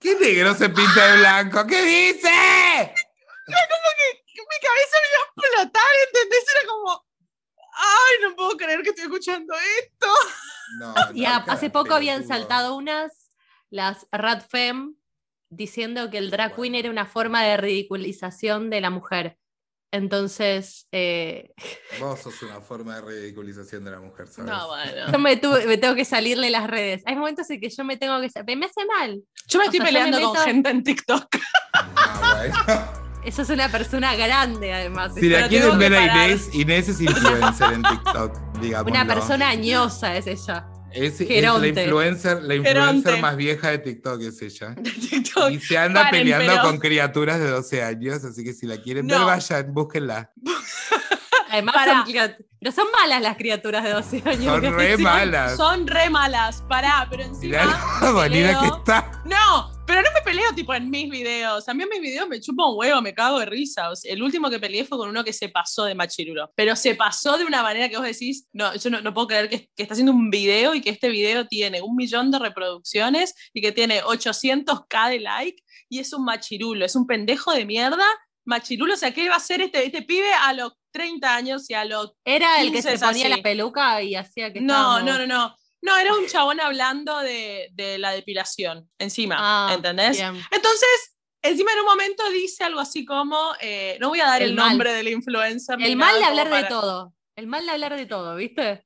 ¿Qué 0.00 0.14
negro 0.14 0.54
se 0.54 0.68
pinta 0.70 1.12
de 1.12 1.18
blanco? 1.18 1.66
¿Qué 1.66 1.82
dice? 1.82 2.28
Mi 3.48 3.54
cabeza 4.68 4.96
me 5.02 5.08
iba 5.08 5.22
a 5.22 5.28
explotar, 5.28 5.92
¿entendés? 6.06 6.44
Era 6.54 6.68
como. 6.68 7.04
Ay, 7.80 8.14
no 8.28 8.36
puedo 8.36 8.56
creer 8.56 8.82
que 8.82 8.88
estoy 8.90 9.04
escuchando 9.04 9.54
esto. 9.80 10.08
No, 10.80 10.94
Y 11.14 11.22
no, 11.22 11.28
a- 11.28 11.40
cara, 11.44 11.52
hace 11.52 11.70
poco 11.70 11.94
habían 11.94 12.26
saltado 12.26 12.74
unas, 12.76 13.30
las 13.70 14.06
Rat 14.12 14.48
Fem, 14.48 14.94
diciendo 15.50 16.10
que 16.10 16.18
el 16.18 16.30
drag 16.30 16.54
queen 16.56 16.74
era 16.74 16.90
una 16.90 17.06
forma 17.06 17.44
de 17.44 17.56
ridiculización 17.56 18.68
de 18.70 18.80
la 18.80 18.90
mujer. 18.90 19.38
Entonces, 19.90 20.86
eh, 20.92 21.54
Vos 22.00 22.20
sos 22.20 22.42
una 22.42 22.60
forma 22.60 22.96
de 22.96 23.00
ridiculización 23.02 23.84
de 23.84 23.90
la 23.92 24.00
mujer, 24.00 24.26
¿sabes? 24.26 24.50
No, 24.50 24.66
bueno. 24.68 25.10
yo 25.12 25.18
me, 25.18 25.40
tuve- 25.40 25.66
me 25.66 25.78
tengo 25.78 25.94
que 25.94 26.04
salirle 26.04 26.50
las 26.50 26.66
redes. 26.68 27.02
Hay 27.06 27.14
momentos 27.16 27.48
en 27.48 27.60
que 27.60 27.70
yo 27.70 27.84
me 27.84 27.96
tengo 27.96 28.20
que... 28.20 28.56
Me 28.56 28.66
hace 28.66 28.84
mal. 28.84 29.22
Yo 29.46 29.58
me 29.58 29.64
O 29.64 29.70
estoy 29.70 29.70
sea, 29.70 29.72
yo 29.72 29.80
me 29.80 29.86
peleando 29.86 30.20
con 30.20 30.32
meto- 30.32 30.44
gente 30.44 30.68
en 30.70 30.82
TikTok. 30.84 31.28
Ah, 31.72 32.34
bueno. 32.36 33.07
Eso 33.24 33.42
es 33.42 33.50
una 33.50 33.68
persona 33.70 34.14
grande, 34.16 34.72
además. 34.72 35.12
Si 35.14 35.28
la 35.28 35.48
quieren 35.48 35.78
ver 35.78 35.94
a. 35.94 36.26
Inés, 36.26 36.48
Inés 36.54 36.88
es 36.88 37.00
influencer 37.00 37.72
en 37.72 37.82
TikTok, 37.82 38.36
digamos. 38.60 38.90
Una 38.90 39.06
persona 39.06 39.48
añosa 39.50 40.16
es 40.16 40.26
ella. 40.26 40.66
Es, 40.90 41.20
es 41.20 41.28
la 41.42 41.66
influencer, 41.66 42.42
la 42.42 42.54
influencer 42.54 42.64
Geronte. 42.64 43.16
más 43.20 43.36
vieja 43.36 43.70
de 43.70 43.78
TikTok 43.78 44.22
es 44.22 44.40
ella. 44.40 44.74
TikTok. 44.82 45.50
Y 45.50 45.60
se 45.60 45.76
anda 45.76 46.04
Paren, 46.04 46.22
peleando 46.22 46.52
pero- 46.52 46.62
con 46.62 46.78
criaturas 46.78 47.38
de 47.38 47.50
12 47.50 47.82
años, 47.82 48.24
así 48.24 48.42
que 48.42 48.54
si 48.54 48.66
la 48.66 48.78
quieren 48.80 49.06
ver, 49.06 49.20
vayan, 49.20 49.74
búsquenla. 49.74 50.30
Además, 51.50 51.74
Pará. 51.74 52.04
son, 52.06 52.36
pero 52.60 52.72
son 52.72 52.86
malas 52.98 53.22
las 53.22 53.36
criaturas 53.36 53.82
de 53.84 53.90
12 53.90 54.22
años. 54.26 54.44
Son 54.44 54.62
re 54.74 54.98
malas. 54.98 55.56
Son 55.56 55.86
re 55.86 56.10
malas. 56.10 56.62
Pará, 56.68 57.06
pero 57.10 57.24
Mirá 57.40 57.62
encima. 57.64 58.10
bonita 58.12 58.28
peleo. 58.58 58.60
que 58.60 58.66
está. 58.78 59.22
No, 59.24 59.77
pero 59.88 60.02
no 60.02 60.08
me 60.14 60.20
peleo 60.22 60.52
tipo 60.54 60.72
en 60.74 60.88
mis 60.88 61.10
videos. 61.10 61.68
A 61.68 61.74
mí 61.74 61.82
en 61.82 61.88
mis 61.88 62.00
videos 62.00 62.28
me 62.28 62.40
chupa 62.40 62.68
un 62.68 62.78
huevo, 62.78 63.02
me 63.02 63.12
cago 63.12 63.40
de 63.40 63.46
risa. 63.46 63.90
O 63.90 63.96
sea, 63.96 64.12
el 64.12 64.22
último 64.22 64.48
que 64.50 64.60
peleé 64.60 64.84
fue 64.84 64.98
con 64.98 65.08
uno 65.08 65.24
que 65.24 65.32
se 65.32 65.48
pasó 65.48 65.84
de 65.84 65.94
machirulo. 65.96 66.52
Pero 66.54 66.76
se 66.76 66.94
pasó 66.94 67.36
de 67.38 67.44
una 67.44 67.62
manera 67.62 67.88
que 67.88 67.96
vos 67.96 68.04
decís, 68.06 68.46
no, 68.52 68.74
yo 68.76 68.90
no, 68.90 69.00
no 69.00 69.12
puedo 69.12 69.26
creer 69.26 69.48
que, 69.48 69.68
que 69.74 69.82
está 69.82 69.94
haciendo 69.94 70.12
un 70.12 70.30
video 70.30 70.74
y 70.74 70.80
que 70.80 70.90
este 70.90 71.08
video 71.08 71.46
tiene 71.48 71.82
un 71.82 71.96
millón 71.96 72.30
de 72.30 72.38
reproducciones 72.38 73.34
y 73.52 73.60
que 73.62 73.72
tiene 73.72 74.02
800k 74.02 75.08
de 75.10 75.20
like 75.20 75.62
y 75.88 75.98
es 76.00 76.12
un 76.12 76.24
machirulo, 76.24 76.84
es 76.84 76.94
un 76.94 77.06
pendejo 77.06 77.52
de 77.52 77.64
mierda. 77.64 78.04
Machirulo, 78.44 78.94
o 78.94 78.96
sea, 78.96 79.12
¿qué 79.12 79.28
va 79.28 79.34
a 79.34 79.38
hacer 79.38 79.60
este, 79.60 79.84
este 79.84 80.02
pibe 80.02 80.32
a 80.32 80.52
los 80.54 80.72
30 80.92 81.34
años 81.34 81.68
y 81.68 81.74
a 81.74 81.84
los 81.84 82.12
Era 82.24 82.60
el 82.60 82.68
que 82.68 82.74
15 82.82 82.98
se 82.98 83.04
ponía 83.04 83.26
así. 83.26 83.36
la 83.36 83.42
peluca 83.42 84.02
y 84.02 84.14
hacía 84.14 84.52
que 84.52 84.60
no, 84.60 84.72
estábamos- 84.74 85.04
no, 85.04 85.18
no, 85.18 85.26
no. 85.26 85.56
No, 85.80 85.96
era 85.96 86.14
un 86.14 86.26
chabón 86.26 86.60
hablando 86.60 87.18
de, 87.20 87.68
de 87.72 87.98
la 87.98 88.10
depilación 88.12 88.90
encima, 88.98 89.36
Ah, 89.38 89.72
¿entendés? 89.74 90.16
bien. 90.16 90.40
Entonces, 90.50 91.16
encima 91.42 91.72
en 91.72 91.78
un 91.80 91.84
momento 91.86 92.28
dice 92.30 92.64
algo 92.64 92.80
así 92.80 93.04
como, 93.04 93.38
eh, 93.60 93.96
no 94.00 94.08
voy 94.08 94.20
a 94.20 94.26
dar 94.26 94.42
el, 94.42 94.50
El 94.50 94.56
nombre 94.56 94.92
del 94.92 95.08
influencer. 95.08 95.80
El 95.80 95.96
mal 95.96 96.18
de 96.18 96.24
hablar 96.24 96.50
de 96.50 96.64
todo. 96.64 97.12
El 97.36 97.46
mal 97.46 97.64
de 97.64 97.70
hablar 97.72 97.96
de 97.96 98.06
todo, 98.06 98.34
¿viste? 98.34 98.84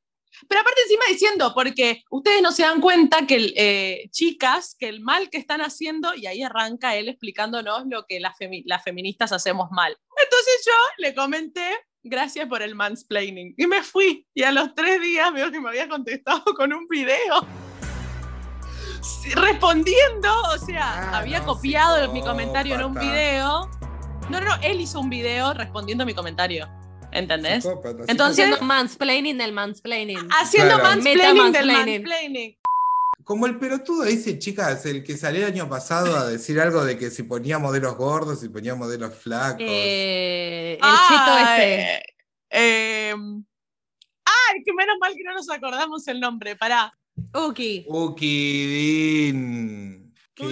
Pero 0.48 0.60
aparte 0.62 0.80
encima 0.82 1.04
diciendo, 1.08 1.52
porque 1.54 2.02
ustedes 2.10 2.40
no 2.42 2.52
se 2.52 2.62
dan 2.62 2.80
cuenta 2.80 3.26
que, 3.26 3.52
eh, 3.56 4.08
chicas, 4.10 4.74
que 4.78 4.88
el 4.88 5.00
mal 5.00 5.28
que 5.30 5.38
están 5.38 5.60
haciendo, 5.60 6.14
y 6.14 6.26
ahí 6.26 6.42
arranca 6.42 6.96
él 6.96 7.08
explicándonos 7.08 7.84
lo 7.86 8.06
que 8.06 8.18
las, 8.18 8.36
femi- 8.38 8.62
las 8.66 8.82
feministas 8.82 9.32
hacemos 9.32 9.68
mal. 9.70 9.96
Entonces 10.22 10.62
yo 10.66 10.72
le 10.98 11.14
comenté, 11.14 11.70
gracias 12.02 12.46
por 12.48 12.62
el 12.62 12.74
mansplaining, 12.74 13.54
y 13.56 13.66
me 13.66 13.82
fui, 13.82 14.26
y 14.34 14.42
a 14.42 14.52
los 14.52 14.74
tres 14.74 15.00
días 15.00 15.32
veo 15.32 15.50
que 15.50 15.60
me 15.60 15.68
había 15.68 15.88
contestado 15.88 16.42
con 16.56 16.72
un 16.72 16.86
video. 16.88 17.46
Sí, 19.00 19.30
Respondiendo, 19.34 20.28
o 20.54 20.58
sea, 20.58 21.10
Ah, 21.10 21.18
había 21.18 21.40
no, 21.40 21.46
copiado 21.46 22.12
mi 22.12 22.20
comentario 22.22 22.76
en 22.76 22.84
un 22.84 22.94
video. 22.94 23.68
No, 24.30 24.40
no, 24.40 24.46
no, 24.46 24.54
él 24.62 24.80
hizo 24.80 25.00
un 25.00 25.10
video 25.10 25.52
respondiendo 25.54 26.02
a 26.02 26.06
mi 26.06 26.14
comentario. 26.14 26.68
¿Entendés? 27.10 27.64
Psicópata, 27.64 28.04
Entonces- 28.08 28.44
Haciendo 28.46 28.64
mansplaining 28.64 29.36
del 29.38 29.52
mansplaining. 29.52 30.28
Haciendo 30.40 30.76
Claro. 30.76 30.88
mansplaining 31.02 31.52
del 31.52 31.66
mansplaining. 31.66 32.56
Como 33.32 33.46
el 33.46 33.58
pelotudo 33.58 34.04
ese, 34.04 34.38
chicas, 34.38 34.84
el 34.84 35.02
que 35.02 35.16
salió 35.16 35.46
el 35.46 35.52
año 35.54 35.66
pasado 35.66 36.14
a 36.18 36.26
decir 36.26 36.60
algo 36.60 36.84
de 36.84 36.98
que 36.98 37.10
si 37.10 37.22
ponía 37.22 37.58
modelos 37.58 37.96
gordos 37.96 38.44
y 38.44 38.50
ponía 38.50 38.74
modelos 38.74 39.14
flacos. 39.14 39.56
Eh, 39.62 40.74
el 40.74 40.78
Ah, 40.82 41.06
cheto 41.08 41.38
este. 41.38 41.94
eh, 41.96 42.02
eh, 42.50 43.14
ay, 44.26 44.62
que 44.66 44.72
menos 44.74 44.96
mal 45.00 45.14
que 45.16 45.22
no 45.24 45.32
nos 45.32 45.48
acordamos 45.48 46.06
el 46.08 46.20
nombre, 46.20 46.56
pará. 46.56 46.92
Uki. 47.34 47.86
Ukidin. 48.92 50.12
Qué 50.34 50.44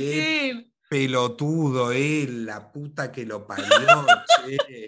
Uki. 0.55 0.73
pelotudo 0.89 1.93
él, 1.93 2.47
la 2.47 2.73
puta 2.73 3.13
que 3.13 3.27
lo 3.27 3.47
parió, 3.47 3.67
che. 4.67 4.87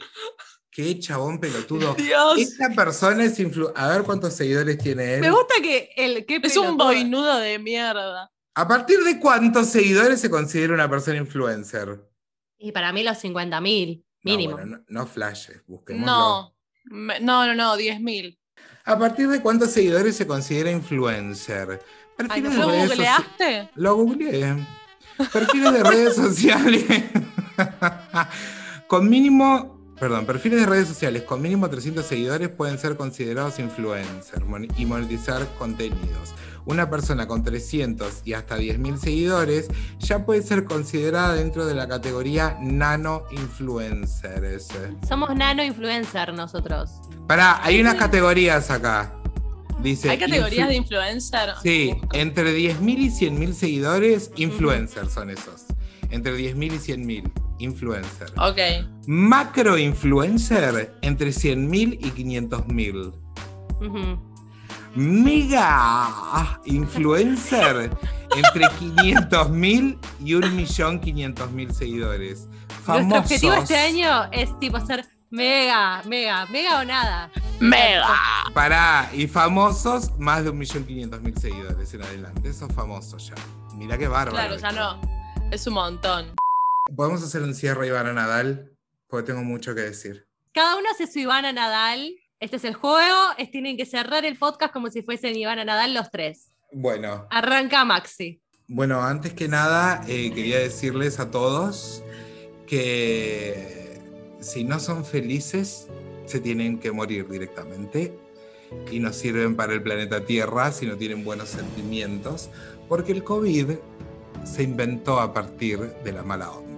Qué 0.72 0.98
chabón 0.98 1.38
pelotudo. 1.38 1.94
Dios. 1.98 2.38
Esta 2.38 2.70
persona 2.70 3.24
es 3.24 3.38
influ... 3.38 3.70
A 3.76 3.88
ver 3.88 4.02
cuántos 4.04 4.32
seguidores 4.32 4.78
tiene 4.78 5.16
él. 5.16 5.20
Me 5.20 5.30
gusta 5.30 5.54
que 5.62 5.90
el 5.96 6.24
que 6.24 6.40
Es 6.42 6.56
un 6.56 6.78
boinudo 6.78 7.36
de 7.36 7.58
mierda. 7.58 8.32
¿A 8.54 8.66
partir 8.66 8.98
de 9.00 9.20
cuántos 9.20 9.68
seguidores 9.68 10.20
se 10.20 10.30
considera 10.30 10.72
una 10.72 10.88
persona 10.88 11.18
influencer? 11.18 12.00
Y 12.58 12.72
para 12.72 12.90
mí 12.92 13.02
los 13.02 13.22
50.000, 13.22 14.02
mínimo. 14.22 14.50
No, 14.52 14.56
bueno, 14.56 14.76
no, 14.78 14.84
no 14.88 15.06
flashes, 15.06 15.62
busquémoslo. 15.66 16.06
No. 16.06 16.56
No, 17.20 17.46
no, 17.46 17.54
no, 17.54 17.76
10.000. 17.76 18.38
¿A 18.84 18.98
partir 18.98 19.28
de 19.28 19.40
cuántos 19.40 19.70
seguidores 19.70 20.16
se 20.16 20.26
considera 20.26 20.70
influencer? 20.70 21.80
Ay, 22.28 22.40
¿Lo 22.40 22.50
googleaste? 22.50 23.70
Lo 23.74 23.94
googleé. 23.96 24.66
Perfiles 25.32 25.72
de 25.72 25.84
redes 25.84 26.16
sociales. 26.16 26.84
con 28.86 29.08
mínimo. 29.08 29.71
Perdón, 30.00 30.26
perfiles 30.26 30.60
de 30.60 30.66
redes 30.66 30.88
sociales 30.88 31.22
con 31.22 31.40
mínimo 31.40 31.68
300 31.70 32.04
seguidores 32.04 32.48
pueden 32.48 32.76
ser 32.78 32.96
considerados 32.96 33.58
influencers 33.60 34.44
mon- 34.44 34.66
y 34.76 34.84
monetizar 34.84 35.46
contenidos. 35.58 36.34
Una 36.64 36.90
persona 36.90 37.26
con 37.28 37.42
300 37.44 38.22
y 38.24 38.32
hasta 38.34 38.56
10.000 38.56 38.96
seguidores 38.98 39.68
ya 39.98 40.24
puede 40.24 40.42
ser 40.42 40.64
considerada 40.64 41.34
dentro 41.34 41.66
de 41.66 41.74
la 41.74 41.86
categoría 41.88 42.56
nano 42.60 43.24
influencers. 43.30 44.68
Somos 45.08 45.34
nano 45.34 45.62
influencer 45.64 46.32
nosotros. 46.34 46.90
Pará, 47.28 47.60
hay 47.64 47.80
unas 47.80 47.94
categorías 47.96 48.70
acá. 48.70 49.12
Dice. 49.82 50.10
¿Hay 50.10 50.18
categorías 50.18 50.68
de 50.68 50.76
influencer? 50.76 51.50
Sí, 51.62 51.94
entre 52.12 52.54
10.000 52.56 52.98
y 52.98 53.10
100.000 53.10 53.52
seguidores, 53.54 54.30
influencers 54.36 55.12
son 55.12 55.30
esos. 55.30 55.64
Entre 56.10 56.36
10.000 56.36 56.74
y 56.74 56.78
100.000, 56.78 57.32
influencer. 57.62 58.30
Ok. 58.38 58.58
Macro 59.06 59.78
influencer, 59.78 60.96
entre 61.02 61.30
100.000 61.30 61.98
y 62.00 62.10
500.000. 62.10 63.12
Ujú. 63.80 64.32
Mega 64.94 66.60
influencer, 66.66 67.90
entre 68.36 68.66
500.000 68.66 69.98
y 70.20 70.32
1.500.000 70.34 71.70
seguidores. 71.72 72.48
Famosos. 72.84 73.08
Nuestro 73.08 73.18
objetivo 73.18 73.54
este 73.54 73.76
año 73.78 74.28
es 74.32 74.58
tipo 74.58 74.78
ser 74.80 75.06
mega, 75.30 76.02
mega, 76.06 76.46
mega 76.46 76.80
o 76.80 76.84
nada. 76.84 77.30
Mega. 77.58 78.18
Pará, 78.52 79.08
y 79.14 79.26
famosos, 79.26 80.10
más 80.18 80.44
de 80.44 80.52
1.500.000 80.52 81.38
seguidores 81.38 81.94
en 81.94 82.02
adelante. 82.02 82.50
Esos 82.50 82.72
famosos 82.72 83.28
ya. 83.28 83.34
Mirá 83.76 83.96
qué 83.96 84.08
bárbaro. 84.08 84.36
Claro, 84.36 84.56
ya 84.58 84.72
no. 84.72 85.00
Es 85.50 85.66
un 85.66 85.74
montón. 85.74 86.34
¿Podemos 86.96 87.22
hacer 87.22 87.42
un 87.42 87.54
cierre, 87.54 87.86
Ivana 87.86 88.12
Nadal? 88.12 88.72
Porque 89.06 89.28
tengo 89.28 89.44
mucho 89.44 89.74
que 89.74 89.82
decir. 89.82 90.26
Cada 90.52 90.76
uno 90.76 90.88
hace 90.90 91.06
su 91.06 91.20
Ivana 91.20 91.52
Nadal. 91.52 92.14
Este 92.40 92.56
es 92.56 92.64
el 92.64 92.74
juego. 92.74 93.18
Es, 93.38 93.50
tienen 93.50 93.76
que 93.76 93.86
cerrar 93.86 94.24
el 94.24 94.36
podcast 94.36 94.72
como 94.72 94.90
si 94.90 95.02
fuesen 95.02 95.36
Ivana 95.36 95.64
Nadal 95.64 95.94
los 95.94 96.10
tres. 96.10 96.50
Bueno, 96.72 97.26
Arranca 97.30 97.84
Maxi. 97.84 98.42
bueno, 98.66 99.02
antes 99.02 99.34
que 99.34 99.46
nada, 99.46 100.02
eh, 100.08 100.32
quería 100.34 100.58
decirles 100.58 101.20
a 101.20 101.30
todos 101.30 102.02
que 102.66 104.00
si 104.40 104.64
no 104.64 104.80
son 104.80 105.04
felices, 105.04 105.86
se 106.26 106.40
tienen 106.40 106.78
que 106.78 106.90
morir 106.90 107.28
directamente 107.28 108.18
y 108.90 108.98
no 109.00 109.12
sirven 109.12 109.54
para 109.54 109.74
el 109.74 109.82
planeta 109.82 110.24
Tierra 110.24 110.72
si 110.72 110.86
no 110.86 110.96
tienen 110.96 111.24
buenos 111.24 111.50
sentimientos, 111.50 112.48
porque 112.88 113.12
el 113.12 113.22
COVID 113.22 113.72
se 114.44 114.62
inventó 114.62 115.20
a 115.20 115.32
partir 115.32 115.78
de 115.78 116.12
la 116.12 116.22
mala 116.22 116.50
onda. 116.50 116.71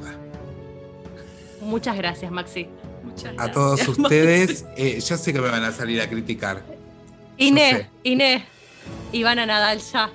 Muchas 1.64 1.96
gracias, 1.96 2.30
Maxi. 2.30 2.68
Muchas 3.02 3.26
A 3.32 3.32
gracias. 3.32 3.52
todos 3.54 3.88
ustedes, 3.98 4.64
eh, 4.76 5.00
yo 5.00 5.16
sé 5.16 5.32
que 5.32 5.40
me 5.40 5.48
van 5.48 5.64
a 5.64 5.72
salir 5.72 6.00
a 6.00 6.08
criticar. 6.08 6.62
Inés, 7.36 7.76
sé. 7.78 7.90
Inés. 8.04 8.42
Ivana 9.12 9.46
Nadal 9.46 9.78
ya. 9.80 10.10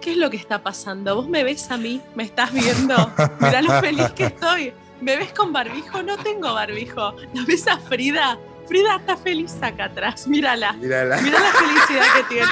¿Qué 0.00 0.12
es 0.12 0.16
lo 0.16 0.30
que 0.30 0.36
está 0.36 0.62
pasando? 0.62 1.14
¿Vos 1.16 1.28
me 1.28 1.44
ves 1.44 1.70
a 1.70 1.76
mí? 1.76 2.00
¿Me 2.14 2.22
estás 2.24 2.52
viendo? 2.52 3.10
Mirá 3.40 3.60
lo 3.62 3.80
feliz 3.80 4.10
que 4.12 4.24
estoy. 4.26 4.72
¿Me 5.00 5.16
ves 5.16 5.32
con 5.32 5.52
barbijo? 5.52 6.02
No 6.02 6.16
tengo 6.18 6.54
barbijo. 6.54 7.14
¿La 7.34 7.44
ves 7.46 7.66
a 7.66 7.78
Frida? 7.78 8.38
Frida 8.66 8.96
está 8.96 9.16
feliz 9.16 9.52
acá 9.62 9.86
atrás. 9.86 10.26
Mírala. 10.26 10.72
Mírala. 10.74 11.20
Mira 11.20 11.40
la 11.40 11.52
felicidad 11.52 12.06
que 12.16 12.22
tiene. 12.34 12.50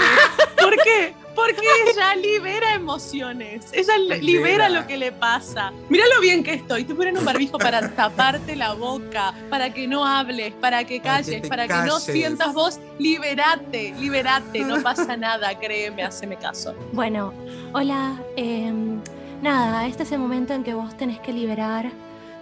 ¿Por 0.60 0.74
qué? 0.82 1.14
Porque 1.38 1.66
ella 1.90 2.14
libera 2.16 2.74
emociones. 2.74 3.66
Ella 3.72 3.96
li- 3.96 4.20
libera 4.20 4.20
Libera. 4.20 4.68
lo 4.68 4.86
que 4.86 4.96
le 4.96 5.12
pasa. 5.12 5.72
Mira 5.88 6.04
lo 6.14 6.20
bien 6.20 6.42
que 6.42 6.54
estoy. 6.54 6.84
Te 6.84 6.94
ponen 6.94 7.16
un 7.16 7.24
barbijo 7.24 7.58
para 7.58 7.94
taparte 7.94 8.56
la 8.56 8.74
boca, 8.74 9.32
para 9.48 9.72
que 9.72 9.86
no 9.86 10.04
hables, 10.04 10.52
para 10.54 10.84
que 10.84 11.00
Para 11.00 11.22
que 11.22 11.24
calles, 11.32 11.48
para 11.48 11.66
que 11.68 11.74
no 11.74 11.80
calles. 11.98 12.02
sientas 12.04 12.52
voz. 12.54 12.80
Liberate, 12.98 13.94
liberate. 14.00 14.60
No 14.60 14.82
pasa 14.82 15.16
nada, 15.16 15.58
créeme, 15.58 16.02
haceme 16.02 16.36
caso. 16.36 16.74
Bueno, 16.92 17.32
hola. 17.72 18.20
em, 18.36 19.00
nada, 19.42 19.86
este 19.86 20.02
es 20.02 20.12
el 20.12 20.18
momento 20.18 20.54
en 20.54 20.64
que 20.64 20.74
vos 20.74 20.96
tenés 20.96 21.20
que 21.20 21.32
liberar 21.32 21.90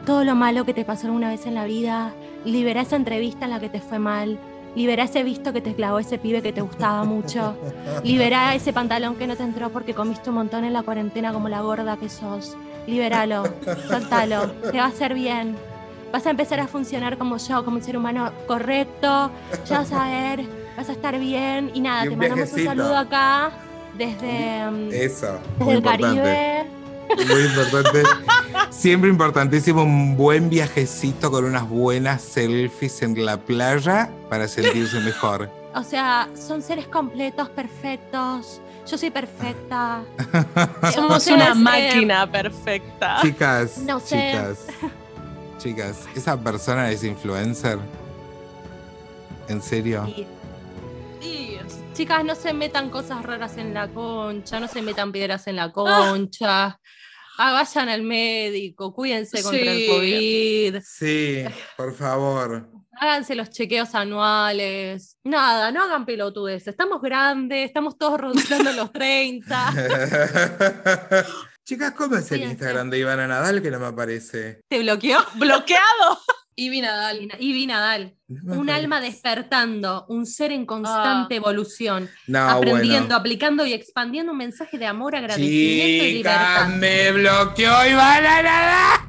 todo 0.07 0.25
lo 0.25 0.35
malo 0.35 0.65
que 0.65 0.73
te 0.75 0.85
pasó 0.85 1.07
alguna 1.07 1.29
vez 1.31 1.45
en 1.47 1.55
la 1.55 1.65
vida. 1.67 2.13
Liberá 2.45 2.83
esa 2.83 2.97
entrevista 2.97 3.45
en 3.45 3.51
la 3.51 3.61
que 3.61 3.69
te 3.69 3.81
fue 3.81 3.99
mal. 3.99 4.39
Liberá 4.77 5.05
ese 5.05 5.25
visto 5.25 5.53
que 5.55 5.61
te 5.63 5.75
clavó 5.75 5.99
ese 5.99 6.19
pibe 6.19 6.43
que 6.43 6.53
te 6.53 6.61
gustaba 6.61 7.03
mucho. 7.05 7.57
Liberá 8.05 8.55
ese 8.55 8.73
pantalón 8.73 9.17
que 9.17 9.27
no 9.27 9.35
te 9.35 9.43
entró 9.43 9.71
porque 9.71 9.95
comiste 9.95 10.29
un 10.29 10.37
montón 10.37 10.65
en 10.65 10.73
la 10.75 10.83
cuarentena 10.83 11.33
como 11.33 11.49
la 11.49 11.63
gorda 11.63 11.97
que 11.97 12.09
sos. 12.11 12.57
Liberalo, 12.87 13.43
soltalo, 13.89 14.49
te 14.71 14.77
va 14.79 14.85
a 14.85 14.89
hacer 14.89 15.15
bien. 15.15 15.57
Vas 16.13 16.27
a 16.27 16.31
empezar 16.31 16.61
a 16.61 16.69
funcionar 16.69 17.17
como 17.19 17.39
yo, 17.39 17.65
como 17.65 17.79
un 17.79 17.83
ser 17.83 17.97
humano 17.97 18.31
correcto. 18.47 19.31
Ya 19.69 19.79
vas 19.79 19.93
a 19.93 20.09
ver, 20.09 20.45
vas 20.77 20.89
a 20.89 20.93
estar 20.93 21.19
bien. 21.19 21.71
Y 21.75 21.81
nada, 21.81 22.05
Y 22.05 22.09
te 22.09 22.15
un 22.15 22.19
mandamos 22.21 22.49
un 22.51 22.55
viajecito. 22.57 22.71
saludo 22.71 22.97
acá 22.99 23.51
desde, 23.97 24.71
mm, 24.71 24.89
Eso, 24.93 25.27
desde 25.59 25.65
muy 25.65 25.71
el 25.73 25.79
importante. 25.79 26.17
Caribe. 26.17 26.67
Muy 27.35 27.43
importante. 27.45 28.03
Siempre 28.71 29.11
importantísimo 29.11 29.83
un 29.83 30.17
buen 30.17 30.49
viajecito 30.51 31.31
con 31.31 31.45
unas 31.45 31.69
buenas 31.69 32.23
selfies 32.23 33.03
en 33.03 33.25
la 33.25 33.39
playa 33.39 34.11
para 34.29 34.49
sentirse 34.49 35.01
mejor. 35.01 35.51
O 35.75 35.83
sea, 35.83 36.29
son 36.35 36.63
seres 36.63 36.87
completos, 36.87 37.49
perfectos. 37.51 38.61
Yo 38.91 38.97
soy 38.97 39.11
perfecta. 39.11 40.03
Somos 40.95 41.27
una 41.27 41.55
máquina 41.55 42.31
perfecta. 42.31 43.19
Chicas, 43.21 43.79
No 43.79 43.99
sé. 44.01 44.31
chicas, 44.33 44.59
chicas, 45.59 45.97
¿esa 46.15 46.39
persona 46.39 46.91
es 46.91 47.03
influencer? 47.05 47.79
¿En 49.49 49.61
serio? 49.61 50.07
Chicas, 51.97 52.25
no 52.25 52.35
se 52.35 52.53
metan 52.53 52.91
cosas 52.91 53.23
raras 53.23 53.57
en 53.57 53.73
la 53.73 53.89
concha, 53.89 54.61
no 54.61 54.69
se 54.69 54.83
metan 54.83 55.13
piedras 55.13 55.47
en 55.47 55.57
la 55.57 55.73
concha. 55.73 56.67
Ah, 56.67 56.81
vayan 57.39 57.89
al 57.89 58.03
médico, 58.03 58.93
cuídense 58.95 59.43
contra 59.43 59.61
el. 59.73 59.87
COVID, 59.89 60.83
Sí, 60.83 61.45
por 61.77 61.95
favor. 61.95 62.69
háganse 62.99 63.35
los 63.35 63.51
chequeos 63.51 63.95
anuales. 63.95 65.19
Nada, 65.25 65.71
no 65.73 65.83
hagan 65.85 66.07
pelotudes. 66.07 66.67
Estamos 66.67 67.01
grandes, 67.03 67.67
estamos 67.67 67.99
todos 67.99 68.21
rondando 68.21 68.73
los 68.73 68.93
30. 68.93 69.73
Chicas, 71.65 71.93
¿cómo 71.93 72.17
es 72.17 72.31
el. 72.33 72.43
Instagram 72.45 72.91
de 72.91 72.99
Ivana 73.01 73.27
Nadal 73.27 73.61
que 73.61 73.71
no 73.71 73.81
me 73.81 73.87
aparece? 73.87 74.61
¿Te 74.69 74.79
bloqueó? 74.81 75.19
¡Bloqueado! 75.35 76.19
Ivy 76.59 76.81
Nadal. 76.81 77.29
Y 77.39 77.53
Vi 77.53 77.67
Nadal, 77.67 78.17
un 78.29 78.71
alma 78.71 79.01
despertando, 79.01 80.07
un 80.09 80.25
ser 80.27 80.53
en 80.53 80.65
constante 80.65 81.35
Ah. 81.35 81.37
evolución, 81.37 82.09
No, 82.27 82.49
aprendiendo, 82.49 83.01
bueno. 83.09 83.17
aplicando 83.17 83.67
y 83.67 83.73
expandiendo 83.75 84.33
un 84.33 84.39
mensaje 84.39 84.79
de 84.79 84.87
amor, 84.87 85.15
agradecimiento 85.15 86.05
y 86.05 86.17
Chicas, 86.19 86.69
libertad. 86.69 86.69
me 86.79 87.13
bloqueó 87.13 87.87
Ivana 87.91 88.43
Nadal. 88.43 89.01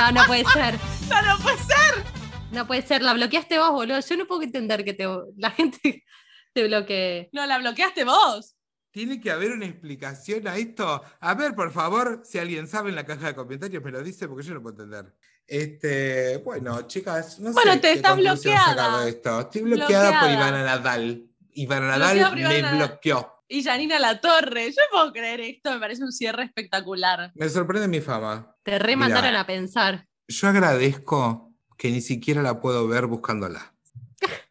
No, 0.00 0.12
no 0.12 0.26
puede 0.26 0.44
ser. 0.46 0.74
No, 1.12 1.20
no 1.36 1.42
puede 1.42 1.58
ser. 1.58 2.04
No 2.52 2.66
puede 2.66 2.82
ser, 2.82 3.02
la 3.02 3.12
bloqueaste 3.12 3.58
vos, 3.58 3.70
boludo. 3.70 4.00
Yo 4.00 4.16
no 4.16 4.26
puedo 4.26 4.40
entender 4.42 4.82
que 4.84 4.94
te, 4.94 5.04
la 5.36 5.50
gente 5.50 6.04
te 6.54 6.66
bloquee. 6.66 7.28
No, 7.32 7.44
la 7.44 7.58
bloqueaste 7.58 8.04
vos. 8.04 8.56
Tiene 8.90 9.20
que 9.20 9.30
haber 9.30 9.52
una 9.52 9.66
explicación 9.66 10.48
a 10.48 10.56
esto. 10.56 11.02
A 11.20 11.34
ver, 11.34 11.54
por 11.54 11.70
favor, 11.72 12.22
si 12.24 12.38
alguien 12.38 12.66
sabe 12.66 12.88
en 12.90 12.96
la 12.96 13.04
caja 13.04 13.26
de 13.28 13.34
comentarios, 13.34 13.82
me 13.84 13.90
lo 13.90 14.02
dice 14.02 14.26
porque 14.28 14.46
yo 14.46 14.54
no 14.54 14.62
puedo 14.62 14.82
entender. 14.82 15.12
Este, 15.52 16.38
bueno, 16.38 16.80
chicas, 16.88 17.38
no 17.38 17.52
Bueno, 17.52 17.74
sé 17.74 17.78
te 17.80 17.88
qué 17.92 17.96
sacar 17.96 18.16
bloqueada. 18.16 19.06
esto. 19.06 19.40
Estoy 19.40 19.60
bloqueada, 19.60 20.20
por. 20.20 20.30
Ivana 20.30 20.62
Nadal. 20.64 21.26
Ivana 21.52 21.88
Nadal 21.88 22.14
me 22.34 22.40
Ivana 22.40 22.60
Nadal. 22.62 22.76
bloqueó. 22.78 23.32
Y 23.48 23.62
Janina 23.62 23.98
La 23.98 24.18
Torre. 24.18 24.70
Yo 24.70 24.76
no 24.76 24.96
puedo 24.98 25.12
creer 25.12 25.40
esto, 25.42 25.70
me 25.72 25.78
parece 25.78 26.02
un 26.04 26.10
cierre 26.10 26.44
espectacular. 26.44 27.32
Me 27.34 27.50
sorprende 27.50 27.86
mi 27.86 28.00
fama. 28.00 28.56
Te 28.62 28.78
remandaron 28.78 29.28
Mira. 29.32 29.40
a 29.42 29.46
pensar. 29.46 30.06
Yo 30.26 30.48
agradezco 30.48 31.52
que 31.76 31.90
ni 31.90 32.00
siquiera 32.00 32.40
la 32.40 32.58
puedo 32.62 32.88
ver 32.88 33.04
buscándola. 33.04 33.74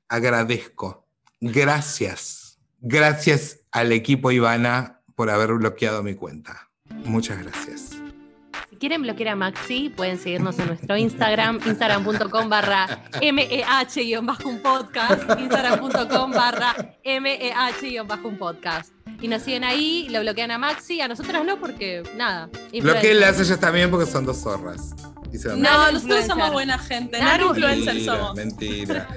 Agradezco. 0.07 1.07
Gracias. 1.39 2.59
Gracias 2.79 3.61
al 3.71 3.91
equipo 3.91 4.31
Ivana 4.31 5.01
por 5.15 5.31
haber 5.31 5.53
bloqueado 5.53 6.03
mi 6.03 6.13
cuenta. 6.13 6.69
Muchas 7.05 7.41
gracias. 7.41 7.95
Si 8.82 8.88
quieren 8.88 9.03
bloquear 9.03 9.29
a 9.29 9.36
Maxi, 9.36 9.89
pueden 9.95 10.17
seguirnos 10.17 10.57
en 10.57 10.65
nuestro 10.65 10.97
Instagram, 10.97 11.59
instagram.com 11.67 12.49
barra 12.49 12.88
meh-un 13.21 14.59
podcast, 14.59 15.21
instagram.com 15.39 16.32
barra 16.32 16.75
meh-un 17.05 18.38
podcast. 18.39 18.91
Y 19.21 19.27
nos 19.27 19.43
siguen 19.43 19.63
ahí, 19.65 20.07
lo 20.09 20.21
bloquean 20.21 20.49
a 20.49 20.57
Maxi, 20.57 20.99
a 20.99 21.07
nosotras 21.07 21.45
no, 21.45 21.59
porque 21.59 22.01
nada. 22.17 22.49
Bloqueenlas 22.82 23.39
ellas 23.39 23.59
también 23.59 23.91
porque 23.91 24.07
son 24.07 24.25
dos 24.25 24.38
zorras. 24.41 24.95
Y 25.32 25.38
se 25.38 25.49
dan- 25.49 25.61
No, 25.61 25.69
nosotros 25.77 26.01
influencer. 26.01 26.27
somos 26.32 26.51
buena 26.51 26.79
gente. 26.79 27.19
Nano 27.19 27.32
Nano 27.34 27.47
influencer 27.49 27.93
Mentira, 27.93 28.15
somos. 28.17 28.36
Mentira. 28.36 29.07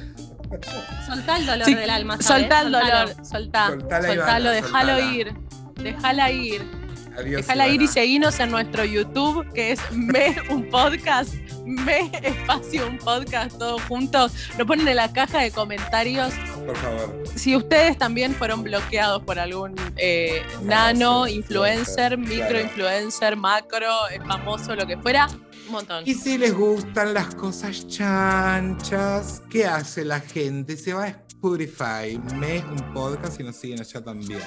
Soltá 1.06 1.36
el 1.38 1.46
dolor 1.46 1.64
Sí, 1.64 1.74
del 1.74 1.88
alma, 1.88 2.18
¿sabes? 2.20 2.26
Soltá 2.42 2.60
el 2.60 2.70
Soltalo. 2.70 2.98
dolor, 3.08 3.26
soltá. 3.26 3.66
Soltalo, 3.68 4.12
Ivana, 4.12 4.50
déjalo 4.50 4.90
soltala. 4.90 5.12
ir. 5.14 5.34
Déjala 5.76 6.30
ir. 6.32 6.83
Adiós. 7.16 7.42
Déjala 7.42 7.68
ir 7.68 7.82
y 7.82 7.88
seguinos 7.88 8.38
en 8.40 8.50
nuestro 8.50 8.84
YouTube, 8.84 9.46
que 9.52 9.72
es 9.72 9.80
Me 9.92 10.36
un 10.50 10.68
podcast, 10.68 11.34
Me 11.64 12.10
espacio 12.22 12.86
un 12.86 12.98
podcast, 12.98 13.58
todos 13.58 13.82
juntos. 13.82 14.32
Lo 14.58 14.66
ponen 14.66 14.86
en 14.88 14.96
la 14.96 15.12
caja 15.12 15.40
de 15.40 15.50
comentarios. 15.50 16.32
Por 16.66 16.76
favor. 16.76 17.22
Si 17.34 17.56
ustedes 17.56 17.96
también 17.98 18.34
fueron 18.34 18.62
bloqueados 18.62 19.22
por 19.22 19.38
algún 19.38 19.74
eh, 19.96 20.42
nano, 20.62 21.26
influencer, 21.26 22.12
influencer, 22.12 22.18
micro 22.18 22.48
claro. 22.48 22.60
influencer, 22.60 23.36
macro, 23.36 23.94
famoso, 24.26 24.74
lo 24.74 24.86
que 24.86 24.96
fuera, 24.98 25.28
un 25.66 25.72
montón. 25.72 26.02
Y 26.06 26.14
si 26.14 26.38
les 26.38 26.54
gustan 26.54 27.14
las 27.14 27.34
cosas 27.34 27.86
chanchas, 27.88 29.42
¿qué 29.50 29.66
hace 29.66 30.04
la 30.04 30.20
gente? 30.20 30.76
Se 30.76 30.92
va 30.92 31.04
a 31.04 31.24
Spotify, 31.28 32.18
me 32.36 32.60
un 32.60 32.94
podcast 32.94 33.38
y 33.40 33.44
nos 33.44 33.56
siguen 33.56 33.80
allá 33.80 34.02
también. 34.02 34.40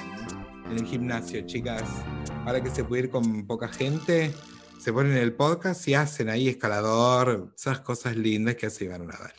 En 0.70 0.78
el 0.78 0.84
gimnasio, 0.86 1.40
chicas. 1.46 1.82
Ahora 2.46 2.62
que 2.62 2.70
se 2.70 2.84
puede 2.84 3.04
ir 3.04 3.10
con 3.10 3.46
poca 3.46 3.68
gente, 3.68 4.34
se 4.78 4.92
ponen 4.92 5.16
el 5.16 5.34
podcast 5.34 5.86
y 5.88 5.94
hacen 5.94 6.28
ahí 6.28 6.48
escalador, 6.48 7.52
esas 7.56 7.80
cosas 7.80 8.16
lindas 8.16 8.54
que 8.56 8.66
hace 8.66 8.84
Iván 8.84 9.06
Nadal. 9.06 9.32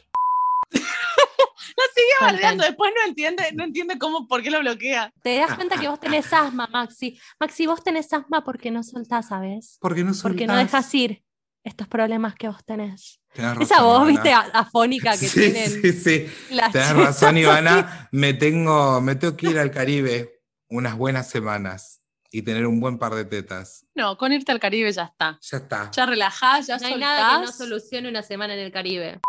Lo 0.72 1.84
sigue 1.96 2.14
bardeando, 2.22 2.64
después 2.64 2.92
no 2.96 3.08
entiende, 3.08 3.44
no 3.54 3.64
entiende 3.64 3.98
cómo, 3.98 4.28
por 4.28 4.42
qué 4.44 4.52
lo 4.52 4.60
bloquea. 4.60 5.14
Te 5.24 5.38
das 5.38 5.54
cuenta 5.56 5.80
que 5.80 5.88
vos 5.88 6.00
tenés 6.00 6.32
asma, 6.34 6.68
Maxi. 6.72 7.18
Maxi, 7.40 7.66
vos 7.68 7.84
tenés 7.84 8.12
asma 8.12 8.44
porque 8.44 8.70
no 8.72 8.84
soltás, 8.84 9.30
¿sabes? 9.30 9.78
Porque 9.80 10.04
no 10.04 10.12
Porque 10.22 10.46
no 10.46 10.54
soltás. 10.56 10.72
dejas 10.72 10.94
ir 10.96 11.24
estos 11.64 11.88
problemas 11.88 12.36
que 12.36 12.48
vos 12.50 12.64
tenés. 12.66 13.20
Tenés 13.34 13.62
Esa 13.62 13.76
razón, 13.76 13.86
voz, 13.86 14.10
Ivana. 14.10 14.12
viste, 14.12 14.34
afónica 14.54 15.12
que 15.12 15.18
sí, 15.28 15.40
tienen 15.40 15.70
sí, 15.82 15.94
sí. 15.94 16.26
Tenés 16.72 16.96
razón. 16.96 17.38
Ivana. 17.38 18.10
Me 18.12 18.34
tengo, 18.34 19.00
me 19.02 19.16
tengo 19.16 19.38
que 19.38 19.52
ir 19.52 19.60
al 19.60 19.72
Caribe 19.72 20.39
unas 20.70 20.98
buenas 20.98 21.30
semanas 21.30 22.02
y 22.32 22.44
tener 22.44 22.68
un 22.68 22.80
buen 22.80 23.00
par 23.00 23.16
de 23.16 23.26
tetas. 23.26 23.86
No, 23.96 24.18
con 24.18 24.32
irte 24.32 24.52
al 24.52 24.60
Caribe 24.60 24.92
ya 24.92 25.04
está. 25.06 25.40
Ya 25.42 25.58
está. 25.58 25.90
Ya 25.92 26.06
relajás, 26.06 26.68
ya 26.68 26.78
No 26.78 26.86
hay 26.86 26.92
soltás. 26.94 27.10
nada 27.20 27.40
que 27.40 27.46
no 27.48 27.52
solucione 27.52 28.08
una 28.10 28.22
semana 28.22 28.54
en 28.54 28.60
el 28.60 28.72
Caribe. 28.72 29.20